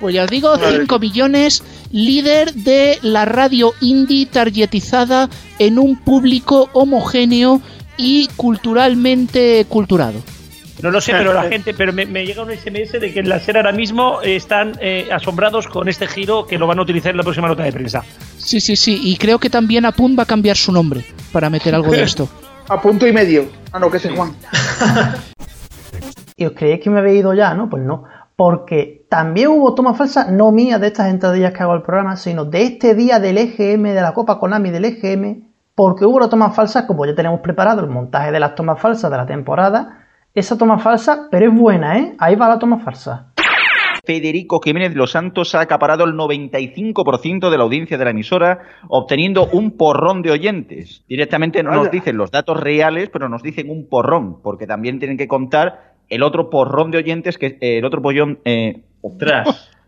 Pues 0.00 0.14
ya 0.14 0.24
os 0.24 0.30
digo, 0.30 0.56
5 0.56 0.98
millones, 1.00 1.62
líder 1.90 2.54
de 2.54 2.98
la 3.02 3.24
radio 3.24 3.74
indie 3.80 4.26
targetizada 4.26 5.28
en 5.58 5.78
un 5.78 5.96
público 5.96 6.70
homogéneo 6.72 7.60
y 7.96 8.28
culturalmente 8.36 9.66
culturado. 9.68 10.22
No 10.82 10.92
lo 10.92 11.00
sé, 11.00 11.12
pero 11.18 11.32
la 11.34 11.48
gente, 11.48 11.74
pero 11.74 11.92
me, 11.92 12.06
me 12.06 12.24
llega 12.24 12.44
un 12.44 12.50
SMS 12.50 12.92
de 12.92 13.12
que 13.12 13.18
en 13.18 13.28
la 13.28 13.40
SER 13.40 13.56
ahora 13.56 13.72
mismo 13.72 14.22
están 14.22 14.78
eh, 14.80 15.08
asombrados 15.12 15.66
con 15.66 15.88
este 15.88 16.06
giro 16.06 16.46
que 16.46 16.58
lo 16.58 16.68
van 16.68 16.78
a 16.78 16.82
utilizar 16.82 17.10
en 17.10 17.16
la 17.16 17.24
próxima 17.24 17.48
nota 17.48 17.64
de 17.64 17.72
prensa. 17.72 18.04
Sí, 18.36 18.60
sí, 18.60 18.76
sí, 18.76 19.00
y 19.02 19.16
creo 19.16 19.40
que 19.40 19.50
también 19.50 19.84
Apun 19.84 20.16
va 20.16 20.22
a 20.22 20.26
cambiar 20.26 20.56
su 20.56 20.70
nombre 20.70 21.04
para 21.32 21.50
meter 21.50 21.74
algo 21.74 21.90
de 21.90 22.02
esto. 22.04 22.28
A 22.68 22.80
punto 22.80 23.04
y 23.06 23.12
medio. 23.12 23.50
Ah, 23.72 23.80
no, 23.80 23.90
que 23.90 23.96
ese 23.96 24.08
es 24.08 24.14
Juan. 24.14 24.32
Y 26.38 26.46
os 26.46 26.52
creéis 26.52 26.80
que 26.80 26.88
me 26.88 27.00
habéis 27.00 27.18
ido 27.18 27.34
ya, 27.34 27.52
¿no? 27.54 27.68
Pues 27.68 27.82
no. 27.82 28.04
Porque 28.36 29.04
también 29.08 29.48
hubo 29.48 29.74
toma 29.74 29.94
falsa, 29.94 30.30
no 30.30 30.52
mía 30.52 30.78
de 30.78 30.86
estas 30.86 31.08
entradillas 31.08 31.52
que 31.52 31.64
hago 31.64 31.72
al 31.72 31.82
programa, 31.82 32.14
sino 32.14 32.44
de 32.44 32.62
este 32.62 32.94
día 32.94 33.18
del 33.18 33.38
EGM, 33.38 33.82
de 33.82 34.00
la 34.00 34.14
Copa 34.14 34.38
Konami 34.38 34.70
del 34.70 34.84
EGM, 34.84 35.48
porque 35.74 36.04
hubo 36.04 36.18
una 36.18 36.30
toma 36.30 36.52
falsa, 36.52 36.86
como 36.86 37.04
ya 37.06 37.16
tenemos 37.16 37.40
preparado 37.40 37.80
el 37.80 37.90
montaje 37.90 38.30
de 38.30 38.38
las 38.38 38.54
tomas 38.54 38.80
falsas 38.80 39.10
de 39.10 39.16
la 39.16 39.26
temporada. 39.26 40.06
Esa 40.32 40.56
toma 40.56 40.78
falsa, 40.78 41.26
pero 41.28 41.50
es 41.50 41.58
buena, 41.58 41.98
¿eh? 41.98 42.14
Ahí 42.20 42.36
va 42.36 42.48
la 42.48 42.60
toma 42.60 42.78
falsa. 42.78 43.32
Federico 44.06 44.60
Jiménez 44.60 44.94
Los 44.94 45.10
Santos 45.10 45.56
ha 45.56 45.60
acaparado 45.60 46.04
el 46.04 46.12
95% 46.14 47.50
de 47.50 47.58
la 47.58 47.64
audiencia 47.64 47.98
de 47.98 48.04
la 48.04 48.12
emisora, 48.12 48.60
obteniendo 48.86 49.48
un 49.52 49.76
porrón 49.76 50.22
de 50.22 50.30
oyentes. 50.30 51.02
Directamente 51.08 51.64
no 51.64 51.72
nos 51.72 51.90
dicen 51.90 52.16
los 52.16 52.30
datos 52.30 52.60
reales, 52.60 53.10
pero 53.12 53.28
nos 53.28 53.42
dicen 53.42 53.68
un 53.68 53.88
porrón, 53.88 54.40
porque 54.40 54.68
también 54.68 55.00
tienen 55.00 55.18
que 55.18 55.26
contar 55.26 55.97
el 56.08 56.22
otro 56.22 56.50
porrón 56.50 56.90
de 56.90 56.98
oyentes, 56.98 57.38
que 57.38 57.58
eh, 57.60 57.78
el 57.78 57.84
otro 57.84 58.02
pollón... 58.02 58.40
Eh, 58.44 58.82
Ostras. 59.00 59.70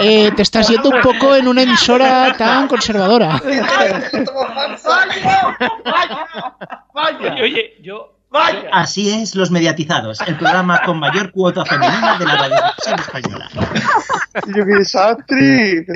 Eh, 0.00 0.30
te 0.36 0.42
estás 0.42 0.68
yendo 0.68 0.90
un 0.90 1.00
poco 1.00 1.34
en 1.34 1.48
una 1.48 1.62
emisora 1.62 2.34
tan 2.36 2.68
conservadora. 2.68 3.40
Oye, 6.92 7.42
oye, 7.42 7.74
yo. 7.82 8.12
Así 8.72 9.10
es, 9.10 9.34
Los 9.34 9.50
Mediatizados, 9.50 10.20
el 10.26 10.36
programa 10.36 10.80
con 10.84 10.98
mayor 10.98 11.32
cuota 11.32 11.64
femenina 11.64 12.18
de 12.18 12.24
la 12.24 12.36
radiodifusión 12.36 12.98
española. 12.98 13.48
Yo 14.56 14.64
desastre. 14.64 15.86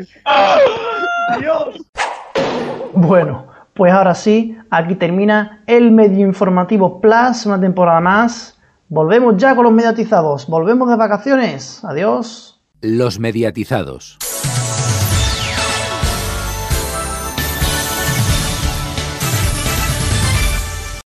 Bueno, 2.92 3.46
pues 3.72 3.92
ahora 3.92 4.14
sí, 4.14 4.56
aquí 4.70 4.94
termina 4.96 5.62
el 5.66 5.90
medio 5.90 6.26
informativo 6.26 7.00
Plus, 7.00 7.46
una 7.46 7.60
temporada 7.60 8.00
más. 8.00 8.55
Volvemos 8.88 9.36
ya 9.36 9.54
con 9.54 9.64
los 9.64 9.72
mediatizados. 9.72 10.46
Volvemos 10.46 10.88
de 10.88 10.96
vacaciones. 10.96 11.84
Adiós. 11.84 12.60
Los 12.80 13.18
mediatizados. 13.18 14.18